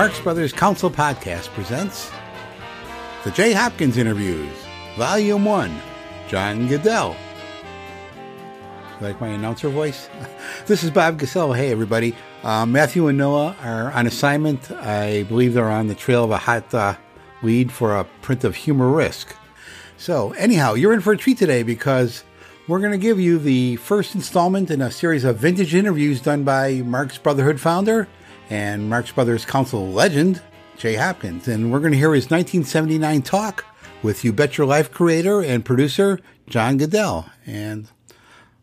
Marx 0.00 0.18
Brothers 0.18 0.54
Council 0.54 0.90
Podcast 0.90 1.48
presents 1.48 2.10
The 3.22 3.30
Jay 3.32 3.52
Hopkins 3.52 3.98
Interviews, 3.98 4.50
Volume 4.96 5.44
1, 5.44 5.78
John 6.26 6.66
Guedel. 6.68 7.14
Like 9.02 9.20
my 9.20 9.28
announcer 9.28 9.68
voice? 9.68 10.08
this 10.66 10.82
is 10.82 10.90
Bob 10.90 11.20
Gasell. 11.20 11.54
Hey, 11.54 11.70
everybody. 11.70 12.16
Uh, 12.42 12.64
Matthew 12.64 13.08
and 13.08 13.18
Noah 13.18 13.54
are 13.62 13.92
on 13.92 14.06
assignment. 14.06 14.70
I 14.70 15.24
believe 15.24 15.52
they're 15.52 15.68
on 15.68 15.88
the 15.88 15.94
trail 15.94 16.24
of 16.24 16.30
a 16.30 16.38
hot 16.38 16.72
uh, 16.72 16.94
lead 17.42 17.70
for 17.70 17.94
a 17.94 18.04
print 18.22 18.42
of 18.42 18.56
Humor 18.56 18.88
Risk. 18.88 19.36
So, 19.98 20.32
anyhow, 20.32 20.72
you're 20.72 20.94
in 20.94 21.02
for 21.02 21.12
a 21.12 21.18
treat 21.18 21.36
today 21.36 21.62
because 21.62 22.24
we're 22.68 22.80
going 22.80 22.92
to 22.92 22.96
give 22.96 23.20
you 23.20 23.38
the 23.38 23.76
first 23.76 24.14
installment 24.14 24.70
in 24.70 24.80
a 24.80 24.90
series 24.90 25.24
of 25.24 25.36
vintage 25.36 25.74
interviews 25.74 26.22
done 26.22 26.42
by 26.42 26.76
Marx 26.76 27.18
Brotherhood 27.18 27.60
founder 27.60 28.08
and 28.50 28.90
Marx 28.90 29.12
Brothers 29.12 29.44
Council 29.44 29.90
legend, 29.90 30.42
Jay 30.76 30.96
Hopkins. 30.96 31.48
And 31.48 31.72
we're 31.72 31.78
going 31.78 31.92
to 31.92 31.98
hear 31.98 32.12
his 32.12 32.30
1979 32.30 33.22
talk 33.22 33.64
with 34.02 34.24
You 34.24 34.32
Bet 34.32 34.58
Your 34.58 34.66
Life 34.66 34.90
creator 34.90 35.40
and 35.40 35.64
producer, 35.64 36.18
John 36.48 36.78
Guedel. 36.78 37.30
And 37.46 37.88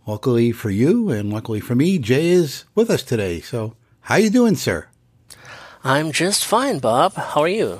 luckily 0.06 0.52
for 0.52 0.70
you 0.70 1.10
and 1.10 1.32
luckily 1.32 1.62
for 1.62 1.74
me, 1.74 1.98
Jay 1.98 2.28
is 2.28 2.66
with 2.76 2.90
us 2.90 3.02
today. 3.02 3.40
So 3.40 3.76
how 4.02 4.16
you 4.16 4.30
doing, 4.30 4.56
sir? 4.56 4.88
I'm 5.84 6.12
just 6.12 6.46
fine, 6.46 6.80
Bob. 6.80 7.14
How 7.14 7.42
are 7.42 7.48
you? 7.48 7.80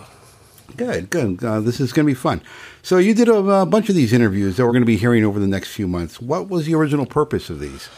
Good, 0.76 1.10
good. 1.10 1.44
Uh, 1.44 1.60
this 1.60 1.80
is 1.80 1.92
going 1.92 2.06
to 2.06 2.12
be 2.12 2.16
fun. 2.16 2.42
So 2.84 2.98
you 2.98 3.14
did 3.14 3.28
a, 3.28 3.36
a, 3.36 3.66
bunch 3.66 3.90
of 3.90 3.96
these 3.96 4.14
interviews 4.14 4.58
that 4.58 4.66
we're 4.66 4.72
going 4.72 4.82
to 4.82 4.86
be 4.86 4.98
hearing 4.98 5.26
over 5.26 5.40
the 5.40 5.48
next 5.48 5.74
few 5.74 5.88
months. 5.88 6.22
What 6.22 6.50
was 6.50 6.66
the 6.66 6.76
original 6.76 7.06
purpose 7.06 7.50
of 7.50 7.60
these? 7.60 7.90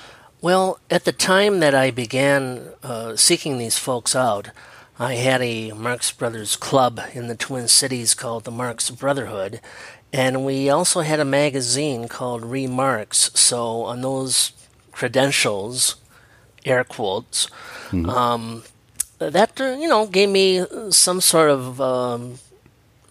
Well, 0.42 0.80
at 0.90 1.04
the 1.04 1.12
time 1.12 1.60
that 1.60 1.76
I 1.76 1.92
began 1.92 2.70
uh, 2.82 3.18
seeking 3.18 3.58
these 3.58 3.78
folks 3.78 4.16
out, 4.16 4.52
I 4.98 5.16
had 5.16 5.42
a 5.42 5.74
Marx 5.74 6.12
Brothers 6.12 6.56
club 6.56 7.02
in 7.14 7.28
the 7.28 7.36
Twin 7.36 7.68
Cities 7.68 8.14
called 8.14 8.46
the 8.46 8.52
Marx 8.52 8.90
Brotherhood, 8.90 9.60
and 10.14 10.46
we 10.46 10.70
also 10.70 11.02
had 11.02 11.20
a 11.20 11.26
magazine 11.26 12.08
called 12.08 12.46
Remarks. 12.46 13.32
So 13.34 13.84
on 13.84 14.02
those 14.02 14.54
credentials, 14.94 15.98
air 16.64 16.86
quotes, 16.86 17.48
mm-hmm. 17.90 18.10
um, 18.10 18.64
that 19.20 19.60
uh, 19.60 19.76
you 19.78 19.90
know 19.90 20.06
gave 20.06 20.30
me 20.30 20.66
some 20.90 21.20
sort 21.20 21.50
of 21.50 21.82
um, 21.82 22.40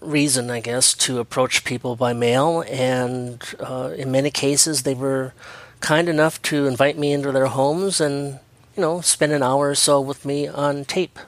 reason, 0.00 0.50
I 0.50 0.60
guess, 0.60 0.94
to 0.94 1.18
approach 1.18 1.64
people 1.64 1.94
by 1.94 2.14
mail, 2.14 2.64
and 2.68 3.42
uh, 3.60 3.92
in 3.96 4.10
many 4.10 4.30
cases, 4.30 4.82
they 4.82 4.94
were 4.94 5.34
kind 5.80 6.08
enough 6.08 6.40
to 6.42 6.66
invite 6.66 6.98
me 6.98 7.12
into 7.12 7.32
their 7.32 7.46
homes 7.46 8.00
and 8.00 8.38
you 8.76 8.82
know 8.82 9.00
spend 9.00 9.32
an 9.32 9.42
hour 9.42 9.70
or 9.70 9.74
so 9.74 10.00
with 10.00 10.24
me 10.24 10.46
on 10.46 10.84
tape. 10.84 11.18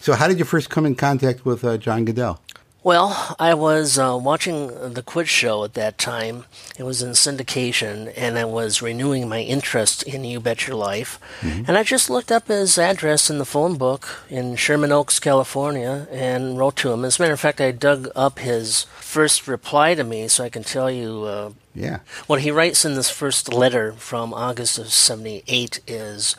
So, 0.00 0.14
how 0.14 0.28
did 0.28 0.38
you 0.38 0.44
first 0.44 0.70
come 0.70 0.86
in 0.86 0.94
contact 0.94 1.44
with 1.44 1.64
uh, 1.64 1.76
John 1.78 2.04
Guedel? 2.04 2.38
Well, 2.86 3.34
I 3.40 3.54
was 3.54 3.98
uh, 3.98 4.16
watching 4.22 4.68
the 4.92 5.02
Quiz 5.02 5.28
Show 5.28 5.64
at 5.64 5.74
that 5.74 5.98
time. 5.98 6.44
It 6.78 6.84
was 6.84 7.02
in 7.02 7.10
syndication, 7.14 8.12
and 8.16 8.38
I 8.38 8.44
was 8.44 8.80
renewing 8.80 9.28
my 9.28 9.40
interest 9.40 10.04
in 10.04 10.22
You 10.22 10.38
Bet 10.38 10.68
Your 10.68 10.76
Life. 10.76 11.18
Mm-hmm. 11.40 11.64
And 11.66 11.76
I 11.76 11.82
just 11.82 12.08
looked 12.08 12.30
up 12.30 12.46
his 12.46 12.78
address 12.78 13.28
in 13.28 13.38
the 13.38 13.44
phone 13.44 13.76
book 13.76 14.22
in 14.30 14.54
Sherman 14.54 14.92
Oaks, 14.92 15.18
California, 15.18 16.06
and 16.12 16.56
wrote 16.56 16.76
to 16.76 16.92
him. 16.92 17.04
As 17.04 17.18
a 17.18 17.22
matter 17.22 17.34
of 17.34 17.40
fact, 17.40 17.60
I 17.60 17.72
dug 17.72 18.08
up 18.14 18.38
his 18.38 18.84
first 19.00 19.48
reply 19.48 19.96
to 19.96 20.04
me 20.04 20.28
so 20.28 20.44
I 20.44 20.48
can 20.48 20.62
tell 20.62 20.88
you. 20.88 21.24
Uh, 21.24 21.50
yeah. 21.76 21.98
What 22.26 22.40
he 22.40 22.50
writes 22.50 22.84
in 22.84 22.94
this 22.94 23.10
first 23.10 23.52
letter 23.52 23.92
from 23.92 24.32
August 24.32 24.78
of 24.78 24.92
78 24.92 25.80
is 25.86 26.34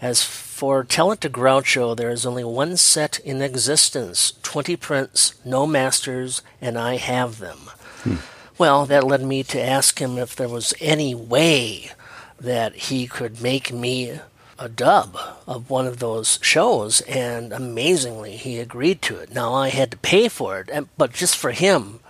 as 0.00 0.22
for 0.22 0.84
Tell 0.84 1.12
It 1.12 1.20
to 1.22 1.30
Groucho, 1.30 1.96
there 1.96 2.10
is 2.10 2.26
only 2.26 2.44
one 2.44 2.76
set 2.76 3.18
in 3.20 3.40
existence 3.40 4.34
20 4.42 4.76
prints, 4.76 5.34
no 5.44 5.66
masters, 5.66 6.42
and 6.60 6.78
I 6.78 6.96
have 6.96 7.38
them. 7.38 7.58
Hmm. 8.02 8.16
Well, 8.58 8.84
that 8.86 9.04
led 9.04 9.22
me 9.22 9.42
to 9.44 9.60
ask 9.60 9.98
him 9.98 10.18
if 10.18 10.36
there 10.36 10.48
was 10.48 10.74
any 10.80 11.14
way 11.14 11.92
that 12.38 12.74
he 12.74 13.06
could 13.06 13.40
make 13.40 13.72
me 13.72 14.20
a 14.58 14.68
dub 14.68 15.16
of 15.46 15.70
one 15.70 15.86
of 15.86 15.98
those 15.98 16.38
shows, 16.42 17.00
and 17.02 17.54
amazingly, 17.54 18.36
he 18.36 18.58
agreed 18.58 19.00
to 19.02 19.16
it. 19.16 19.32
Now, 19.32 19.54
I 19.54 19.68
had 19.68 19.90
to 19.92 19.96
pay 19.96 20.28
for 20.28 20.60
it, 20.60 20.88
but 20.98 21.12
just 21.12 21.36
for 21.36 21.52
him 21.52 22.00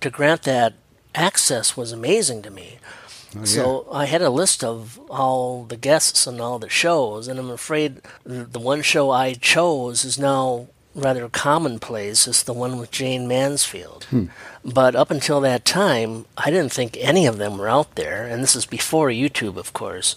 to 0.00 0.10
grant 0.10 0.42
that 0.42 0.74
access 1.14 1.76
was 1.76 1.92
amazing 1.92 2.42
to 2.42 2.50
me. 2.50 2.78
Oh, 3.36 3.44
so 3.44 3.88
I 3.90 4.04
had 4.04 4.22
a 4.22 4.30
list 4.30 4.62
of 4.62 4.98
all 5.08 5.64
the 5.64 5.76
guests 5.76 6.26
and 6.26 6.40
all 6.40 6.58
the 6.58 6.68
shows, 6.68 7.28
and 7.28 7.38
I'm 7.38 7.50
afraid 7.50 8.02
the 8.24 8.58
one 8.58 8.82
show 8.82 9.10
I 9.10 9.34
chose 9.34 10.04
is 10.04 10.18
now 10.18 10.68
rather 10.94 11.28
commonplace. 11.28 12.26
It's 12.26 12.42
the 12.42 12.52
one 12.52 12.78
with 12.78 12.90
Jayne 12.90 13.26
Mansfield. 13.26 14.04
Hmm. 14.04 14.26
But 14.64 14.94
up 14.94 15.10
until 15.10 15.40
that 15.40 15.64
time, 15.64 16.26
I 16.36 16.50
didn't 16.50 16.72
think 16.72 16.96
any 17.00 17.26
of 17.26 17.38
them 17.38 17.58
were 17.58 17.68
out 17.68 17.94
there, 17.94 18.26
and 18.26 18.42
this 18.42 18.54
is 18.54 18.66
before 18.66 19.08
YouTube, 19.08 19.56
of 19.56 19.72
course. 19.72 20.14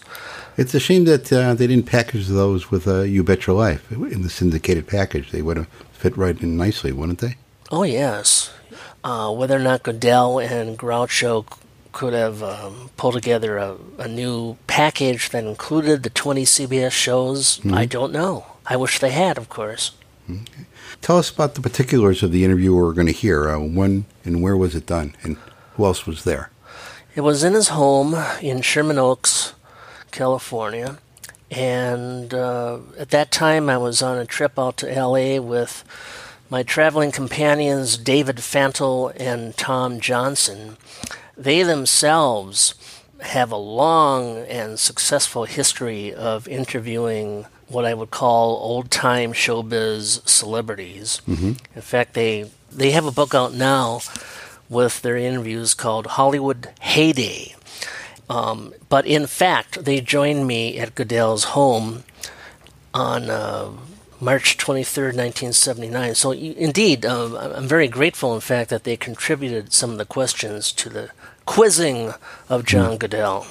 It's 0.56 0.74
a 0.74 0.80
shame 0.80 1.04
that 1.04 1.32
uh, 1.32 1.54
they 1.54 1.66
didn't 1.66 1.86
package 1.86 2.28
those 2.28 2.70
with 2.70 2.86
uh, 2.86 3.02
You 3.02 3.24
Bet 3.24 3.46
Your 3.46 3.56
Life 3.56 3.90
in 3.90 4.22
the 4.22 4.30
syndicated 4.30 4.86
package. 4.86 5.30
They 5.30 5.42
would 5.42 5.56
have 5.56 5.68
fit 5.92 6.16
right 6.16 6.40
in 6.40 6.56
nicely, 6.56 6.92
wouldn't 6.92 7.20
they? 7.20 7.36
Oh, 7.70 7.82
yes. 7.82 8.52
Uh, 9.06 9.30
whether 9.30 9.54
or 9.54 9.60
not 9.60 9.84
Guedel 9.84 10.40
and 10.40 10.76
Groucho 10.76 11.46
could 11.92 12.12
have 12.12 12.42
um, 12.42 12.90
pulled 12.96 13.14
together 13.14 13.56
a, 13.56 13.76
a, 13.98 14.08
new 14.08 14.56
package 14.66 15.30
that 15.30 15.44
included 15.44 16.02
the 16.02 16.10
20 16.10 16.42
CBS 16.42 16.90
shows, 16.90 17.58
mm-hmm. 17.58 17.72
I 17.72 17.86
don't 17.86 18.12
know. 18.12 18.46
I 18.66 18.74
wish 18.74 18.98
they 18.98 19.12
had, 19.12 19.38
of 19.38 19.48
course. 19.48 19.92
Okay. 20.28 20.66
Tell 21.02 21.18
us 21.18 21.30
about 21.30 21.54
the 21.54 21.60
particulars 21.60 22.24
of 22.24 22.32
the 22.32 22.44
interview 22.44 22.74
we're 22.74 22.92
going 22.94 23.06
to 23.06 23.12
hear. 23.12 23.48
Uh, 23.48 23.60
when 23.60 24.06
and 24.24 24.42
where 24.42 24.56
was 24.56 24.74
it 24.74 24.86
done, 24.86 25.14
and 25.22 25.36
who 25.74 25.84
else 25.84 26.04
was 26.04 26.24
there? 26.24 26.50
It 27.14 27.20
was 27.20 27.44
in 27.44 27.52
his 27.52 27.68
home 27.68 28.16
in 28.42 28.60
Sherman 28.60 28.98
Oaks, 28.98 29.54
California. 30.10 30.98
And 31.48 32.34
uh, 32.34 32.80
at 32.98 33.10
that 33.10 33.30
time, 33.30 33.68
I 33.68 33.78
was 33.78 34.02
on 34.02 34.18
a 34.18 34.26
trip 34.26 34.58
out 34.58 34.76
to 34.78 34.86
LA 34.92 35.40
with 35.40 35.84
my 36.48 36.62
traveling 36.62 37.10
companions, 37.10 37.96
David 37.96 38.36
Fantle 38.36 39.12
and 39.16 39.56
Tom 39.56 40.00
Johnson. 40.00 40.76
They 41.36 41.62
themselves 41.62 42.74
have 43.20 43.50
a 43.50 43.56
long 43.56 44.38
and 44.46 44.78
successful 44.78 45.44
history 45.44 46.14
of 46.14 46.46
interviewing 46.46 47.46
what 47.68 47.84
I 47.84 47.94
would 47.94 48.10
call 48.10 48.56
old 48.56 48.90
time 48.90 49.32
showbiz 49.32 50.26
celebrities. 50.28 51.20
Mm-hmm. 51.26 51.52
In 51.74 51.82
fact, 51.82 52.14
they 52.14 52.50
they 52.70 52.90
have 52.92 53.06
a 53.06 53.12
book 53.12 53.34
out 53.34 53.54
now 53.54 54.00
with 54.68 55.02
their 55.02 55.16
interviews 55.16 55.74
called 55.74 56.06
Hollywood 56.06 56.70
Heyday. 56.80 57.54
Um, 58.28 58.74
but 58.88 59.06
in 59.06 59.26
fact, 59.26 59.84
they 59.84 60.00
joined 60.00 60.46
me 60.46 60.78
at 60.78 60.94
Guedel's 60.94 61.44
home 61.44 62.04
on 62.92 63.30
uh, 63.30 63.70
March 64.20 64.56
23rd, 64.56 65.14
1979. 65.14 66.14
So, 66.14 66.32
indeed, 66.32 67.04
um, 67.04 67.36
I'm 67.36 67.68
very 67.68 67.88
grateful, 67.88 68.34
in 68.34 68.40
fact, 68.40 68.70
that 68.70 68.84
they 68.84 68.96
contributed 68.96 69.72
some 69.72 69.90
of 69.92 69.98
the 69.98 70.06
questions 70.06 70.72
to 70.72 70.88
the 70.88 71.10
quizzing 71.44 72.14
of 72.48 72.64
John 72.64 72.96
mm. 72.96 72.98
Guedel. 72.98 73.46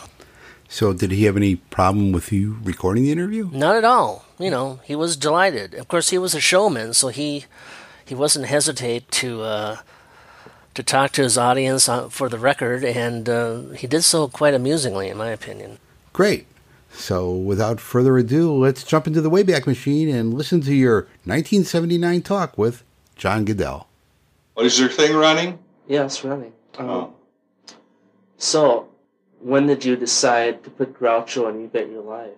So, 0.68 0.94
did 0.94 1.12
he 1.12 1.26
have 1.26 1.38
any 1.38 1.56
problem 1.56 2.12
with 2.12 2.32
you 2.32 2.58
recording 2.64 3.04
the 3.04 3.12
interview? 3.12 3.50
Not 3.52 3.76
at 3.76 3.84
all. 3.84 4.26
You 4.40 4.50
know, 4.50 4.80
he 4.84 4.96
was 4.96 5.16
delighted. 5.16 5.76
Of 5.76 5.88
course, 5.88 6.10
he 6.10 6.18
was 6.18 6.34
a 6.34 6.40
showman, 6.40 6.94
so 6.94 7.10
he 7.10 7.46
he 8.04 8.16
wasn't 8.16 8.48
hesitate 8.48 9.10
to 9.12 9.42
uh, 9.44 9.78
to 10.74 10.84
talk 10.84 11.12
to 11.14 11.24
his 11.24 11.38
audience 11.38 11.90
for 12.10 12.28
the 12.28 12.40
record, 12.40 12.84
and 12.84 13.30
uh, 13.30 13.62
he 13.70 13.88
did 13.88 14.04
so 14.04 14.28
quite 14.28 14.54
amusingly, 14.54 15.10
in 15.10 15.18
my 15.18 15.30
opinion. 15.30 15.78
Great. 16.12 16.48
So, 16.98 17.32
without 17.32 17.80
further 17.80 18.18
ado, 18.18 18.54
let's 18.54 18.84
jump 18.84 19.06
into 19.06 19.22
the 19.22 19.30
Wayback 19.30 19.68
Machine 19.68 20.10
and 20.10 20.34
listen 20.34 20.62
to 20.62 20.74
your 20.74 21.02
1979 21.26 22.22
talk 22.22 22.58
with 22.58 22.84
John 23.16 23.46
Guedel. 23.46 23.86
What 24.54 24.66
is 24.66 24.80
your 24.80 24.90
thing 24.90 25.16
running? 25.16 25.60
Yes, 25.88 26.24
running. 26.24 26.54
Um, 26.78 26.90
oh. 26.90 27.14
So, 28.38 28.88
when 29.40 29.68
did 29.68 29.84
you 29.84 29.96
decide 29.98 30.64
to 30.64 30.70
put 30.70 30.98
Groucho 30.98 31.48
on 31.48 31.60
You 31.60 31.68
Bet 31.68 31.92
Your 31.92 32.02
Life? 32.02 32.32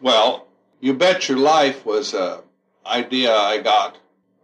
Well, 0.00 0.46
You 0.80 0.92
Bet 0.94 1.28
Your 1.28 1.38
Life 1.38 1.84
was 1.84 2.14
an 2.14 2.40
idea 2.84 3.34
I 3.34 3.62
got, 3.62 3.96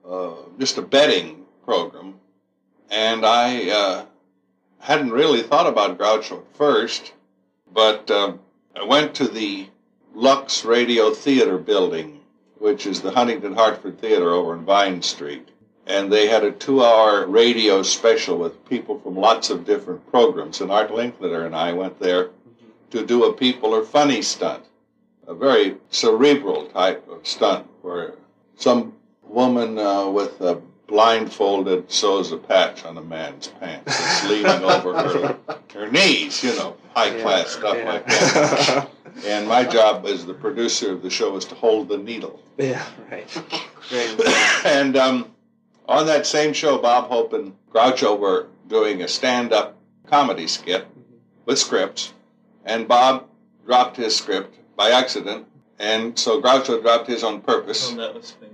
uh, 0.08 0.32
just 0.58 0.78
a 0.78 0.82
betting 0.82 1.44
program, 1.64 2.14
and 2.90 3.24
I 3.24 3.68
uh, 3.70 4.04
hadn't 4.80 5.12
really 5.12 5.42
thought 5.42 5.66
about 5.66 5.98
Groucho 5.98 6.38
at 6.38 6.56
first, 6.56 7.12
but. 7.72 8.10
Uh, 8.10 8.32
I 8.74 8.84
went 8.84 9.14
to 9.16 9.28
the 9.28 9.68
Lux 10.14 10.64
Radio 10.64 11.10
Theater 11.10 11.58
building, 11.58 12.20
which 12.58 12.86
is 12.86 13.02
the 13.02 13.10
Huntington 13.10 13.54
Hartford 13.54 14.00
Theater 14.00 14.30
over 14.30 14.54
in 14.54 14.64
Vine 14.64 15.02
Street. 15.02 15.48
And 15.86 16.10
they 16.10 16.28
had 16.28 16.42
a 16.42 16.52
two 16.52 16.82
hour 16.82 17.26
radio 17.26 17.82
special 17.82 18.38
with 18.38 18.64
people 18.68 18.98
from 18.98 19.16
lots 19.16 19.50
of 19.50 19.66
different 19.66 20.10
programs. 20.10 20.60
And 20.60 20.70
Art 20.70 20.90
Linkletter 20.90 21.44
and 21.44 21.54
I 21.54 21.72
went 21.72 21.98
there 22.00 22.30
to 22.90 23.04
do 23.04 23.24
a 23.24 23.32
people 23.32 23.74
are 23.74 23.84
funny 23.84 24.22
stunt, 24.22 24.64
a 25.26 25.34
very 25.34 25.76
cerebral 25.90 26.66
type 26.68 27.06
of 27.08 27.26
stunt 27.26 27.66
where 27.82 28.14
some 28.56 28.94
woman 29.22 29.78
uh, 29.78 30.08
with 30.08 30.40
a 30.40 30.60
blindfolded 30.92 31.90
sews 31.90 32.32
a 32.32 32.36
patch 32.36 32.84
on 32.84 32.98
a 32.98 33.00
man's 33.00 33.48
pants. 33.48 33.98
It's 33.98 34.28
leaning 34.28 34.62
over 34.62 34.92
her 34.92 35.38
her 35.72 35.90
knees, 35.90 36.44
you 36.44 36.54
know, 36.56 36.76
high 36.94 37.18
class 37.22 37.52
stuff 37.52 37.78
yeah. 37.78 37.90
like 37.90 38.06
that. 38.06 38.88
And 39.26 39.48
my 39.48 39.64
job 39.64 40.04
as 40.06 40.26
the 40.26 40.34
producer 40.34 40.92
of 40.92 41.02
the 41.02 41.08
show 41.08 41.32
was 41.32 41.46
to 41.46 41.54
hold 41.54 41.88
the 41.88 41.96
needle. 41.96 42.40
Yeah, 42.58 42.84
right. 43.10 43.26
Great. 43.88 44.20
and 44.66 44.96
um, 44.96 45.30
on 45.88 46.06
that 46.06 46.26
same 46.26 46.52
show, 46.52 46.76
Bob 46.78 47.08
Hope 47.08 47.32
and 47.32 47.54
Groucho 47.72 48.18
were 48.18 48.48
doing 48.68 49.02
a 49.02 49.08
stand-up 49.08 49.78
comedy 50.06 50.46
skit 50.46 50.86
with 51.46 51.58
scripts, 51.58 52.12
and 52.66 52.86
Bob 52.86 53.26
dropped 53.66 53.96
his 53.96 54.14
script 54.14 54.58
by 54.76 54.90
accident, 54.90 55.46
and 55.78 56.18
so 56.18 56.40
Groucho 56.40 56.82
dropped 56.82 57.06
his 57.06 57.24
on 57.24 57.40
purpose, 57.40 57.90
Oh, 57.92 57.96
that 57.96 58.14
was 58.14 58.32
famous. 58.32 58.51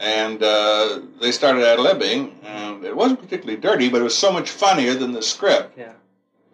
And 0.00 0.42
uh, 0.42 1.00
they 1.20 1.32
started 1.32 1.64
ad 1.64 1.78
libbing, 1.78 2.32
and 2.44 2.84
it 2.84 2.94
wasn't 2.96 3.20
particularly 3.20 3.60
dirty, 3.60 3.88
but 3.88 4.00
it 4.00 4.04
was 4.04 4.16
so 4.16 4.32
much 4.32 4.50
funnier 4.50 4.94
than 4.94 5.12
the 5.12 5.22
script 5.22 5.76
Yeah. 5.78 5.92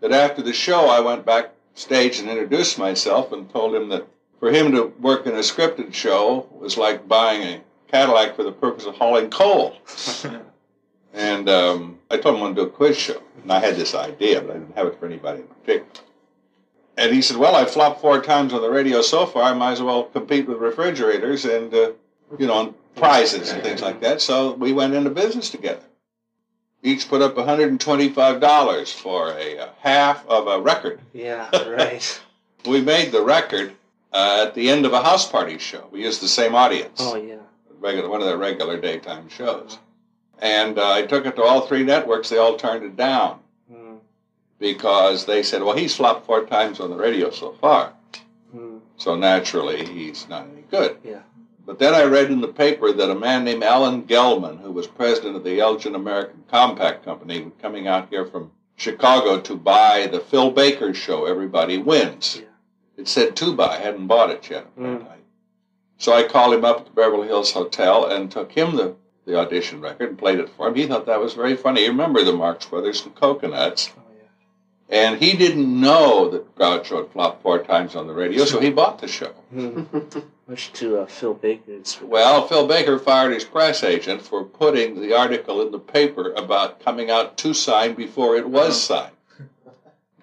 that 0.01 0.13
after 0.13 0.43
the 0.43 0.53
show, 0.53 0.89
I 0.89 1.01
went 1.01 1.25
backstage 1.27 2.19
and 2.21 2.29
introduced 2.29 2.79
myself 2.79 3.33
and 3.33 3.51
told 3.53 3.75
him 3.75 3.89
that 3.89 4.07
for 4.39 4.51
him 4.51 4.73
to 4.73 4.93
work 5.01 5.27
in 5.27 5.35
a 5.35 5.39
scripted 5.39 5.93
show 5.95 6.47
was 6.53 6.77
like 6.77 7.07
buying 7.09 7.43
a 7.43 7.61
Cadillac 7.91 8.35
for 8.37 8.43
the 8.43 8.53
purpose 8.53 8.87
of 8.87 8.95
hauling 8.97 9.31
coal. 9.31 9.77
And 11.15 11.47
um, 11.51 11.99
I 12.11 12.17
told 12.17 12.37
him 12.37 12.41
I 12.41 12.43
wanted 12.45 12.55
to 12.57 12.63
do 12.63 12.67
a 12.69 12.71
quiz 12.71 12.97
show. 12.97 13.21
And 13.43 13.53
I 13.53 13.59
had 13.61 13.77
this 13.77 13.95
idea, 13.95 14.41
but 14.41 14.51
I 14.53 14.55
didn't 14.61 14.75
have 14.77 14.87
it 14.87 14.99
for 14.99 15.05
anybody 15.05 15.43
in 15.43 15.47
particular. 15.47 15.87
And 16.97 17.15
he 17.15 17.21
said, 17.21 17.37
Well, 17.37 17.55
I 17.55 17.67
flopped 17.67 18.01
four 18.01 18.23
times 18.23 18.55
on 18.55 18.63
the 18.63 18.71
radio 18.71 19.03
so 19.03 19.27
far, 19.27 19.43
I 19.43 19.53
might 19.53 19.73
as 19.73 19.83
well 19.83 20.05
compete 20.05 20.49
with 20.49 20.57
refrigerators 20.59 21.45
and, 21.45 21.73
uh, 21.75 21.93
you 22.39 22.47
know, 22.47 22.75
prizes 22.95 23.51
and 23.51 23.63
things 23.63 23.83
like 23.83 24.01
that. 24.01 24.21
So 24.21 24.53
we 24.53 24.73
went 24.73 24.95
into 24.95 25.11
business 25.11 25.51
together. 25.51 25.83
Each 26.83 27.09
put 27.09 27.23
up 27.23 27.37
$125 27.37 28.93
for 28.93 29.31
a, 29.33 29.59
uh 29.59 29.69
half 29.81 30.27
of 30.27 30.47
a 30.49 30.61
record. 30.61 31.01
Yeah, 31.13 31.49
right. 31.69 32.21
We 32.67 32.81
made 32.81 33.11
the 33.11 33.23
record 33.23 33.73
uh, 34.13 34.45
at 34.47 34.55
the 34.55 34.71
end 34.71 34.87
of 34.87 34.93
a 34.93 35.03
house 35.03 35.29
party 35.29 35.59
show. 35.59 35.89
We 35.91 36.05
used 36.05 36.21
the 36.23 36.29
same 36.29 36.55
audience 36.55 37.01
Oh, 37.03 37.17
yeah. 37.17 37.39
regular 37.81 38.09
one 38.09 38.21
of 38.21 38.27
their 38.29 38.37
regular 38.37 38.81
daytime 38.81 39.29
shows. 39.29 39.79
And 40.39 40.79
uh, 40.79 40.89
I 40.93 41.03
took 41.03 41.27
it 41.27 41.35
to 41.37 41.43
all 41.43 41.63
three 41.63 41.83
networks. 41.83 42.29
They 42.29 42.39
all 42.39 42.57
turned 42.57 42.85
it 42.85 42.97
down 42.97 43.41
Mm, 43.73 43.99
because 44.61 45.25
they 45.27 45.43
said, 45.43 45.63
"Well, 45.63 45.75
he's 45.77 45.97
flopped 45.97 46.27
four 46.27 46.45
times 46.45 46.79
on 46.79 46.91
the 46.91 46.97
radio 46.97 47.31
so 47.31 47.53
far, 47.61 47.95
mm, 48.55 48.81
so 48.97 49.17
naturally 49.17 49.85
he's 49.85 50.29
not 50.29 50.47
any 50.53 50.63
good." 50.71 50.99
yeah. 51.03 51.23
But 51.65 51.79
then 51.79 51.95
I 51.95 52.05
read 52.05 52.31
in 52.31 52.41
the 52.41 52.49
paper 52.49 52.93
that 52.93 53.11
a 53.11 53.15
man 53.15 53.45
named 53.45 53.63
Alan 53.63 54.03
Gelman, 54.03 54.61
who 54.61 54.73
was 54.73 54.87
president 54.87 55.37
of 55.37 55.45
the 55.45 55.61
Elgin 55.61 55.95
American 55.95 56.43
Compact 56.51 57.05
Company, 57.05 57.43
was 57.43 57.53
coming 57.61 57.87
out 57.87 58.09
here 58.11 58.27
from 58.27 58.51
Chicago 58.77 59.41
to 59.41 59.55
buy 59.55 60.09
the 60.11 60.19
Phil 60.19 60.51
Baker 60.51 60.93
show, 60.93 61.27
Everybody 61.27 61.79
Wins. 61.79 62.39
Yeah. 62.41 62.49
It 62.97 63.09
said 63.09 63.37
to 63.37 63.55
buy, 63.55 63.77
I 63.77 63.79
hadn't 63.79 64.09
bought 64.09 64.31
it 64.31 64.51
yet. 64.51 64.75
Mm. 64.77 65.07
So 65.99 66.13
I 66.13 66.25
called 66.25 66.55
him 66.55 66.65
up 66.65 66.81
at 66.81 66.85
the 66.87 66.91
Beverly 66.91 67.29
Hills 67.29 67.53
Hotel 67.53 68.07
and 68.07 68.29
took 68.29 68.51
him 68.51 68.75
the, 68.75 68.97
the 69.25 69.39
audition 69.39 69.81
record 69.81 70.09
and 70.09 70.19
played 70.19 70.41
it 70.41 70.49
for 70.49 70.67
him. 70.67 70.75
He 70.75 70.87
thought 70.87 71.07
that 71.07 71.21
was 71.21 71.35
very 71.35 71.57
funny. 71.57 71.83
You 71.83 71.89
remember 71.89 72.25
the 72.25 72.33
Marx 72.33 72.67
Brothers 72.67 73.05
and 73.05 73.15
Cocoanuts. 73.15 73.93
Oh, 73.97 74.03
yeah. 74.19 75.05
And 75.05 75.23
he 75.23 75.37
didn't 75.37 75.81
know 75.81 76.29
that 76.31 76.57
Groucho 76.57 77.03
had 77.03 77.13
flopped 77.13 77.43
four 77.43 77.63
times 77.63 77.95
on 77.95 78.09
the 78.09 78.15
radio, 78.15 78.45
so 78.45 78.59
he 78.59 78.71
bought 78.71 78.99
the 78.99 79.07
show. 79.07 79.33
Much 80.53 80.71
to 80.75 80.99
uh, 80.99 81.07
Phil 81.07 81.33
Baker's. 81.33 81.99
Well, 82.03 82.47
Phil 82.47 82.67
Baker 82.67 82.99
fired 82.99 83.33
his 83.33 83.43
press 83.43 83.83
agent 83.83 84.21
for 84.21 84.45
putting 84.45 85.01
the 85.01 85.17
article 85.17 85.63
in 85.63 85.73
the 85.73 85.79
paper 85.79 86.31
about 86.35 86.79
coming 86.79 87.11
out 87.11 87.39
to 87.39 87.55
sign 87.55 87.95
before 87.95 88.37
it 88.37 88.47
was 88.47 88.79
signed. 88.79 89.15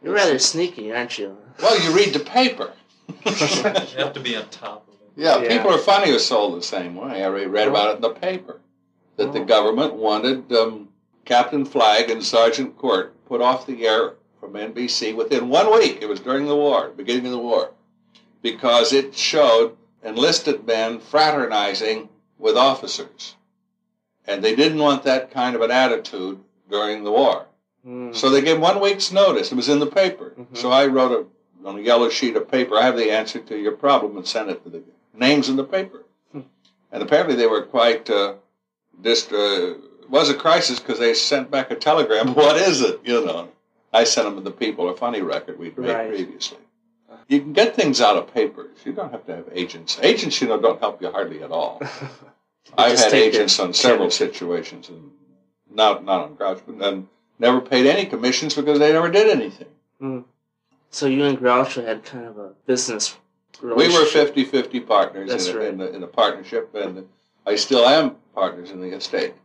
You're 0.04 0.14
rather 0.14 0.38
sneaky, 0.38 0.94
aren't 0.94 1.18
you? 1.18 1.36
Well, 1.60 1.82
you 1.82 1.98
read 1.98 2.14
the 2.14 2.20
paper. 2.20 2.74
You 3.26 3.32
have 3.34 4.14
to 4.14 4.20
be 4.20 4.36
on 4.36 4.48
top 4.50 4.88
of 4.88 4.94
it. 4.94 5.00
Yeah, 5.16 5.42
Yeah. 5.42 5.50
people 5.58 5.74
are 5.74 5.80
funny 5.80 6.12
are 6.12 6.20
sold 6.20 6.56
the 6.56 6.62
same 6.62 6.94
way. 6.96 7.24
I 7.24 7.28
re- 7.28 7.48
read 7.48 7.68
about 7.68 7.90
it 7.90 7.96
in 7.96 8.02
the 8.04 8.12
paper 8.12 8.62
that 9.16 9.34
the 9.34 9.42
Oh. 9.42 9.46
government 9.46 9.96
wanted 9.96 10.52
um, 10.54 10.90
Captain 11.26 11.66
Flagg 11.66 12.12
and 12.12 12.24
Sergeant 12.24 12.78
Quirt 12.78 13.16
put 13.26 13.42
off 13.42 13.66
the 13.66 13.88
air 13.88 14.14
from 14.40 14.54
NBC 14.54 15.16
within 15.16 15.50
one 15.50 15.74
week. 15.74 15.98
It 16.04 16.08
was 16.08 16.20
during 16.20 16.46
the 16.46 16.56
war, 16.56 16.90
beginning 16.96 17.26
of 17.26 17.32
the 17.32 17.40
war, 17.40 17.72
because 18.44 18.94
it 18.94 19.16
showed 19.18 19.76
enlisted 20.04 20.66
men 20.66 21.00
fraternizing 21.00 22.10
with 22.38 22.56
officers, 22.58 23.36
and 24.26 24.44
they 24.44 24.56
didn't 24.56 24.80
want 24.80 25.04
that 25.04 25.32
kind 25.32 25.56
of 25.56 25.62
an 25.62 25.72
attitude 25.72 26.40
during 26.70 27.04
the 27.04 27.12
war. 27.12 27.46
Mm. 27.86 28.16
So 28.16 28.30
they 28.30 28.42
gave 28.42 28.60
one 28.60 28.80
week's 28.80 29.12
notice. 29.12 29.52
It 29.52 29.56
was 29.56 29.70
in 29.70 29.80
the 29.80 29.88
paper. 29.88 30.34
Mhm. 30.38 30.58
So 30.58 30.72
I 30.72 30.86
wrote 30.88 31.12
a, 31.64 31.68
on 31.68 31.78
a 31.78 31.82
yellow 31.82 32.10
sheet 32.10 32.36
of 32.36 32.50
paper, 32.50 32.76
I 32.76 32.84
have 32.84 32.98
the 32.98 33.12
answer 33.12 33.40
to 33.40 33.58
your 33.58 33.72
problem 33.74 34.18
and 34.18 34.28
sent 34.28 34.50
it 34.50 34.64
to 34.64 34.70
the 34.70 34.84
names 35.14 35.50
in 35.50 35.56
the 35.56 35.64
paper. 35.64 36.04
Hmm. 36.32 36.42
And 36.92 37.02
apparently 37.04 37.36
they 37.36 37.48
were 37.48 37.62
quite, 37.64 38.10
uh, 38.10 38.34
dist- 39.02 39.32
uh, 39.34 39.76
it 40.04 40.10
was 40.10 40.30
a 40.30 40.34
crisis 40.34 40.80
because 40.80 41.00
they 41.00 41.14
sent 41.14 41.50
back 41.52 41.72
a 41.72 41.76
telegram, 41.76 42.34
what 42.36 42.56
is 42.58 42.82
it, 42.82 43.00
you 43.04 43.26
know. 43.26 43.50
I 43.92 44.04
sent 44.04 44.28
them 44.28 44.36
to 44.36 44.42
the 44.42 44.52
People 44.52 44.88
a 44.90 44.96
Funny 44.96 45.22
record 45.22 45.58
we'd 45.58 45.78
made 45.78 45.92
Right. 45.94 46.10
previously. 46.10 46.58
You 47.30 47.40
can 47.42 47.54
get 47.54 47.76
things 47.76 48.02
out 48.02 48.18
of 48.18 48.34
papers. 48.34 48.76
You 48.84 48.92
don't 48.92 49.12
have 49.12 49.26
to 49.28 49.36
have 49.36 49.46
agents. 49.54 50.00
Agents, 50.02 50.42
you 50.42 50.48
know, 50.48 50.60
don't 50.60 50.80
help 50.80 51.00
you 51.02 51.12
hardly 51.12 51.44
at 51.44 51.52
all. 51.52 51.80
I've 52.78 52.98
had 53.00 53.14
agents 53.14 53.60
on 53.60 53.74
several 53.74 54.10
situations, 54.12 54.90
and 54.90 55.12
not 55.72 56.04
not 56.04 56.26
on 56.26 56.34
Grouch, 56.36 56.60
but 56.68 56.76
and 56.86 57.08
never 57.38 57.62
paid 57.62 57.86
any 57.86 58.06
commissions 58.08 58.56
because 58.56 58.80
they 58.80 58.92
never 58.92 59.10
did 59.12 59.30
anything. 59.30 59.68
Hmm. 60.00 60.20
So 60.90 61.06
you 61.06 61.24
and 61.24 61.38
Groucho 61.38 61.86
had 61.86 62.04
kind 62.04 62.26
of 62.26 62.38
a 62.40 62.50
business 62.66 63.16
We 63.62 63.70
were 63.70 63.76
relationship. 63.76 64.34
50-50 64.36 64.88
partners 64.88 65.30
That's 65.30 65.48
in, 65.48 65.56
a, 65.56 65.60
right. 65.60 65.68
in, 65.70 65.82
a, 65.82 65.86
in 65.86 66.04
a 66.04 66.08
partnership, 66.08 66.74
and 66.74 67.08
I 67.46 67.56
still 67.56 67.86
am 67.88 68.16
partners 68.34 68.72
in 68.72 68.82
the 68.82 68.96
estate 68.96 69.36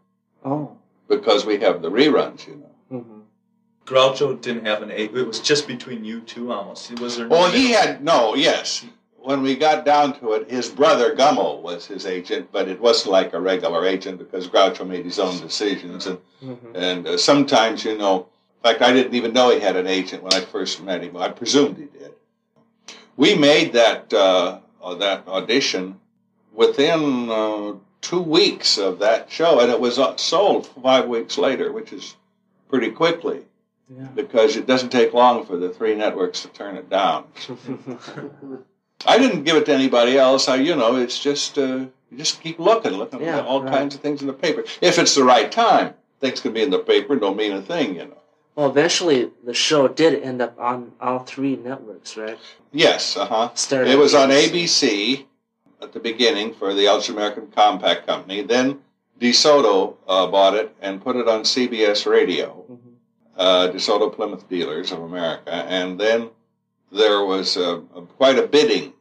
Oh. 0.43 0.77
because 1.07 1.45
we 1.45 1.59
have 1.61 1.83
the 1.83 1.91
reruns, 1.91 2.47
you 2.47 2.57
know. 2.57 2.71
Groucho 3.87 4.41
didn't 4.41 4.64
have 4.64 4.83
an 4.83 4.91
A. 4.91 4.95
It 4.95 5.12
was 5.26 5.41
just 5.41 5.67
between 5.67 6.05
you 6.05 6.21
two 6.21 6.53
almost. 6.53 6.99
Was 7.00 7.17
there? 7.17 7.26
no 7.29 7.37
Well, 7.37 7.50
he 7.50 7.69
middle? 7.69 7.81
had 7.81 8.05
no, 8.05 8.35
yes. 8.35 8.85
When 9.19 9.43
we 9.43 9.57
got 9.57 9.85
down 9.87 10.19
to 10.21 10.33
it, 10.35 10.50
his 10.50 10.69
brother 10.69 11.14
Gummo 11.17 11.61
was 11.62 11.87
his 11.87 12.05
agent, 12.05 12.49
but 12.53 12.69
it 12.69 12.79
wasn't 12.81 13.12
like 13.12 13.33
a 13.33 13.41
regular 13.41 13.87
agent 13.87 14.19
because 14.19 14.49
Groucho 14.49 14.87
made 14.87 15.05
his 15.05 15.19
own 15.19 15.38
decisions, 15.41 16.07
and 16.07 16.19
hmm 16.41 16.55
And 16.75 17.07
uh, 17.07 17.17
sometimes, 17.19 17.85
you 17.85 17.97
know, 17.97 18.26
in 18.59 18.62
fact, 18.62 18.83
I 18.83 18.93
didn't 18.93 19.14
even 19.14 19.33
know 19.33 19.50
he 19.50 19.61
had 19.61 19.76
an 19.76 19.87
agent 19.87 20.23
when 20.23 20.35
I 20.35 20.41
first 20.41 20.83
met 20.83 21.03
him. 21.03 21.17
I 21.17 21.29
presumed 21.29 21.79
he 21.79 21.85
did. 21.99 22.12
We 23.17 23.35
made 23.35 23.73
that 23.75 24.12
uh, 24.12 24.59
uh, 24.83 24.95
that 24.97 25.26
audition 25.29 25.99
within 26.53 27.31
uh, 27.31 27.75
two 28.00 28.21
weeks 28.21 28.76
of 28.79 28.99
that 29.00 29.31
show, 29.31 29.61
and 29.61 29.71
it 29.71 29.81
was 29.81 29.99
uh, 29.99 30.17
sold 30.17 30.67
five 30.83 31.07
weeks 31.09 31.38
later, 31.38 31.73
which 31.73 31.93
is 31.93 32.17
pretty 32.69 32.91
quickly 32.91 33.41
Yeah. 33.88 34.07
because 34.14 34.57
it 34.57 34.67
doesn't 34.67 34.88
take 34.91 35.12
long 35.12 35.45
for 35.45 35.57
the 35.59 35.69
three 35.69 35.95
networks 35.95 36.41
to 36.43 36.49
turn 36.49 36.76
it 36.76 36.88
down. 36.88 37.25
I 39.07 39.19
didn't 39.19 39.45
give 39.45 39.57
it 39.57 39.67
to 39.67 39.73
anybody 39.75 40.17
else. 40.17 40.49
I, 40.49 40.57
you 40.57 40.75
know, 40.75 40.97
it's 40.97 41.19
just 41.19 41.59
uh, 41.59 41.62
you 42.11 42.17
just 42.17 42.41
keep 42.43 42.59
looking, 42.59 42.93
looking 42.93 43.21
Yeah, 43.21 43.41
at 43.41 43.45
all 43.45 43.62
right. 43.62 43.73
kinds 43.73 43.95
of 43.95 44.00
things 44.00 44.21
in 44.23 44.26
the 44.26 44.33
paper. 44.33 44.64
If 44.81 44.99
it's 44.99 45.14
the 45.14 45.25
right 45.25 45.50
time, 45.53 45.95
things 46.21 46.41
can 46.41 46.53
be 46.55 46.62
in 46.62 46.71
the 46.71 46.79
paper. 46.79 47.12
And 47.12 47.21
don't 47.21 47.37
mean 47.37 47.53
a 47.53 47.61
thing, 47.61 47.97
you 47.97 48.07
know. 48.07 48.19
well, 48.55 48.71
eventually 48.71 49.31
the 49.45 49.53
show 49.53 49.87
did 49.88 50.23
end 50.23 50.41
up 50.41 50.59
on 50.59 50.93
all 51.00 51.19
three 51.21 51.57
networks, 51.57 52.17
right? 52.17 52.38
Yes, 52.73 53.17
uh 53.17 53.26
huh. 53.26 53.50
Started 53.55 53.91
It 53.91 53.99
was 53.99 54.14
on 54.14 54.31
ABC. 54.31 55.26
At 55.83 55.93
the 55.93 56.00
beginning 56.00 56.55
for 56.55 56.73
the 56.73 56.88
Ultra 56.88 57.14
American 57.14 57.49
Compact 57.49 58.07
Company. 58.07 58.41
Then 58.41 58.79
DeSoto 59.21 59.97
uh, 60.09 60.26
bought 60.29 60.55
it 60.55 60.75
and 60.81 61.03
put 61.03 61.17
it 61.17 61.29
on 61.29 61.43
CBS 61.43 62.11
Radio, 62.11 62.64
Mhm. 62.71 62.94
Uh, 63.37 63.69
DeSoto 63.69 64.14
Plymouth 64.14 64.49
Dealers 64.49 64.93
of 64.93 65.00
America, 65.03 65.53
and 65.53 65.99
then 65.99 66.31
there 66.93 67.25
was 67.25 67.57
uh, 67.57 67.81
a, 67.95 68.03
quite 68.03 68.38
a 68.38 68.47
bidding 68.47 68.93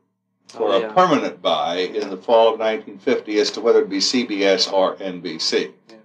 for 0.48 0.70
Oh, 0.70 0.84
a 0.90 0.94
permanent 0.94 1.42
buy 1.42 1.78
in 1.78 2.10
the 2.10 2.18
fall 2.18 2.54
of 2.54 2.60
1950 2.60 3.40
as 3.40 3.52
to 3.52 3.62
whether 3.62 3.82
it 3.82 3.90
be 3.90 3.98
CBS 3.98 4.72
or 4.72 4.96
NBC. 4.98 5.72
Yeah. 5.90 5.96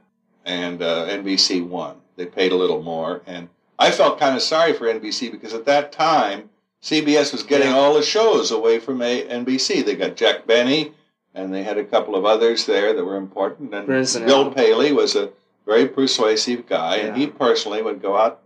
And 0.45 0.83
uh, 0.83 1.07
NBC 1.09 1.67
won. 1.67 1.97
They 2.17 2.27
paid 2.27 2.53
a 2.53 2.57
little 2.57 2.83
more. 2.83 3.21
And 3.27 3.49
I 3.79 3.91
felt 3.91 4.19
kind 4.19 4.35
of 4.37 4.43
sorry 4.43 4.73
for 4.73 4.87
NBC 4.87 5.31
because 5.31 5.53
at 5.55 5.67
that 5.67 5.93
time, 5.93 6.49
CBS 6.83 7.33
was 7.33 7.43
getting 7.43 7.69
Yeah. 7.69 7.77
all 7.77 7.95
the 7.95 8.03
shows 8.03 8.51
away 8.51 8.79
from 8.79 9.03
a- 9.03 9.27
NBC. 9.27 9.85
They 9.85 9.95
got 9.97 10.17
Jack 10.17 10.47
Benny, 10.47 10.93
and 11.35 11.53
they 11.53 11.63
had 11.63 11.77
a 11.77 11.85
couple 11.85 12.15
of 12.17 12.25
others 12.25 12.65
there 12.67 12.93
that 12.95 13.05
were 13.05 13.17
important. 13.17 13.75
And. 13.75 13.87
Bill 14.27 14.51
Paley 14.51 14.93
was 14.93 15.15
a 15.17 15.31
very 15.69 15.87
persuasive 15.87 16.67
guy, 16.67 16.97
and 16.97 17.17
he 17.17 17.27
personally 17.27 17.83
would 17.83 18.01
go 18.01 18.17
out 18.17 18.41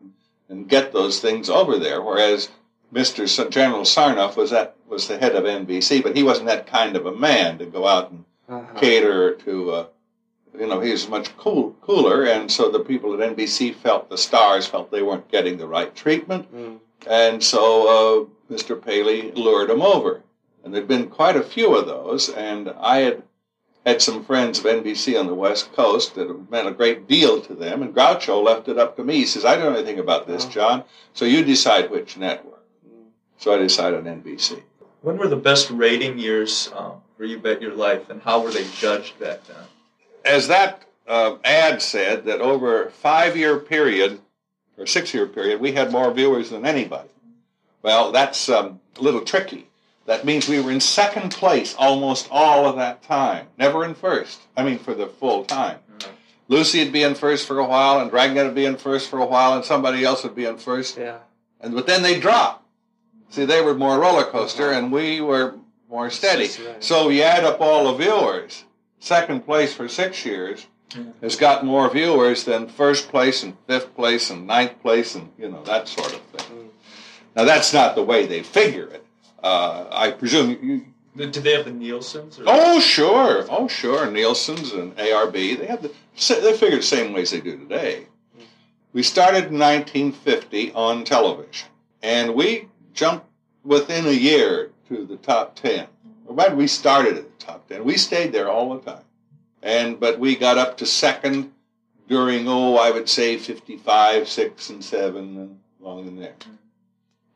and 0.48 0.68
get 0.68 0.92
those 0.92 1.20
things 1.20 1.48
over 1.48 1.78
there. 1.78 2.02
Whereas 2.02 2.48
Mr. 2.92 3.22
S- 3.24 3.48
General 3.48 3.82
Sarnoff 3.82 4.36
was 4.36 4.50
that 4.50 4.74
was 4.88 5.06
the 5.08 5.16
head 5.18 5.34
of 5.36 5.44
NBC, 5.44 6.02
but 6.02 6.16
he 6.16 6.22
wasn't 6.24 6.48
that 6.48 6.66
kind 6.66 6.96
of 6.96 7.06
a 7.06 7.14
man 7.14 7.58
to 7.58 7.66
go 7.66 7.86
out 7.86 8.10
and 8.10 8.24
Uh-huh. 8.48 8.78
cater 8.78 9.34
to 9.46 9.70
uh, 9.70 9.86
you 10.58 10.66
know, 10.66 10.80
he 10.80 10.90
was 10.90 11.08
much 11.08 11.34
cool, 11.38 11.74
cooler, 11.80 12.24
and 12.24 12.50
so 12.50 12.68
the 12.70 12.80
people 12.90 13.14
at 13.14 13.20
NBC 13.36 13.72
felt 13.74 14.10
the 14.10 14.18
stars 14.18 14.66
felt 14.66 14.90
they 14.90 15.00
weren't 15.00 15.30
getting 15.30 15.56
the 15.56 15.66
right 15.76 15.94
treatment, 15.94 16.44
Mm. 16.54 16.78
and 17.06 17.42
so 17.42 17.62
uh, 17.96 18.52
Mr. 18.52 18.74
Paley 18.86 19.30
lured 19.32 19.70
him 19.70 19.80
over. 19.80 20.22
And 20.64 20.72
there'd 20.74 20.86
been 20.96 21.08
quite 21.08 21.36
a 21.36 21.42
few 21.54 21.74
of 21.74 21.86
those, 21.86 22.28
and 22.28 22.68
I 22.78 22.96
had 23.06 23.22
had 23.84 24.00
some 24.00 24.24
friends 24.24 24.58
of 24.60 24.64
NBC 24.64 25.18
on 25.18 25.26
the 25.26 25.34
West 25.34 25.72
Coast 25.72 26.14
that 26.14 26.50
meant 26.50 26.68
a 26.68 26.72
great 26.72 27.08
deal 27.08 27.40
to 27.40 27.54
them, 27.54 27.82
and 27.82 27.94
Groucho 27.94 28.42
left 28.42 28.68
it 28.68 28.78
up 28.78 28.96
to 28.96 29.04
me. 29.04 29.16
He 29.16 29.26
says, 29.26 29.44
I 29.44 29.56
don't 29.56 29.72
know 29.72 29.78
anything 29.78 29.98
about 29.98 30.26
this, 30.26 30.46
Oh. 30.46 30.50
John, 30.50 30.84
so 31.14 31.24
you 31.24 31.44
decide 31.44 31.90
which 31.90 32.16
network. 32.16 32.64
So 33.38 33.52
I 33.54 33.58
decided 33.58 34.06
on 34.06 34.22
NBC. 34.22 34.62
When 35.00 35.16
were 35.16 35.26
the 35.26 35.36
best 35.36 35.68
rating 35.70 36.16
years 36.18 36.70
um, 36.76 37.00
for 37.16 37.24
You 37.24 37.38
Bet 37.38 37.60
Your 37.60 37.74
Life, 37.74 38.08
and 38.08 38.22
how 38.22 38.40
were 38.40 38.52
they 38.52 38.64
judged 38.78 39.18
back 39.18 39.44
then? 39.46 39.56
as 40.24 40.46
that 40.46 40.84
uh, 41.08 41.36
ad 41.42 41.82
said, 41.82 42.24
that 42.26 42.40
over 42.40 42.84
a 42.84 42.90
five-year 42.92 43.58
period 43.58 44.20
or 44.78 44.86
six-year 44.86 45.26
period, 45.26 45.60
we 45.60 45.72
had 45.72 45.90
more 45.90 46.12
viewers 46.12 46.50
than 46.50 46.64
anybody. 46.64 47.08
Well, 47.82 48.12
that's 48.12 48.48
um, 48.48 48.78
a 48.96 49.00
little 49.02 49.22
tricky. 49.22 49.66
That 50.06 50.24
means 50.24 50.48
we 50.48 50.60
were 50.60 50.72
in 50.72 50.80
second 50.80 51.32
place 51.32 51.74
almost 51.78 52.28
all 52.30 52.66
of 52.66 52.76
that 52.76 53.02
time, 53.02 53.46
never 53.56 53.84
in 53.84 53.94
first. 53.94 54.40
I 54.56 54.64
mean, 54.64 54.78
for 54.78 54.94
the 54.94 55.06
full 55.06 55.44
time. 55.44 55.78
Mm-hmm. 55.98 56.12
Lucy 56.48 56.82
would 56.82 56.92
be 56.92 57.04
in 57.04 57.14
first 57.14 57.46
for 57.46 57.58
a 57.58 57.66
while, 57.66 58.00
and 58.00 58.10
Dragnet 58.10 58.46
would 58.46 58.54
be 58.54 58.64
in 58.64 58.76
first 58.76 59.08
for 59.08 59.20
a 59.20 59.26
while, 59.26 59.54
and 59.54 59.64
somebody 59.64 60.04
else 60.04 60.24
would 60.24 60.34
be 60.34 60.44
in 60.44 60.58
first. 60.58 60.98
Yeah. 60.98 61.18
And 61.60 61.74
but 61.74 61.86
then 61.86 62.02
they 62.02 62.18
drop. 62.18 62.66
See, 63.30 63.44
they 63.44 63.62
were 63.62 63.74
more 63.74 63.98
roller 63.98 64.24
coaster, 64.24 64.64
mm-hmm. 64.64 64.84
and 64.84 64.92
we 64.92 65.20
were 65.20 65.54
more 65.88 66.10
steady. 66.10 66.48
Right. 66.66 66.82
So 66.82 67.08
you 67.10 67.22
add 67.22 67.44
up 67.44 67.60
all 67.60 67.92
the 67.92 67.98
viewers. 68.04 68.64
Second 68.98 69.44
place 69.44 69.74
for 69.74 69.88
six 69.88 70.24
years 70.24 70.66
Yeah. 70.94 71.04
has 71.20 71.36
got 71.36 71.64
more 71.64 71.90
viewers 71.90 72.44
than 72.44 72.68
first 72.68 73.08
place 73.08 73.42
and 73.42 73.56
fifth 73.66 73.94
place 73.94 74.30
and 74.30 74.46
ninth 74.46 74.80
place 74.80 75.14
and 75.14 75.30
you 75.38 75.48
know 75.48 75.62
that 75.64 75.88
sort 75.88 76.12
of 76.12 76.20
thing. 76.22 76.70
Now 77.34 77.44
that's 77.44 77.72
not 77.72 77.94
the 77.94 78.02
way 78.02 78.26
they 78.26 78.42
figure 78.42 78.86
it. 78.86 79.04
Uh, 79.42 79.86
I 79.90 80.10
presume 80.12 80.58
you. 80.62 80.86
Did 81.16 81.34
they 81.34 81.52
have 81.52 81.66
the 81.66 81.72
Nielsen's? 81.72 82.38
Or 82.38 82.44
Oh 82.46 82.80
sure, 82.80 83.44
oh 83.50 83.68
sure. 83.68 84.10
Nielsen's 84.10 84.72
and 84.72 84.96
ARB 84.96 85.32
they 85.58 85.66
have 85.66 85.82
the 85.82 85.92
they 86.40 86.56
figure 86.56 86.78
the 86.78 86.82
same 86.82 87.12
ways 87.12 87.30
they 87.30 87.40
do 87.40 87.56
today. 87.58 88.06
We 88.92 89.02
started 89.02 89.46
in 89.46 89.58
1950 89.58 90.72
on 90.72 91.04
television, 91.04 91.68
and 92.02 92.34
we 92.34 92.68
jumped 92.92 93.26
within 93.64 94.06
a 94.06 94.10
year 94.10 94.70
to 94.88 95.04
the 95.04 95.16
top 95.16 95.56
ten. 95.56 95.86
Well, 96.26 96.54
we 96.54 96.66
started 96.66 97.16
at 97.16 97.38
the 97.38 97.44
top 97.44 97.68
ten. 97.68 97.84
We 97.84 97.96
stayed 97.96 98.32
there 98.32 98.50
all 98.50 98.74
the 98.74 98.92
time, 98.92 99.04
and 99.62 99.98
but 99.98 100.18
we 100.18 100.36
got 100.36 100.58
up 100.58 100.78
to 100.78 100.86
second 100.86 101.52
during 102.08 102.46
oh 102.48 102.76
I 102.76 102.90
would 102.90 103.08
say 103.08 103.38
55, 103.38 104.28
six 104.28 104.70
and 104.70 104.84
seven 104.84 105.36
and 105.36 105.60
along 105.82 106.08
in 106.08 106.16
there. 106.16 106.34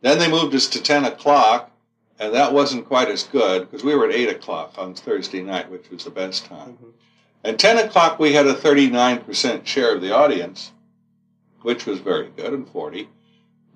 Then 0.03 0.19
they 0.19 0.31
moved 0.31 0.55
us 0.55 0.69
to 0.69 0.83
ten 0.83 1.05
o'clock, 1.05 1.71
and 2.19 2.35
that 2.35 2.53
wasn't 2.53 2.87
quite 2.87 3.09
as 3.09 3.25
good 3.25 3.63
because 3.63 3.85
we 3.85 3.95
were 3.95 4.07
at 4.07 4.15
eight 4.15 4.29
o'clock 4.29 4.75
on 4.79 4.95
Thursday 4.95 5.43
night, 5.43 5.71
which 5.71 5.91
was 5.91 6.05
the 6.05 6.11
best 6.11 6.47
time. 6.47 6.79
Mhm. 6.83 6.93
At 7.45 7.59
10 7.59 7.79
o'clock, 7.79 8.19
we 8.19 8.33
had 8.33 8.47
a 8.47 8.55
39% 8.55 9.67
share 9.67 9.95
of 9.95 10.01
the 10.01 10.13
audience, 10.13 10.73
which 11.63 11.87
was 11.87 12.01
very 12.01 12.29
good, 12.37 12.53
and 12.53 12.69
40. 12.69 13.09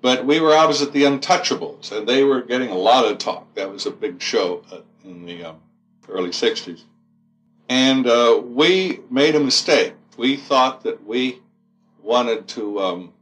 But 0.01 0.25
we 0.25 0.39
were 0.39 0.55
opposite 0.55 0.91
the 0.91 1.03
Untouchables, 1.03 1.91
and 1.91 2.07
they 2.07 2.23
were 2.23 2.41
getting 2.41 2.69
a 2.69 2.77
lot 2.77 3.05
of 3.05 3.19
talk. 3.19 3.53
That 3.53 3.71
was 3.71 3.85
a 3.85 3.91
big 3.91 4.21
show 4.21 4.63
uh, 4.71 4.79
in 5.05 5.25
the 5.25 5.43
um, 5.45 5.61
early 6.09 6.31
60s. 6.31 6.81
And 7.69 8.07
uh, 8.07 8.41
we 8.43 8.99
made 9.09 9.35
a 9.35 9.39
mistake. 9.39 9.93
We 10.17 10.35
thought 10.35 10.83
that 10.83 11.05
we 11.05 11.39
wanted 12.01 12.47
to 12.49 12.79
um, 12.81 13.13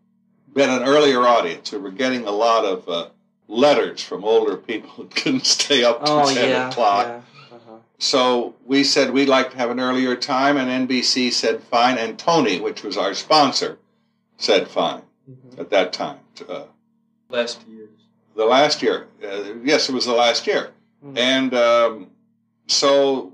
get 0.56 0.70
an 0.70 0.84
earlier 0.84 1.22
audience. 1.28 1.72
We 1.72 1.78
were 1.78 1.92
getting 1.92 2.26
a 2.26 2.32
lot 2.32 2.66
of 2.66 2.90
uh, 2.90 3.10
letters 3.60 4.02
from 4.02 4.24
older 4.24 4.56
people 4.56 4.90
who 4.92 5.06
couldn't 5.08 5.46
stay 5.46 5.84
up 5.84 6.06
till 6.06 6.20
Oh 6.20 6.34
10 6.34 6.50
yeah. 6.50 6.70
o'clock. 6.70 7.08
Yeah. 7.08 7.56
Uh-huh. 7.56 7.76
So 7.98 8.56
we 8.66 8.84
said 8.84 9.12
we'd 9.12 9.28
like 9.28 9.52
to 9.52 9.58
have 9.58 9.72
an 9.72 9.80
earlier 9.80 10.16
time, 10.16 10.56
and 10.56 10.88
NBC 10.88 11.34
said 11.34 11.62
fine, 11.64 11.98
and 11.98 12.18
Toni, 12.18 12.60
which 12.62 12.84
was 12.84 12.96
our 12.96 13.14
sponsor, 13.14 13.80
said 14.38 14.68
fine 14.70 15.02
Mhm. 15.30 15.60
at 15.60 15.70
that 15.72 15.92
time. 15.92 16.20
Uh, 16.48 16.64
last 17.30 17.68
years? 17.68 17.90
the 18.36 18.46
last 18.46 18.82
year, 18.82 19.08
uh, 19.22 19.44
yes, 19.66 19.90
it 19.90 19.94
was 19.94 20.06
the 20.06 20.14
last 20.14 20.48
year, 20.48 20.72
Mhm. 21.06 21.18
and 21.18 21.54
um, 21.54 22.08
so 22.68 23.34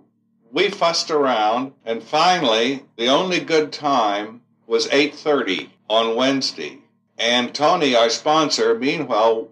we 0.51 0.69
fussed 0.69 1.11
around, 1.11 1.73
and 1.85 2.01
finally, 2.01 2.85
the 2.95 3.07
only 3.09 3.39
good 3.39 3.71
time 3.71 4.41
was 4.65 4.87
eight 4.91 5.13
thirty 5.13 5.69
on 5.89 6.15
Wednesday, 6.15 6.79
and 7.19 7.53
Toni, 7.53 7.95
our 7.95 8.09
sponsor, 8.09 8.73
meanwhile. 8.79 9.49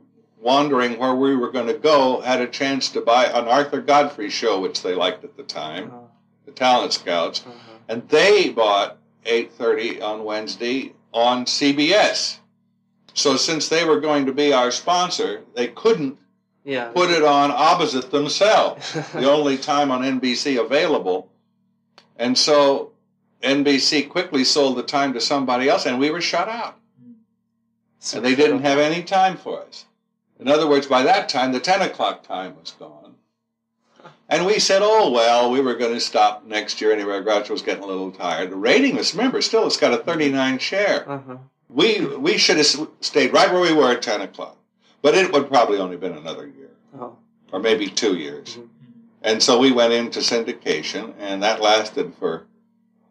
Wondering 0.53 0.99
where 0.99 1.15
we 1.15 1.37
were 1.37 1.51
going 1.51 1.67
to 1.67 1.73
go, 1.73 2.19
had 2.19 2.41
a 2.41 2.47
chance 2.47 2.89
to 2.89 2.99
buy 2.99 3.27
an 3.27 3.47
Arthur 3.47 3.79
Godfrey 3.79 4.29
show, 4.29 4.59
which 4.59 4.83
they 4.83 4.93
liked 4.93 5.23
at 5.23 5.37
the 5.37 5.43
time 5.43 5.85
Uh-huh. 5.87 5.99
the 6.45 6.51
Talent 6.51 6.91
Scouts, 6.91 7.43
Uh-huh. 7.47 7.77
and 7.87 8.09
they 8.09 8.49
bought 8.49 8.97
8:30 9.25 10.01
on 10.01 10.25
Wednesday 10.25 10.91
on 11.13 11.45
CBS. 11.45 12.39
So 13.13 13.37
since 13.37 13.69
they 13.69 13.85
were 13.85 14.01
going 14.01 14.25
to 14.25 14.33
be 14.33 14.51
our 14.51 14.69
sponsor, 14.69 15.43
they 15.55 15.67
couldn't 15.67 16.17
Yeah. 16.65 16.89
put 16.89 17.09
it 17.09 17.23
on 17.23 17.49
opposite 17.49 18.11
themselves, 18.11 18.91
the 19.13 19.31
only 19.31 19.57
time 19.57 19.91
on 19.91 20.03
NBC 20.03 20.57
available. 20.57 21.29
And 22.17 22.37
so 22.37 22.91
NBC 23.41 24.09
quickly 24.09 24.43
sold 24.43 24.75
the 24.75 24.83
time 24.83 25.13
to 25.13 25.21
somebody 25.21 25.69
else, 25.69 25.85
and 25.85 25.99
we 25.99 26.09
were 26.09 26.19
shut 26.21 26.49
out. 26.49 26.75
So 27.99 28.17
And 28.17 28.25
they 28.25 28.35
didn't 28.35 28.63
have 28.63 28.77
any 28.79 29.03
time 29.03 29.37
for 29.37 29.61
us. 29.61 29.85
In 30.43 30.49
other 30.51 30.67
words, 30.67 30.87
by 30.87 31.03
that 31.03 31.29
time, 31.29 31.53
the 31.53 31.59
10 31.61 31.81
o'clock 31.83 32.21
time 32.23 32.55
was 32.59 32.71
gone. 32.71 33.15
And 34.27 34.45
we 34.45 34.59
said, 34.59 34.81
oh, 34.83 35.09
well, 35.09 35.49
we 35.49 35.61
were 35.61 35.75
going 35.75 35.93
to 35.93 36.01
stop 36.01 36.45
next 36.45 36.81
year 36.81 36.91
anyway. 36.91 37.21
Groucho 37.21 37.51
was 37.51 37.61
getting 37.61 37.83
a 37.83 37.87
little 37.87 38.11
tired. 38.11 38.49
The 38.51 38.57
rating 38.57 38.97
is, 38.97 39.15
remember, 39.15 39.41
still 39.41 39.65
it's 39.65 39.77
got 39.77 39.93
a 39.93 39.97
39 40.03 40.59
share. 40.59 41.09
Uh-huh. 41.09 41.37
We, 41.69 42.05
we 42.17 42.37
should 42.37 42.57
have 42.57 42.67
stayed 42.99 43.31
right 43.31 43.51
where 43.53 43.61
we 43.61 43.71
were 43.71 43.91
at 43.91 44.01
10 44.01 44.19
o'clock. 44.19 44.57
But 45.01 45.15
it 45.15 45.31
would 45.31 45.47
probably 45.47 45.77
only 45.77 45.95
been 45.95 46.17
another 46.17 46.45
year, 46.45 46.71
Oh. 46.99 47.15
or 47.53 47.59
maybe 47.59 47.87
two 47.89 48.15
years. 48.17 48.57
Mhm. 48.57 48.67
And 49.21 49.41
so 49.43 49.57
we 49.59 49.71
went 49.71 49.93
into 49.93 50.19
syndication, 50.19 51.13
and 51.19 51.41
that 51.43 51.61
lasted 51.61 52.13
for 52.19 52.45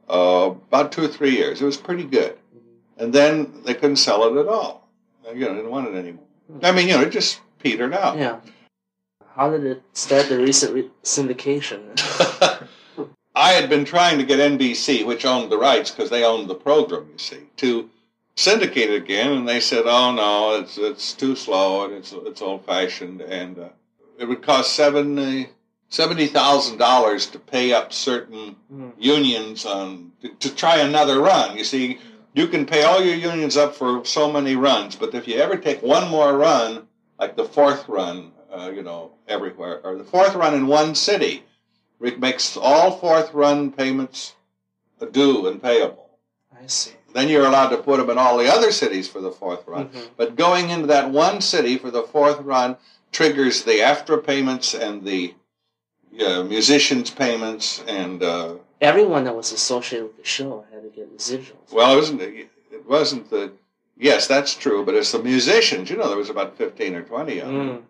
uh, 0.08 0.50
about 0.68 0.92
two 0.92 1.04
or 1.04 1.08
three 1.08 1.30
years. 1.34 1.62
It 1.62 1.64
was 1.64 1.76
pretty 1.78 2.04
good. 2.04 2.32
Mhm. 2.54 3.02
And 3.02 3.12
then 3.14 3.62
they 3.64 3.72
couldn't 3.74 3.96
sell 3.96 4.24
it 4.24 4.38
at 4.38 4.48
all. 4.48 4.88
You 5.26 5.40
know, 5.46 5.54
didn't 5.54 5.70
want 5.70 5.88
it 5.88 5.94
anymore. 5.94 6.24
I 6.62 6.72
mean, 6.72 6.88
you 6.88 6.94
know, 6.94 7.02
it 7.02 7.10
just 7.10 7.40
petered 7.58 7.94
out. 7.94 8.18
Yeah. 8.18 8.40
How 9.34 9.50
did 9.50 9.64
it 9.64 9.82
start 9.94 10.28
the 10.28 10.38
recent 10.38 10.74
re- 10.74 10.90
syndication? 11.02 11.80
I 13.34 13.52
had 13.52 13.70
been 13.70 13.84
trying 13.84 14.18
to 14.18 14.24
get 14.24 14.38
NBC, 14.38 15.06
which 15.06 15.24
owned 15.24 15.50
the 15.50 15.58
rights 15.58 15.90
because 15.90 16.10
they 16.10 16.24
owned 16.24 16.48
the 16.50 16.54
program, 16.54 17.08
you 17.12 17.18
see, 17.18 17.38
to 17.56 17.88
syndicate 18.36 18.90
it 18.90 18.96
again, 19.02 19.32
and 19.32 19.48
they 19.48 19.60
said, 19.60 19.84
"Oh 19.86 20.12
no, 20.12 20.60
it's 20.60 20.76
it's 20.76 21.14
too 21.14 21.34
slow 21.34 21.84
and 21.84 21.94
it's 21.94 22.12
it's 22.12 22.42
old 22.42 22.66
fashioned, 22.66 23.22
and 23.22 23.58
uh, 23.58 23.68
it 24.18 24.26
would 24.26 24.42
cost 24.42 24.74
seventy 24.74 25.48
seventy 25.88 26.26
thousand 26.26 26.76
dollars 26.76 27.26
to 27.28 27.38
pay 27.38 27.72
up 27.72 27.92
certain 27.92 28.56
Mhm. 28.72 28.92
unions 28.98 29.64
on 29.64 30.12
to, 30.20 30.28
to 30.28 30.54
try 30.54 30.76
another 30.78 31.20
run. 31.20 31.56
You 31.56 31.64
see, 31.64 31.98
you 32.34 32.46
can 32.48 32.66
pay 32.66 32.82
all 32.82 33.02
your 33.02 33.14
unions 33.16 33.56
up 33.56 33.74
for 33.74 34.04
so 34.04 34.30
many 34.32 34.56
runs, 34.56 34.96
but 34.96 35.14
if 35.14 35.28
you 35.28 35.36
ever 35.36 35.56
take 35.56 35.82
one 35.82 36.10
more 36.10 36.36
run, 36.36 36.86
like 37.18 37.36
the 37.36 37.44
fourth 37.44 37.88
run, 37.88 38.32
uh, 38.52 38.70
you 38.74 38.82
know, 38.82 39.10
everywhere, 39.28 39.80
or 39.84 39.96
the 39.96 40.04
fourth 40.04 40.34
run 40.34 40.54
in 40.54 40.66
one 40.66 40.94
city, 40.94 41.44
it 42.00 42.18
makes 42.18 42.56
all 42.56 42.98
fourth 42.98 43.32
run 43.32 43.70
payments 43.70 44.34
due 45.12 45.46
and 45.46 45.62
payable. 45.62 46.10
I 46.52 46.66
see. 46.66 46.92
Then 47.12 47.28
you're 47.28 47.46
allowed 47.46 47.68
to 47.68 47.76
put 47.76 47.98
them 47.98 48.08
in 48.10 48.18
all 48.18 48.38
the 48.38 48.50
other 48.52 48.72
cities 48.72 49.08
for 49.08 49.20
the 49.20 49.30
fourth 49.30 49.66
run. 49.66 49.88
Mhm. 49.88 50.08
But 50.16 50.36
going 50.36 50.70
into 50.70 50.86
that 50.86 51.10
one 51.10 51.40
city 51.40 51.76
for 51.76 51.90
the 51.90 52.02
fourth 52.02 52.40
run 52.40 52.76
triggers 53.10 53.64
the 53.64 53.82
after 53.82 54.16
payments 54.16 54.74
and 54.74 55.04
the 55.04 55.34
uh, 56.24 56.42
musicians' 56.42 57.10
payments 57.10 57.82
and 57.86 58.22
uh, 58.22 58.54
Everyone 58.82 59.24
that 59.24 59.36
was 59.36 59.52
associated 59.52 60.08
with 60.08 60.16
the 60.18 60.24
show 60.24 60.66
had 60.72 60.82
to 60.82 60.88
get 60.88 61.16
residuals. 61.16 61.72
Well, 61.72 61.92
it 61.92 61.96
wasn't. 61.96 62.20
It 62.20 62.86
wasn't 62.86 63.30
the. 63.30 63.52
Yes, 63.96 64.26
that's 64.26 64.56
true, 64.56 64.84
but 64.84 64.96
it's 64.96 65.12
the 65.12 65.22
musicians. 65.22 65.88
You 65.88 65.96
know, 65.96 66.08
there 66.08 66.16
was 66.18 66.30
about 66.30 66.58
fifteen 66.58 66.96
or 66.96 67.02
twenty 67.02 67.38
of 67.38 67.46
them. 67.46 67.68
Mm. 67.68 67.82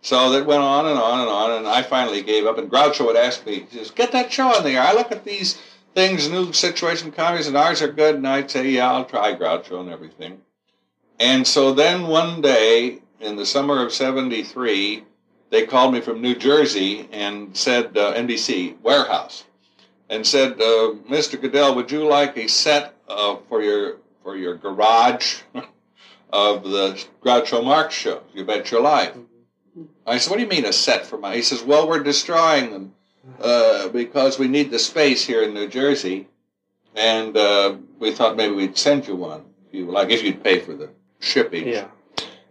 So 0.00 0.30
that 0.30 0.44
went 0.44 0.62
on 0.62 0.86
and 0.86 0.98
on 0.98 1.20
and 1.20 1.28
on, 1.28 1.50
and 1.52 1.66
I 1.68 1.82
finally 1.82 2.22
gave 2.22 2.44
up. 2.44 2.58
And 2.58 2.68
Groucho 2.68 3.06
would 3.06 3.16
ask 3.16 3.46
me, 3.46 3.66
says, 3.70 3.92
"Get 3.92 4.10
that 4.10 4.32
show 4.32 4.52
in 4.56 4.64
the 4.64 4.70
air." 4.70 4.82
I 4.82 4.94
look 4.94 5.12
at 5.12 5.24
these 5.24 5.58
things, 5.94 6.28
new 6.28 6.52
situation 6.52 7.12
comedies, 7.12 7.46
and 7.46 7.56
ours 7.56 7.80
are 7.80 7.92
good, 7.92 8.16
and 8.16 8.26
I'd 8.26 8.50
say, 8.50 8.68
"Yeah, 8.68 8.92
I'll 8.92 9.04
try 9.04 9.34
Groucho 9.34 9.78
and 9.78 9.90
everything." 9.90 10.40
And 11.20 11.46
so 11.46 11.72
then 11.72 12.08
one 12.08 12.40
day 12.40 12.98
in 13.20 13.36
the 13.36 13.46
summer 13.46 13.80
of 13.80 13.92
'73, 13.92 15.04
they 15.50 15.66
called 15.66 15.94
me 15.94 16.00
from 16.00 16.20
New 16.20 16.34
Jersey 16.34 17.08
and 17.12 17.56
said 17.56 17.96
uh, 17.96 18.12
NBC 18.14 18.80
warehouse, 18.82 19.44
and 20.12 20.26
said, 20.26 20.60
uh, 20.60 20.92
"Mr. 21.08 21.40
Guedel, 21.40 21.74
would 21.74 21.90
you 21.90 22.04
like 22.04 22.36
a 22.36 22.46
set 22.46 22.94
uh, 23.08 23.36
for 23.48 23.62
your 23.62 23.96
for 24.22 24.36
your 24.36 24.54
garage 24.54 25.40
of 26.32 26.64
the 26.64 27.02
Groucho 27.24 27.64
Marx 27.64 27.94
shows? 27.94 28.22
You 28.34 28.44
bet 28.44 28.70
your 28.70 28.82
life." 28.82 29.16
I 30.06 30.18
said, 30.18 30.30
"What 30.30 30.36
do 30.36 30.42
you 30.42 30.48
mean 30.48 30.66
a 30.66 30.72
set 30.72 31.06
for 31.06 31.16
my?" 31.16 31.34
He 31.34 31.42
says, 31.42 31.62
"Well, 31.62 31.88
we're 31.88 32.02
destroying 32.02 32.70
them 32.72 32.94
uh, 33.40 33.88
because 33.88 34.38
we 34.38 34.48
need 34.48 34.70
the 34.70 34.78
space 34.78 35.24
here 35.24 35.42
in 35.42 35.54
New 35.54 35.66
Jersey, 35.66 36.28
and 36.94 37.34
uh, 37.34 37.76
we 37.98 38.12
thought 38.12 38.36
maybe 38.36 38.54
we'd 38.54 38.76
send 38.76 39.08
you 39.08 39.16
one 39.16 39.46
if 39.68 39.74
you 39.74 39.90
like, 39.90 40.10
if 40.10 40.22
you'd 40.22 40.44
pay 40.44 40.58
for 40.60 40.74
the 40.74 40.90
shipping." 41.20 41.66
Yeah. 41.66 41.88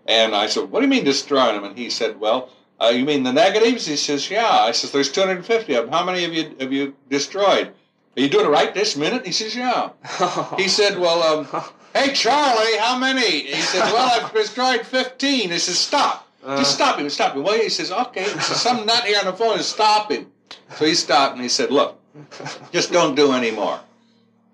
And 0.07 0.33
I 0.35 0.47
said, 0.47 0.71
"What 0.71 0.79
do 0.79 0.87
you 0.87 0.89
mean 0.89 1.05
destroying 1.05 1.55
them?" 1.55 1.65
And 1.65 1.77
he 1.77 1.91
said, 1.91 2.19
"Well." 2.19 2.49
Uh, 2.81 2.89
you 2.89 3.05
mean 3.05 3.21
the 3.21 3.31
negatives? 3.31 3.85
He 3.85 3.95
says, 3.95 4.31
"Yeah." 4.31 4.49
I 4.49 4.71
says, 4.71 4.91
"There's 4.91 5.11
250 5.11 5.75
of 5.75 5.85
them. 5.85 5.93
How 5.93 6.03
many 6.03 6.23
have 6.23 6.33
you 6.33 6.55
have 6.59 6.73
you 6.73 6.95
destroyed?" 7.09 7.73
Are 8.17 8.21
you 8.21 8.27
doing 8.27 8.45
it 8.45 8.49
right 8.49 8.73
this 8.73 8.97
minute? 8.97 9.25
He 9.25 9.31
says, 9.31 9.55
"Yeah." 9.55 9.91
He 10.57 10.67
said, 10.67 10.99
"Well, 10.99 11.21
um, 11.21 11.63
hey 11.93 12.11
Charlie, 12.13 12.77
how 12.79 12.97
many?" 12.97 13.41
He 13.41 13.61
said, 13.61 13.83
"Well, 13.93 14.23
I've 14.23 14.33
destroyed 14.33 14.81
15." 14.81 15.51
He 15.51 15.59
says, 15.59 15.77
"Stop, 15.77 16.27
just 16.43 16.73
stop 16.73 16.97
him, 16.97 17.07
stop 17.11 17.35
him." 17.35 17.43
Well, 17.43 17.61
he 17.61 17.69
says, 17.69 17.91
"Okay." 17.91 18.23
He 18.23 18.39
says, 18.39 18.59
"Some 18.61 18.87
nut 18.87 19.03
here 19.03 19.19
on 19.19 19.25
the 19.25 19.33
phone 19.33 19.59
is 19.59 19.67
stop 19.67 20.11
him." 20.11 20.31
So 20.75 20.85
he 20.85 20.95
stopped 20.95 21.33
and 21.35 21.43
he 21.43 21.49
said, 21.49 21.69
"Look, 21.69 21.99
just 22.71 22.91
don't 22.91 23.13
do 23.13 23.31
any 23.33 23.51
more. 23.51 23.79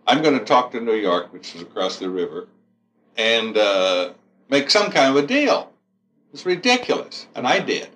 I'm 0.05 0.22
going 0.22 0.38
to 0.38 0.46
talk 0.46 0.72
to 0.72 0.81
New 0.81 0.96
York, 0.96 1.31
which 1.31 1.55
is 1.55 1.62
across 1.62 1.98
the 1.98 2.10
river, 2.10 2.48
and 3.17 3.57
uh, 3.57 4.12
make 4.50 4.69
some 4.69 4.91
kind 4.91 5.15
of 5.15 5.24
a 5.24 5.25
deal." 5.25 5.72
It's 6.34 6.46
ridiculous, 6.46 7.25
and 7.34 7.48
I 7.48 7.60
did. 7.60 7.88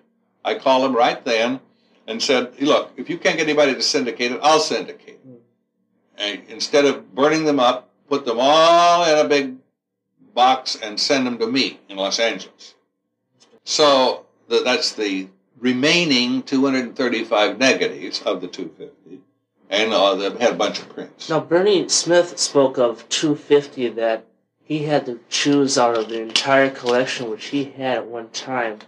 I 0.43 0.55
called 0.55 0.86
him 0.86 0.95
right 0.95 1.24
then 1.24 1.60
and 2.07 2.21
said, 2.21 2.60
"Look, 2.60 2.91
if 2.98 3.10
you 3.10 3.17
can't 3.17 3.38
get 3.38 3.48
anybody 3.48 3.75
to 3.75 3.81
syndicate 3.81 4.31
it, 4.31 4.39
I'll 4.41 4.60
syndicate 4.60 5.19
it. 5.24 5.41
And 6.17 6.41
instead 6.50 6.86
of 6.86 7.13
burning 7.15 7.45
them 7.45 7.60
up, 7.60 7.89
put 8.10 8.25
them 8.25 8.38
all 8.39 9.03
in 9.03 9.24
a 9.24 9.27
big 9.27 9.57
box 10.33 10.77
and 10.81 11.00
send 11.00 11.25
them 11.25 11.38
to 11.39 11.48
me 11.48 11.79
in 11.89 11.98
Los 11.98 12.19
Angeles." 12.19 12.75
So 13.63 14.25
th- 14.50 14.63
that's 14.63 14.93
the 14.93 15.27
remaining 15.60 16.41
235 16.43 17.60
negatives 17.60 18.21
of 18.24 18.41
the 18.41 18.48
250, 18.48 19.21
and 19.69 19.93
uh, 19.93 20.15
they 20.15 20.29
had 20.43 20.53
a 20.53 20.57
bunch 20.57 20.79
of 20.79 20.89
prints. 20.89 21.29
Now, 21.29 21.39
Bernie 21.39 21.88
Smith 21.88 22.38
spoke 22.39 22.77
of 22.77 23.07
250 23.10 23.89
that 23.89 24.25
he 24.63 24.86
had 24.86 25.05
to 25.05 25.19
choose 25.29 25.77
out 25.77 25.98
of 25.98 26.10
the 26.10 26.21
entire 26.21 26.69
collection, 26.69 27.29
which 27.29 27.48
he 27.48 27.65
had 27.65 27.98
at 27.98 28.07
one 28.07 28.29
time. 28.29 28.79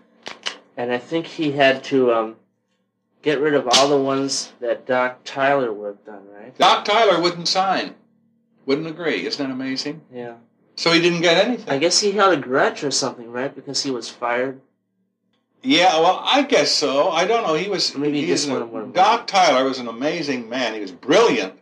And 0.76 0.92
I 0.92 0.98
think 0.98 1.28
he 1.28 1.52
had 1.52 1.84
to 1.86 2.12
um, 2.14 2.36
get 3.22 3.40
rid 3.40 3.54
of 3.54 3.68
all 3.68 3.88
the 3.88 3.98
ones 3.98 4.54
that 4.60 4.86
Doc 4.86 5.20
Tyler 5.24 5.72
worked 5.72 6.08
on, 6.10 6.22
right? 6.34 6.58
Doc 6.58 6.86
Tyler 6.86 7.22
wouldn't 7.22 7.48
sign, 7.48 7.96
wouldn't 8.66 8.88
agree. 8.88 9.26
Isn't 9.26 9.46
that 9.48 9.54
amazing? 9.54 10.02
Yeah. 10.12 10.36
So 10.76 10.92
he 10.92 11.00
didn't 11.00 11.22
get 11.22 11.46
anything. 11.46 11.70
I 11.70 11.78
guess 11.78 12.00
he 12.00 12.12
held 12.14 12.34
a 12.34 12.42
grudge 12.42 12.84
or 12.84 12.90
something, 12.92 13.32
right? 13.32 13.54
Because 13.54 13.84
he 13.84 13.92
was 13.92 14.10
fired. 14.10 14.60
Yeah, 15.62 16.00
well, 16.00 16.20
I 16.24 16.42
guess 16.42 16.72
so. 16.72 17.10
I 17.10 17.26
don't 17.26 17.46
know. 17.46 17.54
He 17.54 17.70
was 17.70 17.96
Maybe 17.96 18.22
he 18.22 18.28
just 18.28 18.48
an- 18.48 18.54
wanted 18.54 18.72
more 18.72 18.86
Doc 18.88 19.28
Tyler 19.28 19.64
was 19.64 19.80
an 19.80 19.88
amazing 19.88 20.50
man. 20.50 20.74
He 20.74 20.82
was 20.82 20.92
brilliant, 20.92 21.54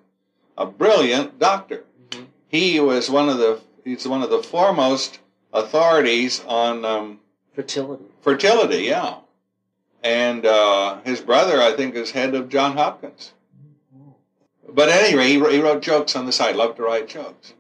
a 0.58 0.65
brilliant 0.65 1.38
doctor. 1.38 1.84
Mhm. 2.10 2.25
He 2.48 2.80
was 2.80 3.10
one 3.12 3.30
of 3.30 3.38
the 3.38 3.62
he's 3.84 4.08
one 4.08 4.24
of 4.24 4.30
the 4.32 4.41
foremost 4.41 5.20
authorities 5.53 6.44
on 6.48 6.83
um, 6.85 7.20
Fertility. 7.53 8.05
Fertility. 8.22 8.84
Yeah, 8.84 9.18
and 10.03 10.46
uh, 10.46 11.01
his 11.01 11.22
brother, 11.22 11.62
I 11.62 11.74
think, 11.74 11.96
is 11.96 12.12
head 12.12 12.36
of 12.36 12.50
John 12.50 12.77
Hopkins. 12.77 13.34
But 14.68 14.90
anyway, 14.90 15.27
he, 15.27 15.38
wrote- 15.38 15.51
he 15.51 15.60
wrote 15.60 15.81
jokes 15.81 16.16
on 16.16 16.25
the 16.25 16.31
side. 16.31 16.55
Loved 16.55 16.77
to 16.77 16.84
write 16.84 17.10
jokes, 17.10 17.53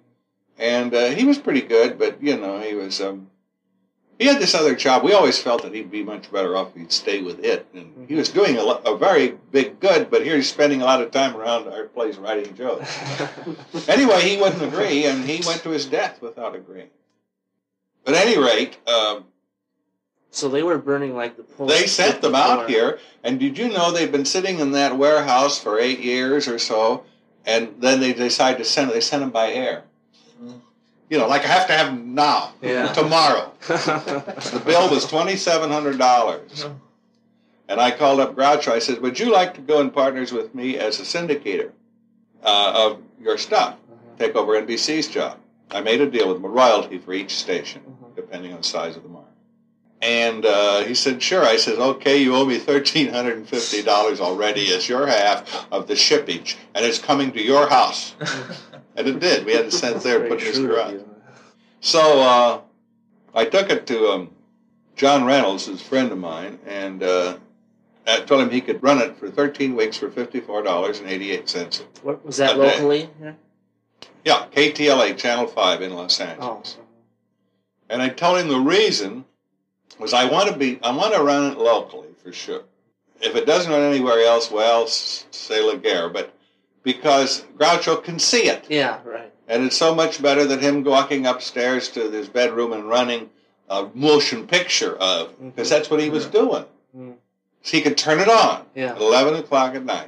and 0.57 0.93
uh, 0.93 1.07
he 1.09 1.25
was 1.25 1.37
pretty 1.37 1.61
good. 1.61 1.99
But 1.99 2.21
you 2.21 2.37
know, 2.37 2.59
he 2.59 2.73
was. 2.73 3.01
Um, 3.01 3.27
he 4.21 4.27
had 4.27 4.39
this 4.39 4.53
other 4.53 4.75
job. 4.75 5.03
We 5.03 5.13
always 5.13 5.41
felt 5.41 5.63
that 5.63 5.73
he'd 5.73 5.89
be 5.89 6.03
much 6.03 6.31
better 6.31 6.55
off 6.55 6.69
if 6.69 6.75
he'd 6.75 6.91
stay 6.91 7.23
with 7.23 7.43
it. 7.43 7.65
And 7.73 8.07
he 8.07 8.13
was 8.13 8.29
doing 8.29 8.55
a, 8.55 8.61
a 8.61 8.95
very 8.95 9.29
big 9.51 9.79
good, 9.79 10.11
but 10.11 10.23
here 10.23 10.35
he's 10.35 10.47
spending 10.47 10.83
a 10.83 10.85
lot 10.85 11.01
of 11.01 11.09
time 11.09 11.35
around 11.35 11.67
our 11.67 11.85
place 11.85 12.17
writing 12.17 12.55
jokes. 12.55 12.87
anyway, 13.89 14.21
he 14.21 14.37
wouldn't 14.39 14.61
agree, 14.61 15.05
and 15.05 15.25
he 15.25 15.41
went 15.47 15.63
to 15.63 15.69
his 15.71 15.87
death 15.87 16.21
without 16.21 16.55
agreeing. 16.55 16.91
But 18.05 18.13
at 18.13 18.27
any 18.27 18.37
rate, 18.37 18.77
um, 18.87 19.25
so 20.31 20.47
they 20.49 20.63
were 20.63 20.77
burning 20.77 21.15
like 21.15 21.37
the 21.37 21.43
Polish. 21.43 21.77
they 21.79 21.87
sent 21.87 22.21
them 22.21 22.33
out 22.35 22.67
54. 22.67 22.67
here, 22.69 22.99
and 23.23 23.39
did 23.39 23.57
you 23.57 23.69
know 23.69 23.91
they've 23.91 24.11
been 24.11 24.25
sitting 24.25 24.59
in 24.59 24.71
that 24.71 24.97
warehouse 24.97 25.59
for 25.59 25.77
eight 25.79 25.99
years 25.99 26.47
or 26.47 26.57
so, 26.57 27.03
and 27.45 27.75
then 27.79 27.99
they 27.99 28.13
decide 28.13 28.57
to 28.57 28.65
send 28.65 28.91
they 28.91 29.01
send 29.01 29.21
them 29.21 29.29
by 29.31 29.51
air. 29.51 29.83
Mm-hmm. 30.41 30.57
You 31.09 31.17
know, 31.19 31.27
like 31.27 31.43
I 31.43 31.47
have 31.47 31.67
to 31.67 31.73
have 31.73 31.87
them 31.87 32.15
now, 32.15 32.53
Yeah. 32.61 32.91
tomorrow. 32.93 33.51
The 33.67 34.61
bill 34.65 34.89
was 34.89 35.05
twenty 35.05 35.35
seven 35.35 35.69
hundred 35.69 35.97
dollars, 35.97 36.63
mm-hmm. 36.63 36.75
and 37.67 37.79
I 37.81 37.91
called 37.91 38.19
up 38.19 38.35
Groucho. 38.35 38.71
I 38.71 38.79
said, 38.79 39.01
"Would 39.01 39.19
you 39.19 39.31
like 39.31 39.53
to 39.55 39.61
go 39.61 39.81
in 39.81 39.91
partners 39.91 40.31
with 40.31 40.55
me 40.55 40.77
as 40.77 40.99
a 40.99 41.03
syndicator 41.03 41.71
uh, 42.43 42.71
of 42.75 43.01
your 43.19 43.37
stuff? 43.37 43.75
Mm-hmm. 43.75 44.17
Take 44.17 44.35
over 44.35 44.53
NBC's 44.61 45.07
job." 45.09 45.37
I 45.73 45.79
made 45.79 46.01
a 46.01 46.09
deal 46.09 46.27
with 46.27 46.35
him, 46.37 46.43
a 46.43 46.49
royalty 46.49 46.97
for 46.97 47.13
each 47.13 47.33
station, 47.35 47.81
depending 48.13 48.51
on 48.51 48.57
the 48.57 48.63
size 48.67 48.97
of 48.97 49.03
the 49.03 49.09
market. 49.09 49.20
And 50.01 50.45
uh, 50.45 50.83
he 50.83 50.95
said, 50.95 51.21
"Sure." 51.21 51.43
I 51.43 51.57
said, 51.57 51.77
"Okay, 51.77 52.17
you 52.17 52.35
owe 52.35 52.45
me 52.45 52.57
thirteen 52.57 53.09
hundred 53.13 53.37
and 53.37 53.47
fifty 53.47 53.83
dollars 53.83 54.19
already 54.19 54.73
as 54.73 54.89
your 54.89 55.05
half 55.05 55.67
of 55.71 55.85
the 55.87 55.93
shippage, 55.93 56.55
and 56.73 56.83
it's 56.83 56.97
coming 56.97 57.31
to 57.33 57.41
your 57.41 57.67
house." 57.69 58.15
And 58.93 59.07
it 59.07 59.21
did. 59.21 59.45
We 59.45 59.53
had 59.53 59.63
to 59.63 59.71
send 59.71 59.95
it 59.95 60.03
there, 60.03 60.19
Very 60.19 60.29
put 60.29 60.39
it 60.39 60.41
in 60.41 60.47
his 60.47 60.55
shrewd 60.57 60.69
garage. 60.69 61.01
So 61.79 62.21
uh, 62.21 62.59
I 63.33 63.45
took 63.45 63.69
it 63.69 63.87
to 63.87 64.07
um, 64.09 64.31
John 64.97 65.23
Reynolds, 65.23 65.65
who's 65.67 65.79
a 65.81 65.83
friend 65.85 66.11
of 66.11 66.17
mine, 66.17 66.59
and 66.67 67.01
uh, 67.01 67.37
I 68.05 68.19
told 68.19 68.41
him 68.41 68.49
he 68.49 68.59
could 68.59 68.83
run 68.83 68.97
it 68.97 69.15
for 69.15 69.29
13 69.31 69.77
weeks 69.77 69.95
for 69.95 70.09
$54.88. 70.09 71.83
What 72.03 72.25
was 72.25 72.35
that 72.35 72.57
locally? 72.57 73.09
Yeah. 73.21 73.33
Yeah, 74.25 74.45
KTLA, 74.53 75.17
Channel 75.17 75.47
5 75.47 75.81
in 75.81 75.93
Los 75.93 76.19
Oh. 76.19 76.25
Angeles. 76.25 76.77
And 77.89 78.01
I 78.01 78.09
told 78.09 78.39
him 78.39 78.49
the 78.49 78.59
reason 78.59 79.23
was 79.99 80.13
I 80.13 80.25
want 80.25 80.49
to 80.49 80.55
be, 80.55 80.79
I 80.83 80.91
want 80.95 81.13
to 81.13 81.21
run 81.21 81.51
it 81.51 81.57
locally 81.57 82.09
for 82.23 82.31
sure. 82.33 82.63
If 83.21 83.35
it 83.35 83.45
doesn't 83.45 83.71
run 83.71 83.81
anywhere 83.81 84.19
else, 84.25 84.49
well, 84.49 84.87
say 84.87 85.61
la 85.61 85.75
guerre, 85.75 86.09
but 86.09 86.33
because 86.83 87.45
Groucho 87.57 88.03
can 88.03 88.17
see 88.19 88.47
it. 88.47 88.65
Yeah. 88.69 88.99
Right. 89.05 89.31
And 89.47 89.63
it's 89.65 89.77
so 89.77 89.93
much 89.93 90.21
better 90.21 90.45
than 90.45 90.59
him 90.59 90.83
walking 90.83 91.25
upstairs 91.27 91.89
to 91.89 92.09
his 92.09 92.29
bedroom 92.29 92.73
and 92.73 92.87
running 92.89 93.29
a 93.69 93.87
motion 93.93 94.47
picture 94.47 94.95
of, 94.97 95.33
because 95.39 95.69
that's 95.69 95.89
what 95.89 95.99
he 95.99 96.09
was 96.09 96.25
doing. 96.25 96.65
Mm. 96.97 97.15
So 97.61 97.77
he 97.77 97.81
could 97.83 97.97
turn 97.97 98.19
it 98.19 98.27
on 98.29 98.65
Yeah. 98.75 98.91
at 98.93 99.01
11 99.01 99.35
o'clock 99.35 99.75
at 99.75 99.85
night. 99.85 100.07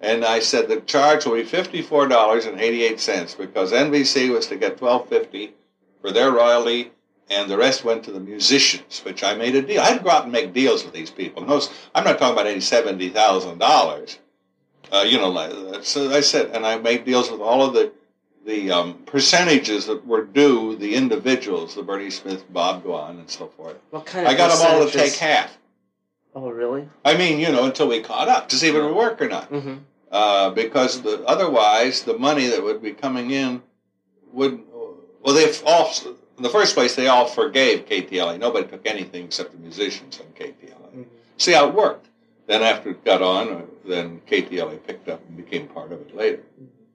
And 0.00 0.24
I 0.24 0.40
said 0.40 0.68
the 0.68 0.80
charge 0.80 1.24
will 1.26 1.34
be 1.34 1.44
$54.88 1.44 3.36
because 3.38 3.72
NBC 3.72 4.30
was 4.32 4.46
to 4.46 4.56
get 4.56 4.78
$12.50 4.78 5.50
for 6.00 6.10
their 6.10 6.30
royalty 6.30 6.92
and 7.28 7.50
the 7.50 7.56
rest 7.56 7.84
went 7.84 8.04
to 8.04 8.12
the 8.12 8.20
musicians, 8.20 9.00
which 9.00 9.22
I 9.22 9.34
made 9.34 9.54
a 9.56 9.62
deal. 9.62 9.80
I 9.80 9.86
had 9.86 9.98
to 9.98 10.04
go 10.04 10.10
out 10.10 10.24
and 10.24 10.32
make 10.32 10.52
deals 10.52 10.84
with 10.84 10.94
these 10.94 11.10
people. 11.10 11.44
Those, 11.44 11.70
I'm 11.94 12.04
not 12.04 12.18
talking 12.18 12.34
about 12.34 12.46
any 12.46 12.60
$70,000. 12.60 14.18
Uh, 14.92 15.04
you 15.06 15.18
know, 15.18 15.30
like, 15.30 15.84
so 15.84 16.10
I 16.10 16.20
said, 16.20 16.50
and 16.50 16.64
I 16.64 16.78
made 16.78 17.04
deals 17.04 17.30
with 17.30 17.40
all 17.40 17.62
of 17.62 17.74
the 17.74 17.92
the 18.46 18.70
um, 18.70 18.94
percentages 19.06 19.86
that 19.86 20.06
were 20.06 20.24
due 20.24 20.76
the 20.76 20.94
individuals, 20.94 21.74
the 21.74 21.82
Bernie 21.82 22.10
Smith, 22.10 22.44
Bob 22.52 22.84
Dwan, 22.84 23.18
and 23.18 23.28
so 23.28 23.48
forth. 23.48 23.76
What 23.90 24.06
kind 24.06 24.24
of? 24.24 24.32
I 24.32 24.36
got 24.36 24.56
them 24.56 24.66
all 24.70 24.86
to 24.86 24.96
take 24.96 25.14
half. 25.14 25.58
Oh, 26.34 26.50
really? 26.50 26.88
I 27.04 27.16
mean, 27.16 27.40
you 27.40 27.48
know, 27.50 27.64
until 27.64 27.88
we 27.88 28.00
caught 28.00 28.28
up 28.28 28.50
to 28.50 28.56
see 28.56 28.68
if 28.68 28.74
it 28.74 28.82
would 28.82 28.94
work 28.94 29.20
or 29.20 29.28
not. 29.28 29.50
Mm-hmm. 29.50 29.76
Uh, 30.10 30.50
because 30.50 31.02
the, 31.02 31.24
otherwise, 31.24 32.04
the 32.04 32.16
money 32.16 32.46
that 32.46 32.62
would 32.62 32.82
be 32.82 32.92
coming 32.92 33.30
in 33.32 33.62
would, 34.32 34.60
well, 35.22 35.34
they 35.34 35.52
all, 35.64 35.90
in 36.36 36.42
the 36.42 36.50
first 36.50 36.74
place, 36.74 36.94
they 36.94 37.08
all 37.08 37.26
forgave 37.26 37.86
KTLA. 37.86 38.38
Nobody 38.38 38.66
took 38.66 38.86
anything 38.86 39.24
except 39.24 39.52
the 39.52 39.58
musicians 39.58 40.20
on 40.20 40.26
KTLA. 40.34 40.90
Mhm. 40.94 41.04
See 41.38 41.52
how 41.52 41.68
it 41.68 41.74
worked. 41.74 42.06
Then 42.46 42.62
after 42.62 42.90
it 42.90 43.04
got 43.04 43.22
on, 43.22 43.48
uh, 43.48 43.62
then 43.84 44.20
KTLA 44.26 44.76
picked 44.78 45.08
up 45.08 45.20
and 45.26 45.36
became 45.36 45.66
part 45.68 45.92
of 45.92 46.00
it 46.00 46.14
later. 46.14 46.42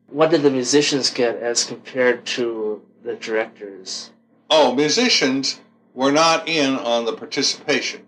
What 0.08 0.30
did 0.30 0.44
the 0.44 0.52
musicians 0.52 1.10
get 1.10 1.38
as 1.38 1.64
compared 1.64 2.26
to 2.28 2.82
the 3.04 3.16
directors? 3.16 4.12
Oh, 4.50 4.74
musicians 4.76 5.60
were 5.94 6.12
not 6.12 6.48
in 6.48 6.76
on 6.76 7.06
the 7.06 7.14
participation. 7.14 8.02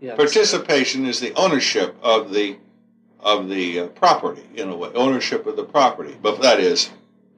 Yeah. 0.00 0.16
Participation 0.16 1.06
is 1.06 1.20
the 1.20 1.32
ownership 1.34 1.96
of 2.02 2.32
the 2.32 2.56
of 3.20 3.48
the 3.48 3.78
uh, 3.78 3.86
property 3.86 4.42
in 4.56 4.68
a 4.68 4.76
way, 4.76 4.90
ownership 4.94 5.46
of 5.46 5.54
the 5.54 5.62
property. 5.64 6.16
But 6.20 6.42
that 6.42 6.58
is, 6.58 6.90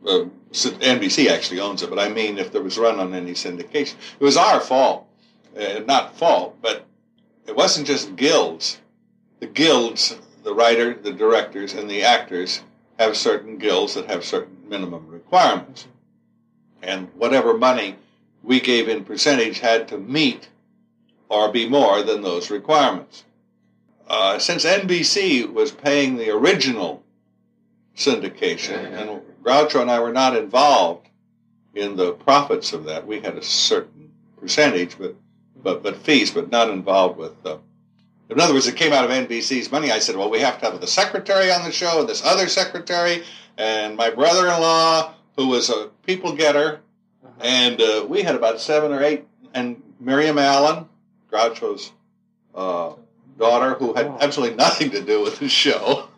uh, 0.07 0.27
NBC 0.53 1.29
actually 1.29 1.61
owns 1.61 1.83
it. 1.83 1.91
But 1.91 1.99
I 1.99 2.09
mean, 2.09 2.39
if 2.39 2.53
there 2.53 2.63
was 2.63 2.79
run 2.79 3.01
on 3.01 3.15
any 3.15 3.33
syndication, 3.33 3.95
it 4.19 4.25
was 4.25 4.37
our 4.37 4.61
fault, 4.61 5.07
uh, 5.57 5.81
not 5.87 6.17
fault, 6.17 6.57
but 6.63 6.87
it 7.47 7.57
wasn't 7.57 7.87
just 7.87 8.17
guilds. 8.17 8.81
The 9.41 9.47
guilds, 9.47 10.17
the 10.43 10.55
writer, 10.55 10.95
the 10.95 11.13
directors, 11.13 11.75
and 11.75 11.91
the 11.91 12.03
actors 12.03 12.63
have 12.99 13.17
certain 13.17 13.59
guilds 13.59 13.95
that 13.95 14.07
have 14.07 14.25
certain 14.25 14.57
minimum 14.69 15.09
requirements. 15.09 15.87
And 16.83 17.09
whatever 17.15 17.57
money 17.57 17.97
we 18.43 18.61
gave 18.61 18.89
in 18.89 19.05
percentage 19.05 19.59
had 19.59 19.89
to 19.89 19.99
meet 19.99 20.49
or 21.29 21.51
be 21.51 21.69
more 21.69 22.03
than 22.03 22.23
those 22.23 22.51
requirements. 22.51 23.25
Uh, 24.07 24.39
since 24.39 24.65
NBC 24.65 25.51
was 25.51 25.73
paying 25.73 26.17
the 26.17 26.31
original 26.31 27.03
syndication, 27.97 28.93
and 28.93 29.23
Groucho 29.45 29.81
and 29.81 29.91
I 29.91 30.01
were 30.01 30.13
not 30.13 30.37
involved 30.37 31.09
in 31.75 31.97
the 31.97 32.13
profits 32.13 32.73
of 32.73 32.85
that, 32.85 33.07
we 33.07 33.21
had 33.21 33.37
a 33.37 33.43
certain 33.43 34.13
percentage, 34.41 34.97
but 34.99 35.15
but 35.63 35.83
but 35.83 35.97
fees, 35.97 36.31
but 36.31 36.51
not 36.51 36.71
involved 36.71 37.19
with. 37.19 37.35
Uh, 37.45 37.59
in 38.31 38.41
other 38.41 38.55
words, 38.55 38.67
it 38.67 38.77
came 38.77 38.93
out 38.93 39.05
of 39.05 39.11
NBC's 39.11 39.71
money. 39.71 39.91
I 39.91 39.99
said, 39.99 40.17
well, 40.17 40.31
we 40.31 40.41
have 40.41 40.59
to 40.61 40.71
have 40.71 40.81
the 40.81 40.87
secretary 40.87 41.53
on 41.53 41.63
the 41.65 41.73
show, 41.73 42.01
and 42.01 42.09
this 42.09 42.25
other 42.25 42.49
secretary, 42.49 43.23
and 43.59 43.97
my 43.97 44.11
brother-in-law, 44.11 45.13
who 45.37 45.49
was 45.49 45.69
a 45.69 45.91
people 46.07 46.35
getter, 46.35 46.81
and 47.41 47.81
uh, 47.81 48.07
we 48.09 48.23
had 48.23 48.35
about 48.35 48.61
seven 48.61 48.93
or 48.93 49.03
eight, 49.03 49.27
and 49.53 49.83
Miriam 50.01 50.39
Allen, 50.39 50.87
Groucho's 51.31 51.93
uh, 52.55 52.93
daughter, 53.39 53.75
who 53.75 53.93
had 53.95 54.07
absolutely 54.21 54.57
nothing 54.57 54.91
to 54.91 55.03
do 55.03 55.23
with 55.23 55.39
the 55.39 55.49
show, 55.49 56.09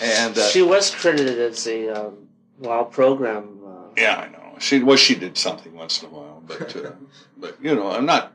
and 0.00 0.36
uh, 0.36 0.48
She 0.48 0.62
was 0.62 0.92
credited 0.92 1.38
as 1.38 1.66
a 1.66 1.88
um, 1.90 2.28
wow 2.58 2.84
program. 2.84 3.60
Uh, 3.66 3.70
yeah, 3.96 4.16
I 4.18 4.28
know 4.28 4.56
she 4.58 4.82
well 4.82 4.96
she 4.96 5.14
did 5.14 5.36
something 5.36 5.74
once 5.74 6.02
in 6.02 6.08
a 6.08 6.12
while, 6.12 6.42
but 6.46 6.76
uh, 6.76 6.92
but 7.36 7.56
you 7.62 7.74
know, 7.74 7.90
I'm 7.90 8.06
not. 8.06 8.32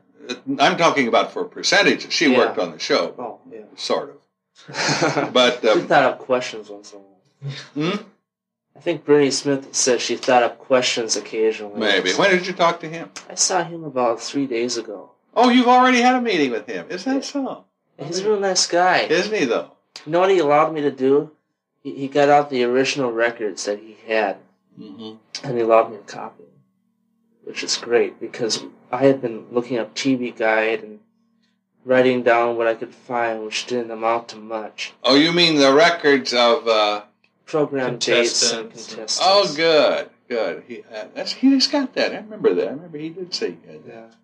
I'm 0.58 0.76
talking 0.76 1.08
about 1.08 1.32
for 1.32 1.44
percentages. 1.44 2.12
She 2.12 2.30
Yeah. 2.30 2.38
worked 2.38 2.58
on 2.58 2.70
the 2.72 2.78
show, 2.78 3.14
oh 3.18 3.40
yeah. 3.52 3.62
sort 3.76 4.10
of. 4.10 5.32
But 5.32 5.60
she 5.62 5.68
um, 5.68 5.86
thought 5.88 6.04
up 6.04 6.18
questions 6.20 6.68
once 6.70 6.92
in 6.92 6.98
a 6.98 7.02
while. 7.02 7.54
hmm? 7.74 8.02
I 8.76 8.80
think 8.80 9.04
Bernie 9.04 9.30
Smith 9.30 9.74
said 9.74 10.00
she 10.00 10.16
thought 10.16 10.42
up 10.42 10.58
questions 10.58 11.16
occasionally. 11.16 11.78
maybe. 11.80 12.12
When 12.12 12.30
did 12.30 12.46
you 12.46 12.52
talk 12.52 12.80
to 12.80 12.88
him? 12.88 13.10
I 13.28 13.34
saw 13.34 13.64
him 13.64 13.84
about 13.84 14.20
three 14.20 14.46
days 14.46 14.76
ago. 14.76 15.10
Oh, 15.34 15.48
you've 15.50 15.68
already 15.68 16.00
had 16.00 16.14
a 16.14 16.20
meeting 16.20 16.50
with 16.50 16.66
him. 16.66 16.86
Is 16.90 17.04
that 17.04 17.24
so? 17.24 17.64
He's 17.98 18.20
a 18.20 18.28
real 18.30 18.40
nice 18.40 18.66
guy. 18.66 19.00
Isn't 19.02 19.34
he 19.36 19.44
though? 19.44 19.72
You 20.06 20.12
know 20.12 20.20
what 20.20 20.30
he 20.30 20.38
allowed 20.38 20.72
me 20.72 20.80
to 20.82 20.90
do? 20.90 21.30
He, 21.82 21.94
he 21.94 22.08
got 22.08 22.28
out 22.28 22.50
the 22.50 22.64
original 22.64 23.12
records 23.12 23.64
that 23.64 23.78
he 23.80 23.96
had, 24.06 24.36
Mm-hmm. 24.80 25.46
and 25.46 25.56
he 25.56 25.62
allowed 25.62 25.90
me 25.90 25.96
a 25.96 26.00
copy, 26.00 26.44
which 27.44 27.62
is 27.62 27.76
great 27.76 28.18
because 28.18 28.64
I 28.90 29.04
had 29.04 29.20
been 29.20 29.44
looking 29.50 29.76
up 29.78 29.94
TV 29.94 30.34
Guide 30.34 30.82
and 30.82 31.00
writing 31.84 32.22
down 32.22 32.56
what 32.56 32.66
I 32.66 32.74
could 32.74 32.94
find, 32.94 33.44
which 33.44 33.66
didn't 33.66 33.90
amount 33.90 34.28
to 34.30 34.36
much. 34.36 34.94
Oh, 35.04 35.14
you 35.14 35.30
mean 35.32 35.56
the 35.56 35.74
records 35.74 36.32
of? 36.32 36.66
uh 36.66 37.02
Program 37.44 37.98
dates 37.98 38.50
and 38.52 38.70
Contestants. 38.70 38.94
contestants. 38.94 39.20
Oh, 39.22 39.54
good, 39.54 40.08
good. 40.28 40.64
He 40.66 40.84
uh, 40.94 41.04
that's 41.14 41.32
he's 41.32 41.66
got 41.66 41.92
that. 41.94 42.12
I 42.12 42.16
remember 42.16 42.54
that. 42.54 42.68
I 42.68 42.70
remember 42.70 42.96
he 42.96 43.10
did 43.10 43.34
say 43.34 43.56
he 43.62 43.70
had 43.70 43.84
that. 43.84 44.14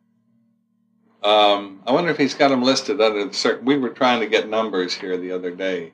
Yeah. 1.23 1.29
Um, 1.31 1.83
I 1.87 1.93
wonder 1.93 2.11
if 2.11 2.17
he's 2.17 2.33
got 2.35 2.49
them 2.49 2.63
listed 2.63 3.01
under 3.03 3.31
certain. 3.35 3.67
We 3.67 3.77
were 3.77 3.91
trying 3.91 4.21
to 4.21 4.27
get 4.29 4.49
numbers 4.49 4.95
here 4.95 5.19
the 5.19 5.33
other 5.33 5.51
day, 5.51 5.93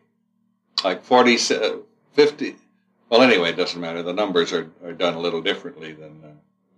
like 0.83 1.05
40, 1.05 1.35
uh, 1.55 1.77
50. 2.15 2.57
Well, 3.09 3.23
anyway, 3.23 3.51
it 3.51 3.57
doesn't 3.57 3.81
matter. 3.81 4.03
The 4.03 4.13
numbers 4.13 4.53
are, 4.53 4.71
are 4.83 4.93
done 4.93 5.15
a 5.15 5.21
little 5.21 5.43
differently 5.43 5.93
than 5.93 6.23
uh, 6.25 6.29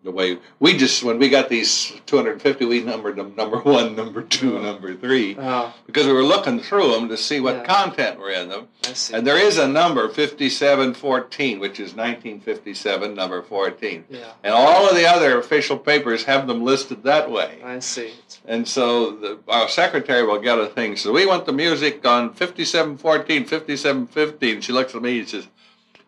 the 0.07 0.12
way 0.12 0.38
we 0.61 0.77
just 0.79 1.03
when 1.03 1.19
we 1.19 1.29
got 1.29 1.49
these 1.51 1.92
250, 2.07 2.64
we 2.64 2.81
numbered 2.83 3.16
them 3.16 3.35
number 3.37 3.59
one, 3.59 3.95
number 3.97 4.23
two, 4.23 4.57
oh. 4.57 4.62
number 4.62 4.95
three 4.95 5.37
Oh, 5.38 5.75
because 5.85 6.07
we 6.07 6.12
were 6.12 6.23
looking 6.23 6.61
through 6.61 6.92
them 6.92 7.09
to 7.09 7.16
see 7.16 7.40
what 7.40 7.57
Yeah. 7.57 7.64
content 7.64 8.19
were 8.21 8.31
in 8.31 8.49
them. 8.49 8.69
I 8.88 8.92
see. 8.92 9.14
And 9.14 9.27
there 9.27 9.37
is 9.37 9.59
a 9.59 9.66
number 9.66 10.09
5714, 10.09 11.59
which 11.59 11.81
is 11.81 11.92
1957, 11.95 13.14
number 13.14 13.42
14. 13.42 14.05
yeah, 14.09 14.21
And 14.45 14.55
all 14.55 14.88
of 14.88 14.95
the 14.95 15.07
other 15.07 15.38
official 15.38 15.77
papers 15.77 16.23
have 16.25 16.47
them 16.47 16.62
listed 16.64 17.03
that 17.03 17.29
way. 17.31 17.59
I 17.64 17.81
see. 17.81 18.12
And 18.47 18.66
so 18.69 19.11
the, 19.11 19.38
our 19.49 19.69
secretary 19.69 20.25
will 20.25 20.40
get 20.40 20.59
a 20.59 20.66
thing. 20.66 20.97
So 20.97 21.12
we 21.12 21.27
want 21.27 21.47
the 21.47 21.53
music 21.53 22.07
on 22.07 22.33
5714, 22.33 23.45
5715. 23.45 24.61
She 24.61 24.73
looks 24.73 24.95
at 24.95 25.03
me 25.03 25.19
and 25.19 25.29
says, 25.29 25.49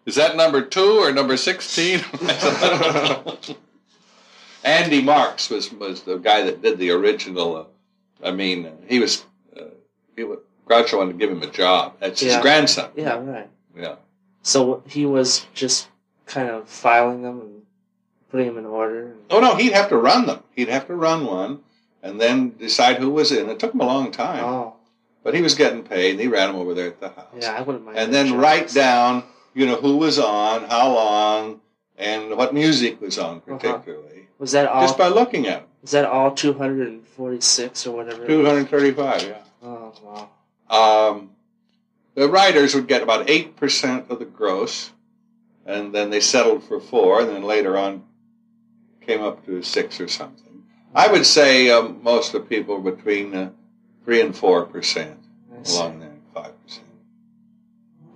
Is 0.07 0.15
that 0.15 0.37
number 0.37 0.63
two 0.63 1.01
or 1.03 1.11
number 1.13 1.37
16? 1.37 1.99
I 2.23 2.33
said, 2.35 2.55
"I 2.63 2.79
don't 2.79 3.27
know." 3.27 3.57
Andy 4.69 5.01
Marx 5.03 5.51
was, 5.51 5.73
was 5.73 6.03
the 6.03 6.17
guy 6.19 6.43
that 6.43 6.63
did 6.63 6.79
the 6.79 6.91
original. 6.91 7.57
Uh, 7.57 7.65
I 8.29 8.31
mean, 8.33 8.67
uh, 8.67 8.73
he 8.87 8.99
was, 8.99 9.25
uh, 9.57 9.65
he 10.17 10.25
was, 10.25 10.39
Groucho 10.67 10.99
wanted 10.99 11.13
to 11.13 11.19
give 11.19 11.31
him 11.31 11.43
a 11.43 11.47
job. 11.51 11.95
That's 12.01 12.21
his 12.21 12.37
grandson. 12.39 12.91
Yeah, 12.97 13.19
right. 13.19 13.49
Yeah. 13.77 13.97
So 14.43 14.83
he 14.87 15.07
was 15.07 15.47
just 15.55 15.89
kind 16.27 16.51
of 16.51 16.69
filing 16.69 17.23
them 17.23 17.41
and 17.41 17.63
putting 18.31 18.47
them 18.47 18.59
in 18.59 18.67
order. 18.67 19.15
Oh, 19.31 19.41
no, 19.41 19.55
he'd 19.57 19.73
have 19.73 19.89
to 19.89 19.97
run 19.97 20.27
them. 20.27 20.43
He'd 20.55 20.69
have 20.69 20.87
to 20.89 20.95
run 20.95 21.25
one 21.27 21.61
and 22.03 22.21
then 22.21 22.57
decide 22.59 22.99
who 22.99 23.11
was 23.11 23.33
in. 23.33 23.49
It 23.49 23.59
took 23.59 23.73
him 23.75 23.81
a 23.81 23.87
long 23.87 24.11
time. 24.13 24.45
Oh, 24.45 24.75
But 25.25 25.35
he 25.35 25.41
was 25.43 25.55
getting 25.55 25.83
paid, 25.83 26.13
and 26.13 26.21
he 26.21 26.29
ran 26.29 26.49
them 26.53 26.61
over 26.61 26.75
there 26.75 26.89
at 26.89 27.01
the 27.01 27.09
house. 27.09 27.27
yeah, 27.41 27.57
I 27.57 27.63
wouldn't 27.63 27.85
mind. 27.85 27.99
and 27.99 28.13
then 28.15 28.35
write 28.35 28.69
down, 28.73 29.25
you 29.55 29.65
know, 29.67 29.77
who 29.77 29.97
was 29.97 30.19
on, 30.19 30.65
how 30.65 30.93
long, 30.95 31.61
and 31.97 32.37
what 32.37 32.53
music 32.55 33.01
was 33.01 33.19
on 33.19 33.41
particularly, 33.41 34.18
Was 34.39 34.53
that 34.53 34.67
all? 34.69 34.83
just 34.83 34.99
by 34.99 35.09
looking 35.09 35.47
at 35.47 35.61
them. 35.61 35.69
was 35.83 35.91
that 35.93 36.05
all 36.05 36.31
246 36.33 37.87
or 37.87 37.97
whatever? 37.97 38.27
235, 38.27 39.23
yeah. 39.23 39.39
Oh 39.63 39.93
wow. 40.03 40.31
Um, 41.11 41.31
the 42.15 42.29
writers 42.29 42.75
would 42.75 42.89
get 42.89 43.03
about 43.03 43.27
8% 43.27 44.11
of 44.11 44.19
the 44.19 44.25
gross, 44.25 44.91
and 45.67 45.95
then 45.95 46.11
they 46.11 46.21
settled 46.21 46.65
for 46.65 46.81
4 46.81 47.23
and 47.23 47.31
then 47.31 47.43
later 47.43 47.77
on 47.77 48.05
came 49.01 49.23
up 49.23 49.45
to 49.47 49.63
6 49.63 50.01
or 50.01 50.09
something. 50.09 50.65
I 50.95 51.09
would 51.09 51.27
say 51.27 51.71
um, 51.71 52.01
most 52.03 52.35
of 52.35 52.43
the 52.43 52.49
people 52.49 52.81
between 52.81 53.35
uh, 53.35 53.51
3 54.05 54.21
and 54.21 54.35
4% 54.35 55.17
along 55.67 56.01
there, 56.01 56.13
5%. 56.35 56.53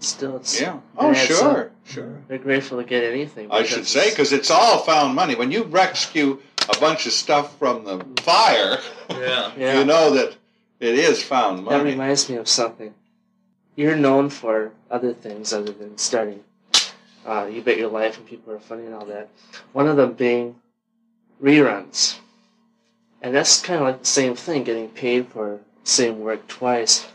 Still, 0.02 0.36
it's 0.36 0.60
Yeah. 0.60 0.80
Oh, 0.98 1.12
sure, 1.14 1.66
up. 1.66 1.70
sure. 1.84 2.22
They're 2.28 2.38
grateful 2.38 2.78
to 2.78 2.84
get 2.84 3.04
anything. 3.04 3.48
I 3.50 3.62
should 3.62 3.86
say, 3.86 4.10
because 4.10 4.32
it's 4.32 4.50
all 4.50 4.78
found 4.78 5.14
money. 5.14 5.34
When 5.34 5.50
you 5.52 5.62
rescue 5.62 6.40
a 6.68 6.78
bunch 6.78 7.06
of 7.06 7.12
stuff 7.12 7.56
from 7.58 7.84
the 7.84 8.04
fire, 8.22 8.78
Yeah. 9.10 9.52
yeah, 9.56 9.78
you 9.78 9.84
know 9.84 10.10
that 10.10 10.36
it 10.80 10.94
is 10.98 11.22
found 11.22 11.64
money. 11.64 11.78
that 11.78 11.84
reminds 11.84 12.28
me 12.28 12.36
of 12.36 12.48
something. 12.48 12.94
You're 13.76 13.96
known 13.96 14.28
for 14.28 14.72
other 14.90 15.14
things 15.14 15.52
other 15.52 15.72
than 15.72 15.96
starting. 15.98 16.42
Uh, 17.24 17.48
you 17.50 17.62
bet 17.62 17.78
your 17.78 17.88
life 17.88 18.18
and 18.18 18.26
people 18.26 18.52
are 18.52 18.58
funny 18.58 18.84
and 18.84 18.94
all 18.94 19.06
that. 19.06 19.28
One 19.72 19.86
of 19.86 19.96
them 19.96 20.14
being 20.14 20.56
reruns, 21.40 22.18
and 23.22 23.34
that's 23.34 23.60
kind 23.62 23.80
of 23.80 23.86
like 23.86 24.00
the 24.00 24.06
same 24.06 24.34
thing, 24.34 24.64
getting 24.64 24.88
paid 24.88 25.28
for 25.28 25.60
same 25.84 26.20
work 26.20 26.48
twice. 26.48 27.06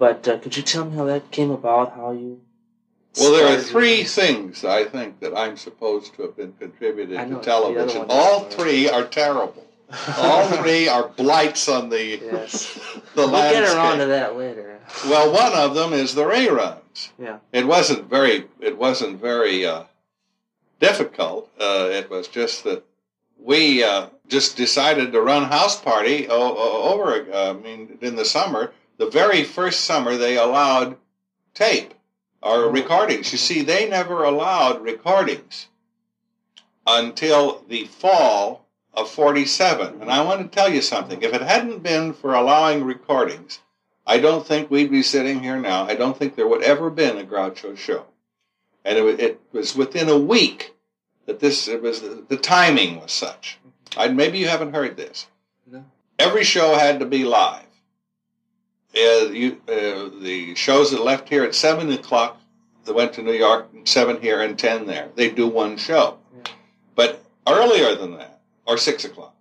But 0.00 0.26
uh, 0.26 0.38
could 0.38 0.56
you 0.56 0.62
tell 0.62 0.86
me 0.86 0.96
how 0.96 1.04
that 1.04 1.30
came 1.30 1.50
about? 1.50 1.92
How 1.94 2.12
you? 2.12 2.40
Well, 3.18 3.32
there 3.32 3.54
are 3.58 3.60
three 3.60 4.02
things 4.04 4.64
I 4.64 4.84
think 4.84 5.20
that 5.20 5.36
I'm 5.36 5.56
supposed 5.56 6.14
to 6.14 6.22
have 6.22 6.36
been 6.36 6.54
contributed 6.54 7.18
to 7.18 7.26
know, 7.26 7.36
other 7.36 7.44
television. 7.44 8.06
All 8.08 8.44
three 8.44 8.88
are 8.88 9.04
terrible. 9.04 9.66
All 10.16 10.46
three 10.58 10.88
are 10.88 11.08
blights 11.08 11.68
on 11.68 11.90
the 11.90 12.18
Yes. 12.22 12.74
the 13.14 13.26
We'll 13.26 13.30
get 13.32 13.52
landscape. 13.54 13.76
around 13.76 13.98
to 13.98 14.06
that 14.06 14.36
later. 14.36 14.78
Well, 15.06 15.32
one 15.32 15.52
of 15.52 15.74
them 15.74 15.92
is 15.92 16.14
the 16.14 16.24
reruns. 16.24 17.10
Yeah. 17.18 17.38
It 17.52 17.66
wasn't 17.66 18.08
very. 18.08 18.46
It 18.60 18.78
wasn't 18.78 19.20
very 19.20 19.66
uh, 19.66 19.84
difficult. 20.78 21.50
Uh, 21.60 21.88
it 21.92 22.08
was 22.10 22.26
just 22.28 22.64
that 22.64 22.84
we 23.38 23.84
uh, 23.84 24.06
just 24.28 24.56
decided 24.56 25.12
to 25.12 25.20
run 25.20 25.44
house 25.44 25.78
party 25.80 26.26
o- 26.28 26.56
o- 26.56 26.92
over. 26.94 27.26
Uh, 27.32 27.50
I 27.50 27.52
mean, 27.54 27.98
in 28.00 28.16
the 28.16 28.24
summer, 28.24 28.72
the 29.00 29.10
very 29.10 29.44
first 29.44 29.80
summer 29.80 30.14
they 30.14 30.36
allowed 30.36 30.94
tape 31.54 31.94
or 32.42 32.64
Oh. 32.64 32.68
recordings. 32.68 33.32
You 33.32 33.38
see, 33.38 33.62
they 33.62 33.88
never 33.88 34.24
allowed 34.24 34.82
recordings 34.82 35.68
until 36.86 37.64
the 37.66 37.86
fall 37.86 38.66
of 38.92 39.10
47. 39.10 40.02
And 40.02 40.12
I 40.12 40.20
want 40.22 40.42
to 40.42 40.54
tell 40.54 40.70
you 40.70 40.82
something. 40.82 41.22
If 41.22 41.32
it 41.32 41.40
hadn't 41.40 41.82
been 41.82 42.12
for 42.12 42.34
allowing 42.34 42.84
recordings, 42.84 43.60
I 44.06 44.18
don't 44.18 44.46
think 44.46 44.70
we'd 44.70 44.90
be 44.90 45.02
sitting 45.02 45.40
here 45.40 45.58
now. 45.58 45.84
I 45.84 45.94
don't 45.94 46.18
think 46.18 46.36
there 46.36 46.48
would 46.48 46.62
ever 46.62 46.90
been 46.90 47.16
a 47.16 47.24
Groucho 47.24 47.78
show. 47.78 48.04
And 48.84 48.98
it, 48.98 49.18
it 49.18 49.40
was 49.50 49.74
within 49.74 50.10
a 50.10 50.18
week 50.18 50.74
that 51.24 51.40
this, 51.40 51.68
it 51.68 51.80
was, 51.80 52.02
the 52.02 52.36
timing 52.36 53.00
was 53.00 53.12
such. 53.12 53.58
Mm-hmm. 53.66 54.00
I, 54.00 54.08
maybe 54.08 54.38
you 54.38 54.48
haven't 54.48 54.74
heard 54.74 54.98
this. 54.98 55.26
No. 55.66 55.86
Every 56.18 56.44
show 56.44 56.74
had 56.74 57.00
to 57.00 57.06
be 57.06 57.24
live. 57.24 57.64
Uh, 58.96 59.30
you, 59.30 59.60
uh, 59.68 60.10
the 60.20 60.54
shows 60.56 60.90
that 60.90 61.02
left 61.02 61.28
here 61.28 61.44
at 61.44 61.54
7 61.54 61.90
o'clock, 61.92 62.40
that 62.84 62.94
went 62.94 63.12
to 63.12 63.22
New 63.22 63.32
York, 63.32 63.68
7 63.84 64.20
here 64.20 64.40
and 64.40 64.58
10 64.58 64.86
there. 64.86 65.10
They 65.14 65.30
do 65.30 65.46
one 65.46 65.76
show. 65.76 66.18
Yeah. 66.34 66.52
But 66.94 67.24
earlier 67.46 67.94
than 67.94 68.16
that, 68.16 68.40
or 68.66 68.76
6 68.78 69.04
o'clock, 69.04 69.34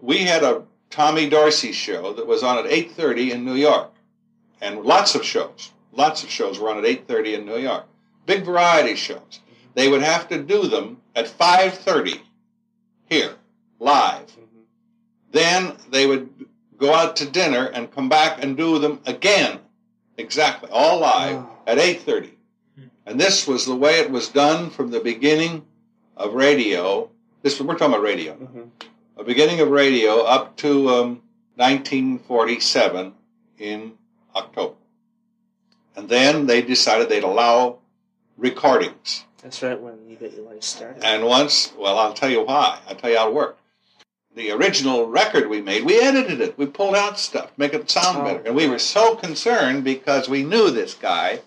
we 0.00 0.18
had 0.18 0.42
a 0.42 0.62
Tommy 0.90 1.28
Dorsey 1.28 1.72
show 1.72 2.12
that 2.14 2.26
was 2.26 2.42
on 2.42 2.58
at 2.58 2.64
8.30 2.70 3.30
in 3.32 3.44
New 3.44 3.54
York. 3.54 3.92
And 4.60 4.82
lots 4.82 5.14
of 5.14 5.24
shows, 5.24 5.72
lots 5.92 6.22
of 6.24 6.30
shows 6.30 6.58
were 6.58 6.70
on 6.70 6.78
at 6.78 6.84
8.30 6.84 7.34
in 7.34 7.46
New 7.46 7.58
York. 7.58 7.86
big 8.24 8.44
variety 8.44 8.96
shows. 8.96 9.40
They 9.74 9.88
would 9.88 10.02
have 10.02 10.28
to 10.30 10.42
do 10.42 10.66
them 10.66 11.00
at 11.14 11.28
5:30 11.28 12.22
here, 13.08 13.36
live. 13.78 14.26
Mhm. 14.32 14.64
Then 15.30 15.76
they 15.90 16.06
would 16.08 16.45
go 16.78 16.92
out 16.94 17.16
to 17.16 17.26
dinner 17.28 17.66
and 17.66 17.90
come 17.92 18.08
back 18.08 18.42
and 18.42 18.56
do 18.56 18.78
them 18.78 19.00
again, 19.06 19.60
exactly, 20.16 20.68
all 20.72 20.98
live 21.00 21.36
Oh. 21.36 21.50
at 21.66 21.78
8:30. 21.78 22.30
And 23.06 23.20
this 23.20 23.46
was 23.46 23.64
the 23.66 23.74
way 23.76 24.00
it 24.00 24.10
was 24.10 24.28
done 24.28 24.70
from 24.70 24.90
the 24.90 25.00
beginning 25.00 25.64
of 26.16 26.34
radio. 26.34 27.08
This 27.42 27.60
we're 27.60 27.74
talking 27.74 27.94
about 27.94 28.02
radio. 28.02 28.34
Mhm. 28.34 28.70
The 29.16 29.24
beginning 29.24 29.60
of 29.60 29.70
radio 29.70 30.22
up 30.22 30.56
to 30.58 30.88
um, 30.90 31.22
1947 31.56 33.14
in 33.58 33.92
October. 34.34 34.74
And 35.94 36.08
then 36.08 36.46
they 36.46 36.62
decided 36.62 37.08
they'd 37.08 37.22
allow 37.24 37.78
recordings. 38.36 39.24
That's 39.42 39.62
right 39.62 39.80
when 39.80 40.08
you 40.08 40.16
get 40.16 40.34
your 40.34 40.44
life 40.44 40.62
started. 40.62 41.02
And 41.04 41.24
once, 41.24 41.72
well, 41.78 41.98
I'll 41.98 42.12
tell 42.12 42.28
you 42.28 42.42
why. 42.42 42.78
I'll 42.88 42.96
tell 42.96 43.10
you 43.10 43.16
how 43.18 43.28
it 43.28 43.34
worked. 43.34 43.60
The 44.36 44.50
original 44.50 45.06
record 45.06 45.48
we 45.48 45.62
made, 45.62 45.84
we 45.84 45.98
edited 45.98 46.42
it. 46.42 46.58
We 46.58 46.66
pulled 46.66 46.94
out 46.94 47.18
stuff, 47.18 47.46
to 47.46 47.52
make 47.56 47.72
it 47.72 47.90
sound 47.90 48.18
Oh. 48.18 48.24
better. 48.24 48.42
And 48.44 48.54
we 48.54 48.68
were 48.68 48.78
so 48.78 49.16
concerned 49.16 49.82
because 49.82 50.28
we 50.28 50.42
knew 50.42 50.70
this 50.70 50.92
guy 50.92 51.40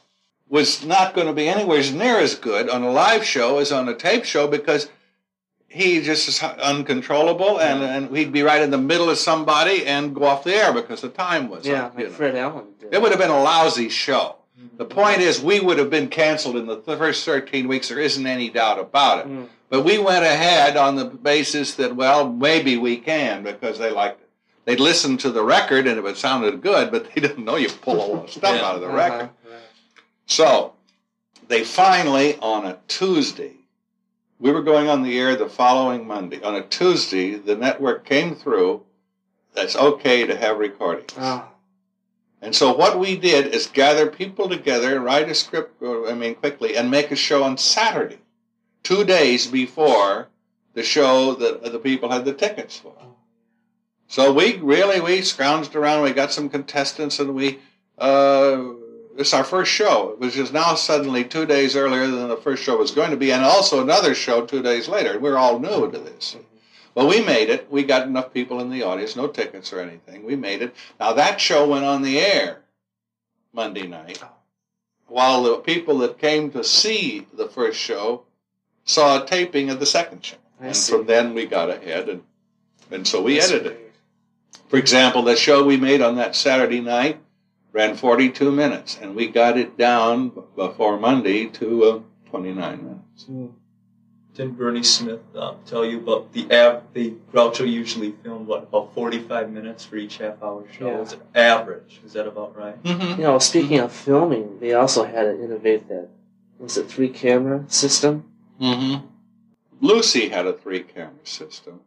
was 0.49 0.83
not 0.83 1.13
going 1.13 1.27
to 1.27 1.33
be 1.33 1.47
anywhere 1.47 1.83
near 1.93 2.17
as 2.17 2.33
good 2.33 2.67
on 2.67 2.81
a 2.81 2.91
live 2.91 3.23
show 3.23 3.59
as 3.59 3.71
on 3.71 3.87
a 3.87 3.93
tape 3.93 4.25
show 4.25 4.47
because 4.47 4.89
he 5.67 6.01
just 6.01 6.27
is 6.27 6.41
uncontrollable 6.41 7.59
and, 7.59 7.83
and 7.83 8.17
he'd 8.17 8.31
be 8.31 8.41
right 8.41 8.63
in 8.63 8.71
the 8.71 8.77
middle 8.79 9.11
of 9.11 9.19
somebody 9.19 9.85
and 9.85 10.15
go 10.15 10.23
off 10.25 10.43
the 10.43 10.55
air 10.55 10.73
because 10.73 11.01
the 11.01 11.09
time 11.09 11.47
was 11.47 11.67
yeah, 11.67 11.85
up. 11.85 11.95
like. 11.95 12.09
Fred 12.09 12.35
Allen 12.35 12.65
did. 12.79 12.91
It 12.91 12.99
would 12.99 13.11
have 13.11 13.19
been 13.19 13.29
a 13.29 13.43
lousy 13.43 13.89
show. 13.89 14.37
The 14.77 14.85
point 14.85 15.19
is, 15.19 15.39
we 15.39 15.59
would 15.59 15.77
have 15.77 15.89
been 15.89 16.07
canceled 16.07 16.55
in 16.55 16.65
the 16.65 16.77
first 16.81 17.23
13 17.23 17.67
weeks. 17.67 17.89
There 17.89 17.99
isn't 17.99 18.25
any 18.25 18.49
doubt 18.49 18.79
about 18.79 19.19
it. 19.19 19.27
Mm. 19.27 19.47
But 19.69 19.83
we 19.83 19.97
went 19.99 20.25
ahead 20.25 20.77
on 20.77 20.95
the 20.95 21.05
basis 21.05 21.75
that, 21.75 21.95
well, 21.95 22.27
maybe 22.29 22.77
we 22.77 22.97
can 22.97 23.43
because 23.43 23.77
they 23.77 23.91
liked 23.91 24.21
it. 24.21 24.29
They'd 24.65 24.79
listened 24.79 25.19
to 25.21 25.31
the 25.31 25.43
record 25.43 25.87
and 25.87 26.03
it 26.05 26.17
sounded 26.17 26.61
good, 26.61 26.91
but 26.91 27.11
they 27.13 27.21
didn't 27.21 27.45
know 27.45 27.55
you 27.55 27.69
pull 27.69 27.95
a 27.95 28.05
lot 28.15 28.23
of 28.25 28.31
stuff 28.31 28.55
Yeah. 28.55 28.65
out 28.65 28.75
of 28.75 28.81
the 28.81 28.87
Uh-huh, 28.87 28.97
record. 28.97 29.29
right. 29.45 29.59
So 30.25 30.73
they 31.47 31.63
finally, 31.63 32.37
on 32.39 32.65
a 32.65 32.77
Tuesday, 32.87 33.53
we 34.39 34.51
were 34.51 34.61
going 34.63 34.87
on 34.89 35.03
the 35.03 35.19
air 35.19 35.35
the 35.35 35.49
following 35.49 36.07
Monday. 36.07 36.41
On 36.43 36.55
a 36.55 36.61
Tuesday, 36.63 37.35
the 37.35 37.55
network 37.55 38.05
came 38.05 38.35
through. 38.35 38.83
That's 39.53 39.75
okay 39.75 40.25
to 40.25 40.35
have 40.37 40.57
recordings. 40.59 41.13
Oh, 41.17 41.45
And 42.41 42.55
so 42.55 42.71
what 42.75 42.99
we 42.99 43.17
did 43.17 43.47
is 43.53 43.67
gather 43.67 44.07
people 44.07 44.47
together, 44.47 44.99
write 44.99 45.29
a 45.29 45.35
script, 45.35 45.81
I 45.83 46.13
mean, 46.13 46.35
quickly, 46.35 46.77
and 46.77 46.89
make 46.89 47.11
a 47.11 47.15
show 47.15 47.43
on 47.43 47.57
Saturday, 47.57 48.19
two 48.83 49.03
days 49.03 49.47
before 49.47 50.27
the 50.73 50.83
show 50.83 51.33
that 51.35 51.63
the 51.71 51.79
people 51.79 52.09
had 52.09 52.25
the 52.25 52.33
tickets 52.33 52.77
for. 52.77 52.95
So 54.07 54.33
we 54.33 54.57
really, 54.57 54.99
we 55.01 55.19
scrounged 55.19 55.75
around, 55.75 56.03
we 56.03 56.11
got 56.11 56.31
some 56.31 56.49
contestants, 56.49 57.19
and 57.19 57.35
we, 57.35 57.59
uh, 57.97 58.63
it's 59.17 59.33
our 59.33 59.43
first 59.43 59.71
show, 59.71 60.15
which 60.17 60.37
is 60.37 60.51
now 60.51 60.73
suddenly 60.75 61.23
two 61.23 61.45
days 61.45 61.75
earlier 61.75 62.07
than 62.07 62.27
the 62.27 62.37
first 62.37 62.63
show 62.63 62.77
was 62.77 62.91
going 62.91 63.11
to 63.11 63.17
be, 63.17 63.31
and 63.31 63.43
also 63.43 63.81
another 63.81 64.15
show 64.15 64.45
two 64.45 64.63
days 64.63 64.87
later. 64.87 65.19
We're 65.19 65.37
all 65.37 65.59
new 65.59 65.91
to 65.91 65.99
this. 65.99 66.35
Well, 66.95 67.07
we 67.07 67.21
made 67.21 67.49
it. 67.49 67.71
We 67.71 67.83
got 67.83 68.07
enough 68.07 68.33
people 68.33 68.61
in 68.61 68.71
the 68.71 68.83
audience, 68.83 69.15
no 69.15 69.27
tickets 69.27 69.71
or 69.71 69.79
anything. 69.79 70.25
We 70.25 70.35
made 70.35 70.61
it. 70.61 70.75
Now 70.99 71.13
that 71.13 71.39
show 71.39 71.67
went 71.67 71.85
on 71.85 72.01
the 72.01 72.19
air 72.19 72.61
Monday 73.53 73.85
night, 73.85 74.23
while 75.07 75.43
the 75.43 75.57
people 75.57 75.99
that 75.99 76.17
came 76.17 76.51
to 76.51 76.63
see 76.63 77.27
the 77.33 77.47
first 77.47 77.79
show 77.79 78.23
saw 78.89 79.21
a 79.21 79.25
taping 79.25 79.69
of 79.69 79.79
the 79.79 79.85
second 79.85 80.25
show. 80.25 80.37
I 80.59 80.67
and 80.67 80.75
see. 80.75 80.91
from 80.91 81.05
then 81.05 81.33
we 81.33 81.45
got 81.45 81.69
ahead, 81.69 82.09
and 82.09 82.23
and 82.91 83.07
so 83.07 83.21
we 83.21 83.35
That's 83.35 83.51
edited. 83.51 83.77
great. 83.77 83.91
For 84.67 84.77
example, 84.77 85.21
the 85.21 85.35
show 85.35 85.63
we 85.63 85.77
made 85.77 86.01
on 86.01 86.15
that 86.15 86.35
Saturday 86.35 86.81
night 86.81 87.19
ran 87.71 87.95
42 87.95 88.51
minutes, 88.51 88.97
and 88.99 89.15
we 89.15 89.27
got 89.27 89.57
it 89.57 89.77
down 89.77 90.31
before 90.55 90.99
Monday 90.99 91.45
to 91.45 91.83
uh, 91.83 91.99
29 92.29 92.83
minutes. 92.83 93.25
Mm. 93.29 93.51
Didn't 94.33 94.57
Bernie 94.57 94.83
Smith 94.83 95.19
um, 95.35 95.57
tell 95.65 95.83
you 95.85 95.97
about 95.97 96.31
the 96.33 96.49
av- 96.51 96.83
the 96.93 97.13
Groucho 97.33 97.69
usually 97.69 98.13
filmed 98.23 98.47
what 98.47 98.63
about 98.63 98.95
forty 98.95 99.19
five 99.19 99.51
minutes 99.51 99.83
for 99.83 99.97
each 99.97 100.17
half 100.17 100.41
hour 100.41 100.63
show? 100.71 100.87
Yeah. 100.87 101.01
Is 101.01 101.13
it 101.13 101.21
average? 101.35 101.99
Is 102.05 102.13
that 102.13 102.25
about 102.25 102.55
right? 102.55 102.81
Mm-hmm. 102.83 103.19
You 103.19 103.27
know, 103.27 103.39
speaking 103.39 103.79
of 103.79 103.91
filming, 103.91 104.59
they 104.59 104.73
also 104.73 105.03
had 105.03 105.23
to 105.23 105.43
innovate 105.43 105.89
that. 105.89 106.07
Was 106.57 106.77
it 106.77 106.87
three 106.89 107.09
camera 107.09 107.65
system? 107.67 108.28
Mm-hmm. 108.59 109.05
Lucy 109.81 110.29
had 110.29 110.45
a 110.45 110.53
three 110.53 110.81
camera 110.83 111.13
system. 111.23 111.81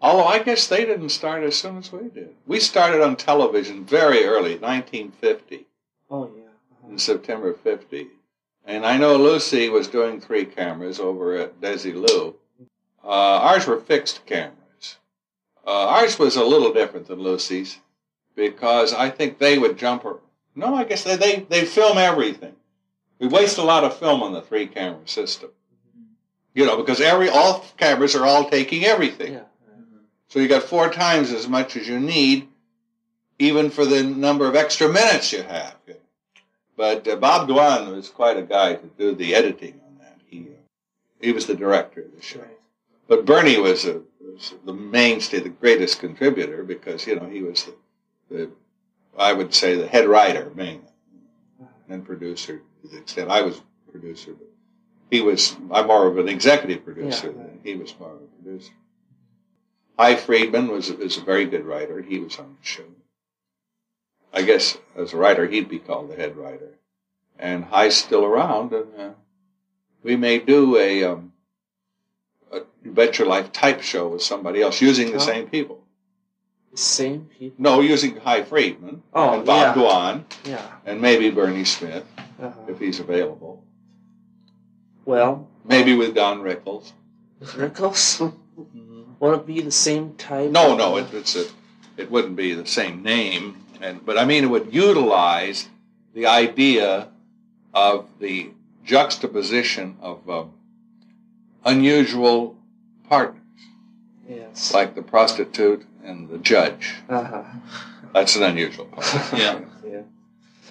Although 0.00 0.24
I 0.24 0.42
guess 0.42 0.66
they 0.66 0.84
didn't 0.84 1.08
start 1.10 1.42
as 1.44 1.56
soon 1.56 1.78
as 1.78 1.90
we 1.90 2.08
did. 2.10 2.34
We 2.46 2.60
started 2.60 3.00
on 3.02 3.16
television 3.16 3.84
very 3.84 4.24
early, 4.24 4.58
1950, 4.58 5.66
Oh 6.10 6.30
yeah. 6.36 6.90
in 6.90 6.98
September 6.98 7.54
50. 7.54 8.08
And 8.66 8.84
I 8.84 8.98
know 8.98 9.16
Lucy 9.16 9.68
was 9.70 9.88
doing 9.88 10.20
three 10.20 10.44
cameras 10.44 11.00
over 11.00 11.36
at 11.36 11.60
Desilu. 11.60 12.34
Uh, 13.02 13.06
ours 13.08 13.66
were 13.66 13.80
fixed 13.80 14.26
cameras. 14.26 14.96
Uh, 15.66 15.88
ours 15.88 16.18
was 16.18 16.36
a 16.36 16.44
little 16.44 16.72
different 16.72 17.06
than 17.06 17.20
Lucy's 17.20 17.78
because 18.34 18.92
I 18.92 19.08
think 19.10 19.38
they 19.38 19.58
would 19.58 19.78
jump 19.78 20.02
her. 20.02 20.16
No, 20.54 20.74
I 20.74 20.84
guess 20.84 21.04
they, 21.04 21.16
they, 21.16 21.46
they 21.48 21.64
film 21.64 21.96
everything. 21.98 22.54
We 23.18 23.28
waste 23.28 23.58
a 23.58 23.62
lot 23.62 23.84
of 23.84 23.96
film 23.98 24.22
on 24.22 24.32
the 24.32 24.42
three 24.42 24.66
camera 24.66 25.06
system. 25.06 25.50
You 26.54 26.66
know, 26.66 26.76
because 26.76 27.00
every 27.00 27.28
all 27.28 27.64
cameras 27.76 28.14
are 28.14 28.24
all 28.24 28.48
taking 28.48 28.84
everything. 28.84 29.34
Yeah. 29.34 29.40
So 30.28 30.38
you 30.38 30.48
got 30.48 30.62
four 30.62 30.90
times 30.90 31.32
as 31.32 31.48
much 31.48 31.76
as 31.76 31.86
you 31.86 32.00
need, 32.00 32.48
even 33.38 33.70
for 33.70 33.84
the 33.84 34.02
number 34.02 34.48
of 34.48 34.56
extra 34.56 34.88
minutes 34.88 35.32
you 35.32 35.42
have. 35.42 35.76
But 36.76 37.06
uh, 37.06 37.16
Bob 37.16 37.48
Dwan 37.48 37.94
was 37.94 38.08
quite 38.08 38.36
a 38.36 38.42
guy 38.42 38.74
to 38.74 38.86
do 38.98 39.14
the 39.14 39.34
editing 39.34 39.80
on 39.86 39.98
that. 39.98 40.18
He 40.26 40.40
uh, 40.40 40.60
he 41.20 41.32
was 41.32 41.46
the 41.46 41.54
director 41.54 42.02
of 42.02 42.14
the 42.14 42.22
show. 42.22 42.40
Right. 42.40 42.58
But 43.06 43.26
Bernie 43.26 43.60
was, 43.60 43.84
a, 43.84 44.00
was 44.20 44.54
the 44.64 44.72
mainstay, 44.72 45.40
the 45.40 45.50
greatest 45.50 46.00
contributor 46.00 46.64
because 46.64 47.06
you 47.06 47.16
know 47.16 47.28
he 47.28 47.42
was 47.42 47.64
the, 47.64 47.74
the 48.30 48.50
I 49.16 49.32
would 49.32 49.54
say 49.54 49.76
the 49.76 49.86
head 49.86 50.06
writer 50.06 50.50
mainly 50.54 50.82
and 51.88 52.04
producer 52.04 52.62
to 52.82 52.88
the 52.88 52.98
extent 52.98 53.30
I 53.30 53.42
was 53.42 53.60
producer, 53.90 54.32
but 54.32 54.48
he 55.10 55.20
was 55.20 55.56
I'm 55.70 55.86
more 55.86 56.06
of 56.06 56.18
an 56.18 56.28
executive 56.28 56.84
producer 56.84 57.28
Yeah. 57.28 57.42
than 57.44 57.60
he 57.62 57.74
was 57.76 57.94
more 57.98 58.10
of 58.10 58.22
a 58.22 58.42
producer. 58.42 58.72
Hy 59.98 60.16
Freedman 60.16 60.68
was 60.68 60.92
was 60.92 61.16
a 61.18 61.22
very 61.22 61.44
good 61.46 61.64
writer. 61.64 62.02
He 62.02 62.18
was 62.18 62.38
on 62.38 62.56
the 62.60 62.66
show. 62.66 62.84
I 64.32 64.42
guess 64.42 64.76
as 64.96 65.12
a 65.12 65.16
writer 65.16 65.46
he'd 65.46 65.68
be 65.68 65.78
called 65.78 66.10
the 66.10 66.16
head 66.16 66.36
writer, 66.36 66.78
and 67.38 67.64
Hy's 67.64 67.96
still 67.96 68.24
around, 68.24 68.72
and 68.72 68.88
uh, 69.00 69.10
we 70.02 70.16
may 70.16 70.38
do 70.40 70.76
a, 70.76 71.04
um, 71.04 71.32
a 72.52 72.62
You 72.84 72.90
Bet 72.90 73.18
Your 73.18 73.28
Life 73.28 73.52
type 73.52 73.80
show 73.82 74.08
with 74.08 74.22
somebody 74.22 74.60
else 74.60 74.82
using 74.82 75.08
the 75.12 75.16
Oh. 75.16 75.30
same 75.32 75.48
people. 75.48 75.84
The 76.72 76.78
same 76.78 77.26
people. 77.38 77.54
No, 77.62 77.80
using 77.80 78.16
Hy 78.16 78.42
Freedman 78.42 79.04
Oh, 79.14 79.34
and 79.34 79.46
Bob 79.46 79.76
yeah. 79.76 79.82
Dwan 79.82 80.24
Yeah. 80.44 80.66
and 80.84 81.00
maybe 81.00 81.30
Bernie 81.30 81.64
Smith 81.64 82.04
Uh-huh. 82.40 82.50
if 82.66 82.80
he's 82.80 82.98
available. 82.98 83.62
Well, 85.04 85.48
Maybe 85.64 85.94
with 85.94 86.14
Don 86.14 86.40
Rickles. 86.42 86.92
Rickles. 87.42 88.20
Won't 89.20 89.40
it 89.40 89.46
be 89.46 89.60
the 89.62 89.70
same 89.70 90.14
type? 90.14 90.50
No, 90.50 90.72
of- 90.72 90.78
no, 90.78 90.96
it, 90.98 91.06
it's 91.12 91.36
a, 91.36 91.46
it 91.96 92.10
wouldn't 92.10 92.36
be 92.36 92.52
the 92.54 92.66
same 92.66 93.02
name, 93.02 93.64
and 93.80 94.04
but 94.04 94.18
I 94.18 94.24
mean 94.24 94.44
it 94.44 94.48
would 94.48 94.74
utilize 94.74 95.68
the 96.14 96.26
idea 96.26 97.08
of 97.72 98.06
the 98.20 98.50
juxtaposition 98.84 99.96
of 100.00 100.28
um, 100.28 100.52
unusual 101.64 102.56
partners, 103.08 103.40
Yes. 104.28 104.72
like 104.74 104.94
the 104.94 105.02
prostitute 105.02 105.84
and 106.04 106.28
the 106.28 106.38
judge. 106.38 106.94
Uh 107.08 107.24
huh. 107.24 107.42
That's 108.12 108.36
an 108.36 108.42
unusual 108.42 108.86
partner. 108.86 109.22
Yeah. 109.38 109.60
Yeah. 109.86 110.02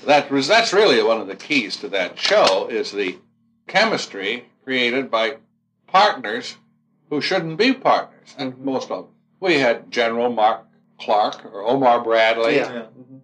that 0.05 0.29
was 0.31 0.47
that's 0.47 0.73
really 0.73 1.01
one 1.03 1.19
of 1.21 1.27
the 1.27 1.35
keys 1.35 1.75
to 1.77 1.89
that 1.89 2.17
show 2.19 2.67
is 2.67 2.91
the 2.91 3.17
chemistry 3.67 4.45
created 4.63 5.09
by 5.11 5.37
partners 5.87 6.55
who 7.09 7.21
shouldn't 7.21 7.57
be 7.57 7.73
partners. 7.73 8.35
And 8.37 8.53
Mhm. 8.53 8.59
most 8.59 8.89
of 8.91 9.05
them. 9.05 9.07
We 9.39 9.59
had 9.59 9.91
General 9.91 10.29
Mark 10.31 10.61
Clark 10.99 11.45
or 11.45 11.63
Omar 11.65 12.01
Bradley 12.01 12.55
Yeah. 12.55 12.73
Yeah. 12.73 12.79
Mhm. 12.81 13.19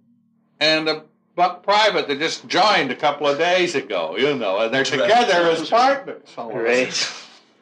and 0.59 0.89
a 0.89 1.03
buck 1.35 1.63
private 1.63 2.07
that 2.09 2.19
just 2.19 2.47
joined 2.47 2.91
a 2.91 2.95
couple 2.95 3.25
of 3.27 3.37
days 3.37 3.73
ago, 3.75 4.15
you 4.17 4.35
know, 4.35 4.57
and 4.59 4.73
they're 4.73 4.81
Right. 4.81 4.91
together 5.03 5.49
as 5.49 5.69
partners. 5.69 6.29
Great. 6.35 7.13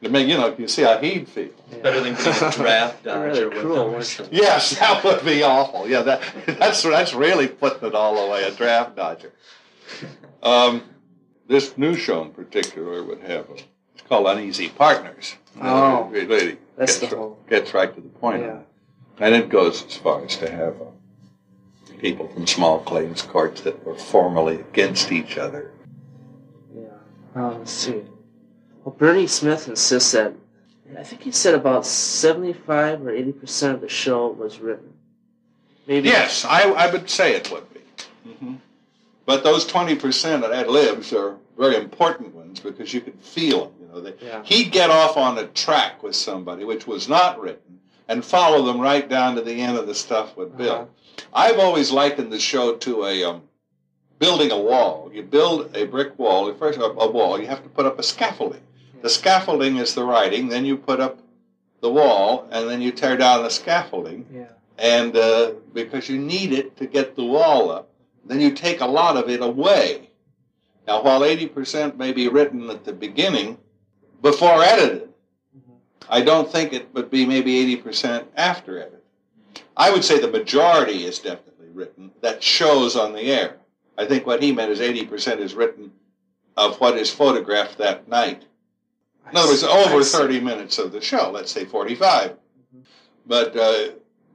I 0.04 0.08
mean, 0.10 0.28
you 0.30 0.38
know, 0.38 0.54
you 0.58 0.68
see 0.68 0.84
how 0.84 0.98
he'd 0.98 1.28
feel. 1.28 1.50
Better 1.84 2.00
than 2.02 2.13
being 2.16 2.28
a 2.44 2.52
draft 2.52 3.04
dodger 3.04 3.22
really 3.22 3.46
with 3.46 3.60
cruel, 3.60 3.76
them 3.76 3.86
or 3.88 3.92
weren't 3.92 4.06
something. 4.06 4.36
Yes, 4.36 4.80
that 4.80 5.04
would 5.04 5.24
be 5.26 5.44
awful. 5.44 5.88
Yeah, 5.88 6.02
that 6.04 6.22
that's 6.46 6.82
that's 6.84 7.13
really 7.13 7.48
putting 7.48 7.88
it 7.88 7.96
all 7.96 8.18
away. 8.18 8.44
A 8.44 8.52
draft 8.52 8.96
dodger. 8.96 9.34
Um, 10.44 10.84
this 11.47 11.77
new 11.77 11.95
show 11.95 12.21
in 12.23 12.31
particular 12.31 13.03
would 13.03 13.21
have 13.21 13.49
a, 13.49 13.53
it's 13.93 14.03
called 14.07 14.27
Uneasy 14.27 14.69
Partners. 14.69 15.36
Oh. 15.62 16.12
it 16.13 16.27
really 16.27 16.57
That's 16.77 16.99
gets, 16.99 17.12
the 17.12 17.17
whole- 17.17 17.39
gets 17.49 17.73
right 17.73 17.93
to 17.93 18.01
the 18.01 18.10
point. 18.10 18.43
Yeah. 18.43 18.60
And 19.19 19.33
it 19.33 19.49
goes 19.49 19.83
as 19.86 19.95
far 19.97 20.23
as 20.23 20.36
to 20.38 20.49
have 20.51 20.75
uh, 20.81 20.86
people 21.99 22.27
from 22.27 22.45
small 22.45 22.79
claims 22.79 23.21
courts 23.23 23.62
that 23.62 23.83
were 23.83 23.95
formally 23.95 24.60
against 24.60 25.12
each 25.12 25.38
other. 25.38 25.71
Yeah. 26.75 26.83
Um, 27.36 27.60
let's 27.60 27.71
see. 27.71 28.03
Well, 28.83 28.93
Bernie 28.95 29.25
Smith 29.27 29.67
insists 29.67 30.12
that 30.12 30.33
I 30.97 31.03
think 31.03 31.23
he 31.23 31.31
said 31.31 31.55
about 31.55 31.86
seventy-five 31.86 33.01
or 33.05 33.10
eighty 33.10 33.31
percent 33.33 33.73
of 33.75 33.81
the 33.81 33.89
show 33.89 34.27
was 34.27 34.60
written. 34.60 34.93
Maybe. 35.88 36.10
Yes, 36.10 36.45
I, 36.45 36.69
I 36.69 36.91
would 36.91 37.10
say 37.10 37.33
it 37.36 37.51
would 37.51 37.65
be. 37.73 37.79
hmm 38.36 38.55
But 39.28 39.44
those 39.44 39.68
20% 39.68 40.44
of 40.44 40.52
ad 40.52 40.68
libs 40.70 41.12
are 41.13 41.36
very 41.58 41.76
important 41.76 42.34
ones 42.34 42.60
because 42.62 42.94
you 42.94 43.02
could 43.02 43.20
feel 43.22 43.66
them. 43.66 43.74
You 43.82 43.88
know, 43.90 44.02
they, 44.02 44.13
Yeah. 44.26 44.42
He'd 44.44 44.72
get 44.72 44.90
off 44.90 45.18
on 45.18 45.38
a 45.38 45.46
track 45.48 46.02
with 46.02 46.16
somebody, 46.16 46.63
which 46.63 46.88
was 46.88 47.08
not 47.10 47.40
written, 47.40 47.82
and 48.08 48.24
follow 48.24 48.63
them 48.66 48.80
right 48.80 49.08
down 49.08 49.36
to 49.36 49.42
the 49.42 49.62
end 49.62 49.78
of 49.78 49.86
the 49.86 49.94
stuff 49.96 50.36
with 50.38 50.58
Bill. 50.58 50.74
Uh-huh. 50.74 51.24
I've 51.34 51.60
always 51.60 51.92
likened 51.92 52.32
the 52.32 52.40
show 52.40 52.76
to 52.78 53.06
a 53.06 53.24
um, 53.26 53.42
building 54.18 54.50
a 54.52 54.58
wall. 54.60 55.12
You 55.13 55.24
build 55.24 55.76
a 55.76 55.84
brick 55.86 56.18
wall. 56.18 56.52
First, 56.54 56.80
a, 56.80 56.86
a 56.86 57.12
wall. 57.12 57.38
You 57.40 57.48
have 57.48 57.63
to 57.63 57.70
put 57.70 57.86
up 57.86 58.00
a 58.00 58.04
scaffolding. 58.04 58.62
The 59.02 59.10
scaffolding 59.10 59.76
is 59.78 59.94
the 59.94 60.06
writing. 60.06 60.48
Then 60.48 60.66
you 60.66 60.78
put 60.78 61.00
up 61.02 61.20
the 61.82 61.90
wall, 61.92 62.48
and 62.50 62.70
then 62.70 62.82
you 62.82 62.92
tear 62.92 63.18
down 63.18 63.44
the 63.44 63.50
scaffolding 63.50 64.26
Yeah. 64.34 64.46
and 64.80 65.16
uh, 65.18 65.52
because 65.74 66.08
you 66.10 66.18
need 66.18 66.54
it 66.54 66.78
to 66.78 66.88
get 66.88 67.16
the 67.16 67.26
wall 67.26 67.70
up, 67.70 67.87
then 68.30 68.42
you 68.42 68.52
take 68.52 68.82
a 68.82 68.88
lot 68.88 69.18
of 69.18 69.30
it 69.30 69.42
away. 69.42 70.10
Now, 70.88 71.04
while 71.04 71.22
80% 71.22 71.98
may 71.98 72.13
be 72.13 72.28
written 72.28 72.70
at 72.70 72.86
the 72.86 72.94
beginning, 72.94 73.58
before 74.22 74.63
edited, 74.63 75.10
I 76.10 76.22
don't 76.22 76.50
think 76.50 76.72
it 76.72 76.94
would 76.94 77.12
be 77.12 77.26
maybe 77.26 77.78
80% 77.78 78.26
after 78.36 78.80
edit. 78.82 79.04
I 79.76 79.92
would 79.92 80.04
say 80.04 80.20
the 80.20 80.30
majority 80.30 81.06
is 81.06 81.20
definitely 81.20 81.68
written 81.74 82.12
that 82.22 82.42
shows 82.42 82.96
on 82.96 83.13
the 83.13 83.32
air. 83.32 83.58
I 83.98 84.06
think 84.06 84.26
what 84.26 84.42
he 84.42 84.52
meant 84.52 84.72
is 84.72 84.80
80% 84.80 85.40
is 85.40 85.54
written 85.54 85.92
of 86.56 86.80
what 86.80 86.98
is 86.98 87.12
photographed 87.12 87.78
that 87.78 88.08
night. 88.08 88.46
In 89.30 89.38
other 89.38 89.50
words, 89.50 89.63
over 89.63 90.04
30 90.04 90.40
minutes 90.40 90.80
of 90.80 90.92
the 90.92 91.02
show, 91.02 91.32
let's 91.32 91.52
say 91.52 91.66
45. 91.66 92.36
But 93.26 93.58
uh, 93.58 93.90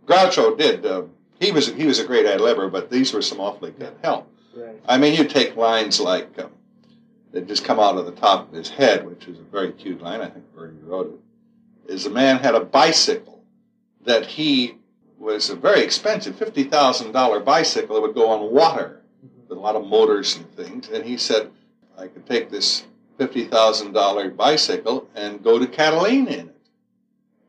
Groucho 0.07 0.57
did. 0.57 0.85
Uh, 0.85 1.05
he 1.43 1.51
was 1.51 1.67
he 1.67 1.87
was 1.87 1.99
a 1.99 2.07
great 2.07 2.25
ad 2.25 2.41
libber, 2.41 2.71
but 2.71 2.91
these 2.91 3.13
were 3.13 3.23
some 3.23 3.41
awfully 3.41 3.73
good 3.73 3.95
help. 4.03 4.31
Right. 4.55 4.81
I 4.87 4.99
mean, 4.99 5.15
you 5.15 5.25
take 5.25 5.57
lines 5.57 5.99
like 5.99 6.39
um, 6.39 6.53
that 7.33 7.49
just 7.49 7.65
come 7.65 7.81
out 7.81 7.97
of 7.97 8.07
the 8.07 8.13
top 8.13 8.49
of 8.49 8.55
his 8.55 8.69
head, 8.69 9.05
which 9.05 9.27
is 9.27 9.39
a 9.39 9.43
very 9.43 9.73
cute 9.73 10.01
line. 10.01 10.21
I 10.21 10.29
think 10.29 10.45
Bernie 10.55 10.79
wrote 10.83 11.21
it. 11.87 11.93
Is 11.93 12.07
a 12.07 12.11
man 12.11 12.39
had 12.39 12.55
a 12.55 12.61
bicycle 12.61 13.43
that 14.05 14.25
he 14.25 14.77
was 15.19 15.51
a 15.51 15.57
very 15.57 15.83
expensive 15.83 16.37
fifty 16.37 16.65
thousand 16.65 17.13
dollar 17.13 17.41
bicycle 17.41 17.97
that 17.97 18.03
would 18.03 18.15
go 18.15 18.29
on 18.29 18.53
water 18.53 19.03
with 19.49 19.59
a 19.59 19.61
lot 19.61 19.75
of 19.75 19.85
motors 19.87 20.37
and 20.37 20.51
things. 20.55 20.89
And 20.89 21.05
he 21.05 21.17
said, 21.17 21.51
I 21.99 22.07
could 22.07 22.27
take 22.27 22.51
this 22.51 22.85
fifty 23.19 23.45
thousand 23.45 23.93
dollar 23.93 24.31
bicycle 24.31 25.09
and 25.17 25.43
go 25.43 25.59
to 25.59 25.67
Catalina 25.67 26.31
in 26.31 26.49
it. 26.49 26.52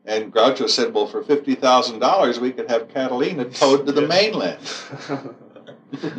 And 0.06 0.32
Groucho 0.32 0.68
said, 0.68 0.92
Well, 0.92 1.06
for 1.06 1.22
fifty 1.22 1.54
thousand 1.54 1.98
dollars, 2.00 2.38
we 2.38 2.52
could 2.52 2.70
have 2.70 2.88
Catalina 2.88 3.46
towed 3.46 3.86
to 3.86 3.92
the 3.92 4.06
mainland. 4.06 4.60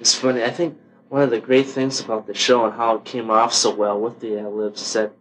it's 0.00 0.14
funny. 0.14 0.44
I 0.44 0.50
think 0.50 0.78
one 1.08 1.22
of 1.22 1.30
the 1.30 1.40
great 1.40 1.66
things 1.66 2.00
about 2.00 2.26
the 2.26 2.34
show 2.34 2.66
and 2.66 2.74
how 2.74 2.96
it 2.96 3.04
came 3.04 3.30
off 3.30 3.54
so 3.54 3.74
well 3.74 3.98
with 3.98 4.20
the 4.20 4.38
ad 4.38 4.52
libs 4.52 4.82
is 4.82 4.92
that 4.92 5.12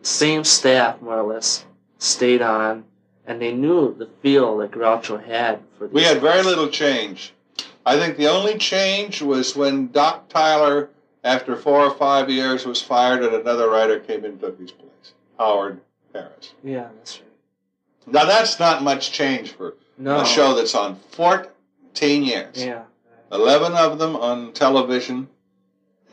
the 0.00 0.06
same 0.06 0.44
staff, 0.44 1.02
more 1.02 1.18
or 1.18 1.34
less, 1.34 1.64
stayed 1.98 2.42
on, 2.42 2.84
and 3.26 3.42
they 3.42 3.52
knew 3.52 3.92
the 3.92 4.08
feel 4.22 4.58
that 4.58 4.70
Groucho 4.70 5.24
had 5.24 5.60
for. 5.76 5.88
the. 5.88 5.92
We 5.94 6.04
had 6.04 6.20
very 6.20 6.44
little 6.44 6.68
change. 6.68 7.32
I 7.84 7.98
think 7.98 8.16
the 8.16 8.28
only 8.28 8.58
change 8.58 9.22
was 9.22 9.56
when 9.56 9.90
Doc 9.90 10.28
Tyler, 10.28 10.90
after 11.24 11.56
four 11.56 11.80
or 11.80 11.94
five 11.94 12.30
years, 12.30 12.64
was 12.64 12.80
fired 12.80 13.24
and 13.24 13.34
another 13.34 13.68
writer 13.68 13.98
came 13.98 14.24
in 14.24 14.32
and 14.32 14.40
took 14.40 14.58
his 14.60 14.70
place, 14.70 15.14
Howard 15.38 15.80
Harris. 16.16 16.52
Yeah, 16.64 16.88
that's 16.96 17.20
right. 17.20 18.12
Now 18.14 18.24
that's 18.24 18.58
not 18.58 18.82
much 18.82 19.12
change 19.12 19.52
for 19.52 19.74
No. 19.98 20.20
a 20.20 20.26
show 20.26 20.54
that's 20.54 20.74
on 20.74 20.96
14 21.12 22.22
years. 22.24 22.64
Yeah. 22.64 22.84
11 23.32 23.74
of 23.74 23.98
them 23.98 24.14
on 24.16 24.52
television 24.52 25.28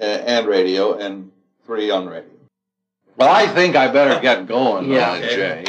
uh, 0.01 0.03
and 0.03 0.47
radio, 0.47 0.93
and 0.97 1.31
three 1.65 1.91
on 1.91 2.07
radio. 2.07 2.29
Well, 3.15 3.29
I 3.29 3.45
think 3.47 3.75
I 3.75 3.87
better 3.89 4.19
get 4.19 4.47
going, 4.47 4.91
Yeah. 4.91 5.11
uh, 5.11 5.19
Jay. 5.19 5.65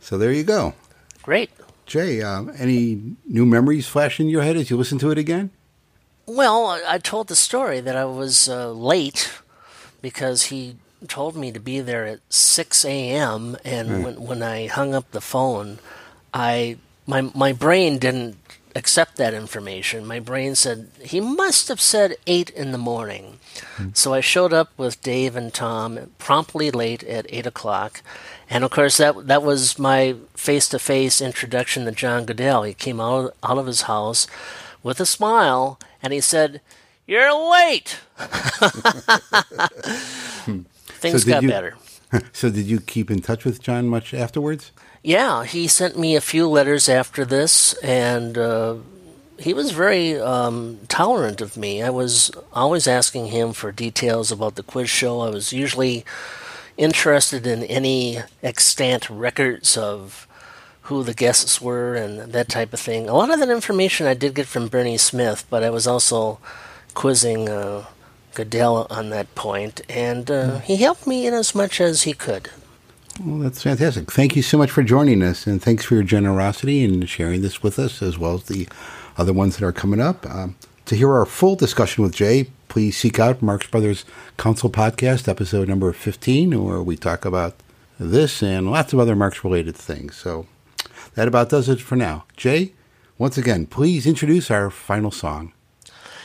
So 0.00 0.16
there 0.18 0.32
you 0.32 0.42
go. 0.44 0.74
Great. 1.22 1.50
Jay, 1.86 2.22
um, 2.22 2.50
any 2.58 3.16
new 3.26 3.44
memories 3.44 3.86
flash 3.86 4.18
in 4.18 4.28
your 4.30 4.42
head 4.42 4.56
as 4.56 4.70
you 4.70 4.76
listen 4.78 4.98
to 4.98 5.10
it 5.10 5.18
again? 5.18 5.50
Well, 6.26 6.66
I- 6.66 6.94
I 6.94 6.98
told 6.98 7.28
the 7.28 7.36
story 7.36 7.80
that 7.80 7.94
I 7.96 8.06
was 8.06 8.48
uh, 8.48 8.70
late 8.72 9.30
because 10.00 10.44
he 10.44 10.76
told 11.06 11.36
me 11.36 11.52
to 11.52 11.60
be 11.60 11.80
there 11.80 12.04
at 12.06 12.20
6 12.28 12.84
a.m. 12.84 13.56
and 13.64 13.88
hmm. 13.88 14.02
when, 14.02 14.22
when 14.26 14.42
I 14.42 14.66
hung 14.66 14.94
up 14.94 15.10
the 15.10 15.20
phone, 15.20 15.78
I 16.32 16.76
my 17.06 17.30
my 17.34 17.52
brain 17.52 17.98
didn't 17.98 18.36
accept 18.76 19.16
that 19.16 19.34
information. 19.34 20.04
My 20.04 20.18
brain 20.18 20.54
said 20.54 20.88
he 21.00 21.20
must 21.20 21.68
have 21.68 21.80
said 21.80 22.16
8 22.26 22.50
in 22.50 22.72
the 22.72 22.78
morning. 22.78 23.38
Hmm. 23.76 23.88
So 23.94 24.12
I 24.12 24.20
showed 24.20 24.52
up 24.52 24.70
with 24.76 25.02
Dave 25.02 25.36
and 25.36 25.54
Tom 25.54 26.10
promptly 26.18 26.70
late 26.70 27.04
at 27.04 27.26
8 27.28 27.46
o'clock. 27.46 28.02
And 28.50 28.64
of 28.64 28.70
course, 28.70 28.96
that 28.96 29.26
that 29.26 29.42
was 29.42 29.78
my 29.78 30.16
face-to-face 30.34 31.20
introduction 31.20 31.84
to 31.84 31.92
John 31.92 32.26
Guedel. 32.26 32.66
He 32.66 32.74
came 32.74 33.00
out 33.00 33.34
out 33.42 33.58
of 33.58 33.66
his 33.66 33.82
house 33.82 34.26
with 34.82 35.00
a 35.00 35.06
smile, 35.06 35.78
and 36.02 36.12
he 36.12 36.20
said, 36.20 36.60
"You're 37.06 37.32
late." 37.32 38.00
Hmm. 40.44 40.60
Things 41.04 41.22
So 41.22 41.26
did 41.26 41.30
got 41.32 41.42
you- 41.42 41.48
better. 41.50 41.76
so 42.32 42.48
did 42.50 42.64
you 42.66 42.80
keep 42.80 43.10
in 43.10 43.20
touch 43.20 43.44
with 43.44 43.60
John 43.60 43.88
much 43.88 44.14
afterwards? 44.14 44.72
Yeah, 45.02 45.44
he 45.44 45.68
sent 45.68 45.98
me 45.98 46.16
a 46.16 46.20
few 46.22 46.48
letters 46.48 46.88
after 46.88 47.26
this, 47.26 47.74
and 47.82 48.38
uh, 48.38 48.76
he 49.38 49.52
was 49.52 49.70
very 49.72 50.18
um, 50.18 50.78
tolerant 50.88 51.42
of 51.42 51.58
me. 51.58 51.82
I 51.82 51.90
was 51.90 52.30
always 52.54 52.86
asking 52.88 53.26
him 53.26 53.52
for 53.52 53.70
details 53.70 54.32
about 54.32 54.54
the 54.54 54.62
quiz 54.62 54.88
show. 54.88 55.20
I 55.20 55.28
was 55.28 55.52
usually 55.52 56.06
interested 56.78 57.46
in 57.46 57.64
any 57.64 58.20
extant 58.42 59.10
records 59.10 59.76
of 59.76 60.26
who 60.88 61.02
the 61.02 61.14
guests 61.14 61.60
were 61.60 61.94
and 61.94 62.32
that 62.32 62.48
type 62.48 62.72
of 62.72 62.80
thing. 62.80 63.08
A 63.08 63.14
lot 63.14 63.30
of 63.30 63.38
that 63.40 63.50
information 63.50 64.06
I 64.06 64.14
did 64.14 64.34
get 64.34 64.46
from 64.46 64.68
Bernie 64.68 64.96
Smith, 64.98 65.44
but 65.50 65.62
I 65.62 65.70
was 65.70 65.86
also 65.86 66.38
quizzing 66.94 67.48
uh, 67.48 67.84
Guedel 68.34 68.86
on 68.90 69.10
that 69.10 69.34
point, 69.34 69.80
and 69.88 70.30
uh, 70.30 70.58
he 70.60 70.76
helped 70.76 71.06
me 71.06 71.26
in 71.26 71.34
as 71.34 71.54
much 71.54 71.80
as 71.80 72.02
he 72.02 72.12
could. 72.12 72.50
Well, 73.20 73.38
that's 73.38 73.62
fantastic. 73.62 74.10
Thank 74.10 74.34
you 74.34 74.42
so 74.42 74.58
much 74.58 74.70
for 74.70 74.82
joining 74.82 75.22
us, 75.22 75.46
and 75.46 75.62
thanks 75.62 75.84
for 75.84 75.94
your 75.94 76.02
generosity 76.02 76.82
in 76.82 77.06
sharing 77.06 77.42
this 77.42 77.62
with 77.62 77.78
us, 77.78 78.02
as 78.02 78.18
well 78.18 78.34
as 78.34 78.44
the 78.44 78.68
other 79.16 79.32
ones 79.32 79.56
that 79.56 79.64
are 79.64 79.72
coming 79.72 80.00
up. 80.00 80.26
Um, 80.26 80.56
to 80.86 80.96
hear 80.96 81.12
our 81.12 81.24
full 81.24 81.56
discussion 81.56 82.02
with 82.02 82.14
Jay, 82.14 82.48
please 82.68 82.96
seek 82.96 83.18
out 83.18 83.40
Marx 83.40 83.66
Brothers 83.68 84.04
Council 84.36 84.68
Podcast, 84.68 85.28
episode 85.28 85.68
number 85.68 85.92
15, 85.92 86.62
where 86.62 86.82
we 86.82 86.96
talk 86.96 87.24
about 87.24 87.54
this 87.98 88.42
and 88.42 88.70
lots 88.70 88.92
of 88.92 88.98
other 88.98 89.14
Marx 89.14 89.44
related 89.44 89.76
things. 89.76 90.16
So 90.16 90.46
that 91.14 91.28
about 91.28 91.48
does 91.50 91.68
it 91.68 91.80
for 91.80 91.96
now. 91.96 92.24
Jay, 92.36 92.72
once 93.16 93.38
again, 93.38 93.66
please 93.66 94.06
introduce 94.06 94.50
our 94.50 94.70
final 94.70 95.12
song. 95.12 95.52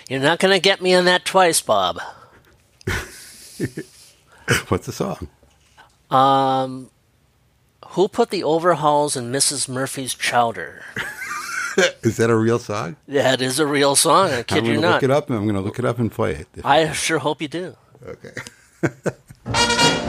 You're 0.10 0.20
not 0.20 0.40
going 0.40 0.54
to 0.54 0.60
get 0.60 0.82
me 0.82 0.96
on 0.96 1.06
that 1.06 1.24
twice, 1.24 1.62
Bob. 1.62 2.02
What's 4.68 4.88
the 4.88 4.92
song? 4.92 5.28
Um, 6.10 6.90
who 7.90 8.08
put 8.08 8.32
the 8.32 8.44
overhauls 8.44 9.16
in 9.16 9.32
Mrs. 9.32 9.70
Murphy's 9.70 10.16
chowder? 10.16 10.84
Is 12.02 12.18
that 12.18 12.32
a 12.32 12.36
real 12.36 12.58
song? 12.58 12.96
That 13.08 13.40
is 13.40 13.60
a 13.60 13.68
real 13.68 13.96
song. 13.96 14.32
I 14.32 14.44
kid 14.44 14.58
I'm 14.58 14.66
you 14.66 14.74
to 14.74 14.80
look 14.82 15.04
it 15.04 15.12
up, 15.12 15.30
and 15.30 15.38
I'm 15.38 15.46
going 15.46 15.56
to 15.56 15.62
look 15.62 15.80
it 15.80 15.86
up 15.86 15.98
and 16.00 16.12
play 16.12 16.34
it. 16.34 16.48
I 16.66 16.92
sure 16.92 17.20
hope 17.20 17.42
you 17.42 17.48
do. 17.48 17.78
Okay. 18.06 18.34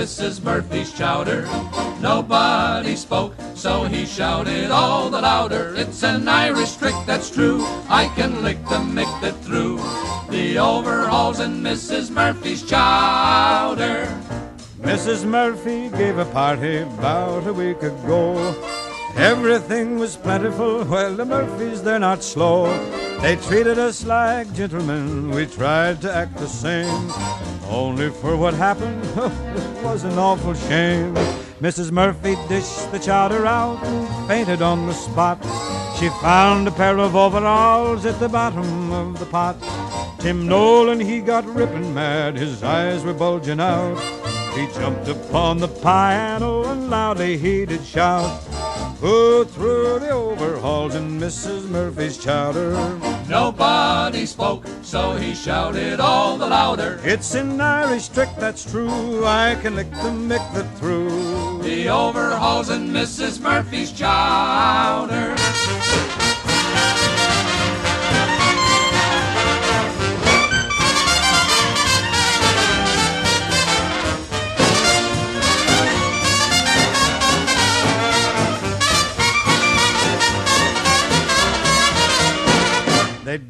Mrs. 0.00 0.42
Murphy's 0.42 0.94
chowder? 0.94 1.42
Nobody 2.00 2.96
spoke, 2.96 3.34
so 3.54 3.84
he 3.84 4.06
shouted 4.06 4.70
all 4.70 5.10
the 5.10 5.20
louder. 5.20 5.74
It's 5.76 6.02
an 6.02 6.26
Irish 6.26 6.76
trick 6.76 6.94
that's 7.06 7.28
true. 7.28 7.60
I 7.86 8.10
can 8.16 8.42
lick 8.42 8.64
them, 8.64 8.94
make 8.94 9.22
it 9.22 9.34
through. 9.44 9.76
The 10.30 10.56
overalls 10.56 11.40
in 11.40 11.60
Mrs. 11.62 12.10
Murphy's 12.10 12.62
chowder. 12.62 14.06
Mrs. 14.80 15.26
Murphy 15.26 15.90
gave 15.90 16.16
a 16.16 16.24
party 16.24 16.78
about 16.78 17.46
a 17.46 17.52
week 17.52 17.82
ago. 17.82 18.54
Everything 19.16 19.98
was 19.98 20.16
plentiful. 20.16 20.82
Well, 20.84 21.14
the 21.14 21.26
Murphys, 21.26 21.82
they're 21.82 21.98
not 21.98 22.24
slow. 22.24 22.70
They 23.22 23.36
treated 23.36 23.78
us 23.78 24.06
like 24.06 24.52
gentlemen. 24.54 25.30
We 25.30 25.44
tried 25.44 26.00
to 26.00 26.12
act 26.12 26.38
the 26.38 26.48
same. 26.48 27.10
Only 27.68 28.08
for 28.08 28.34
what 28.34 28.54
happened, 28.54 29.04
it 29.16 29.84
was 29.84 30.04
an 30.04 30.18
awful 30.18 30.54
shame. 30.54 31.14
Mrs. 31.60 31.92
Murphy 31.92 32.36
dished 32.48 32.90
the 32.90 32.98
chowder 32.98 33.44
out 33.44 33.84
and 33.84 34.26
fainted 34.26 34.62
on 34.62 34.86
the 34.86 34.94
spot. 34.94 35.38
She 35.98 36.08
found 36.22 36.66
a 36.66 36.70
pair 36.70 36.96
of 36.96 37.14
overalls 37.14 38.06
at 38.06 38.18
the 38.18 38.28
bottom 38.30 38.90
of 38.90 39.18
the 39.18 39.26
pot. 39.26 39.56
Tim 40.18 40.48
Nolan, 40.48 40.98
he 40.98 41.20
got 41.20 41.44
ripping 41.44 41.92
mad, 41.92 42.36
his 42.36 42.62
eyes 42.62 43.04
were 43.04 43.12
bulging 43.12 43.60
out. 43.60 44.00
He 44.54 44.66
jumped 44.72 45.08
upon 45.08 45.58
the 45.58 45.68
piano 45.68 46.64
and 46.64 46.88
loudly 46.88 47.36
he 47.36 47.66
did 47.66 47.84
shout. 47.84 48.49
Who 49.00 49.46
threw 49.46 49.98
the 49.98 50.10
overhauls 50.10 50.94
in 50.94 51.18
Mrs. 51.18 51.70
Murphy's 51.70 52.18
chowder? 52.18 52.72
Nobody 53.30 54.26
spoke, 54.26 54.66
so 54.82 55.16
he 55.16 55.34
shouted 55.34 56.00
all 56.00 56.36
the 56.36 56.46
louder. 56.46 57.00
It's 57.02 57.34
an 57.34 57.58
Irish 57.62 58.08
trick, 58.08 58.28
that's 58.38 58.70
true. 58.70 59.24
I 59.24 59.56
can 59.62 59.74
lick 59.74 59.90
the 59.90 60.10
mick 60.10 60.52
that 60.52 60.78
threw. 60.78 61.62
The 61.62 61.88
overhauls 61.88 62.68
in 62.68 62.90
Mrs. 62.90 63.40
Murphy's 63.40 63.90
chowder. 63.90 65.39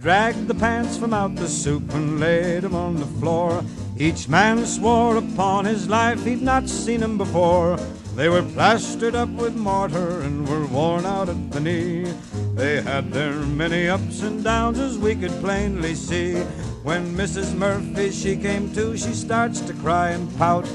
Dragged 0.01 0.49
the 0.49 0.55
pants 0.55 0.97
from 0.97 1.13
out 1.13 1.37
the 1.37 1.47
soup 1.47 1.93
and 1.93 2.19
laid 2.19 2.65
'em 2.65 2.75
on 2.75 2.97
the 2.97 3.13
floor. 3.21 3.63
Each 3.99 4.29
man 4.29 4.65
swore 4.65 5.17
upon 5.17 5.67
his 5.67 5.91
life 5.91 6.25
he'd 6.25 6.41
not 6.41 6.71
seen 6.71 7.03
'em 7.03 7.19
before. 7.19 7.79
They 8.17 8.31
were 8.31 8.43
plastered 8.43 9.15
up 9.15 9.29
with 9.29 9.57
mortar 9.57 10.21
and 10.23 10.49
were 10.49 10.65
worn 10.65 11.05
out 11.05 11.29
at 11.29 11.51
the 11.51 11.61
knee. 11.61 12.07
They 12.55 12.81
had 12.81 13.13
their 13.13 13.35
many 13.35 13.89
ups 13.91 14.23
and 14.23 14.43
downs 14.43 14.79
as 14.79 14.97
we 14.97 15.15
could 15.15 15.39
plainly 15.43 15.95
see. 15.95 16.37
When 16.83 17.15
Mrs. 17.15 17.55
Murphy 17.55 18.11
she 18.11 18.37
came 18.37 18.73
to, 18.73 18.97
she 18.97 19.13
starts 19.13 19.61
to 19.61 19.75
cry 19.75 20.11
and 20.11 20.35
pout. 20.39 20.67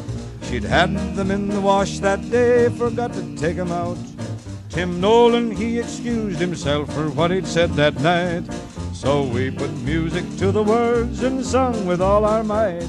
She'd 0.43 0.63
had 0.63 1.15
them 1.15 1.31
in 1.31 1.49
the 1.49 1.61
wash 1.61 1.97
that 1.99 2.29
day, 2.29 2.69
forgot 2.69 3.11
to 3.13 3.23
take 3.35 3.57
'em 3.57 3.71
out. 3.71 3.97
Tim 4.69 5.01
Nolan, 5.01 5.49
he 5.49 5.79
excused 5.79 6.39
himself 6.39 6.93
for 6.93 7.09
what 7.09 7.31
he'd 7.31 7.47
said 7.47 7.73
that 7.75 7.99
night. 8.01 8.43
So 8.95 9.23
we 9.23 9.51
put 9.51 9.71
music 9.83 10.23
to 10.37 10.53
the 10.53 10.63
words 10.63 11.21
and 11.21 11.45
sung 11.45 11.85
with 11.85 12.01
all 12.01 12.23
our 12.23 12.45
might. 12.45 12.87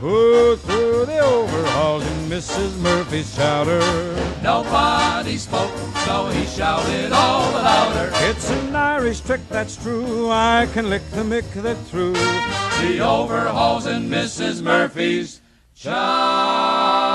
Who 0.00 0.56
threw 0.56 1.04
the 1.04 1.18
overhauls 1.18 2.02
in 2.02 2.30
Mrs. 2.30 2.78
Murphy's 2.80 3.36
chowder? 3.36 3.78
Nobody 4.42 5.36
spoke, 5.36 5.76
so 6.06 6.28
he 6.28 6.46
shouted 6.46 7.12
all 7.12 7.52
the 7.52 7.58
louder. 7.58 8.10
It's 8.14 8.50
an 8.50 8.74
Irish 8.74 9.20
trick, 9.20 9.46
that's 9.50 9.76
true. 9.76 10.30
I 10.30 10.66
can 10.72 10.88
lick 10.88 11.02
the 11.10 11.22
mick 11.22 11.52
that 11.62 11.76
threw. 11.88 12.14
The 12.14 13.00
overhauls 13.00 13.86
in 13.86 14.08
Mrs. 14.08 14.62
Murphy's 14.62 15.42
chowder. 15.74 17.13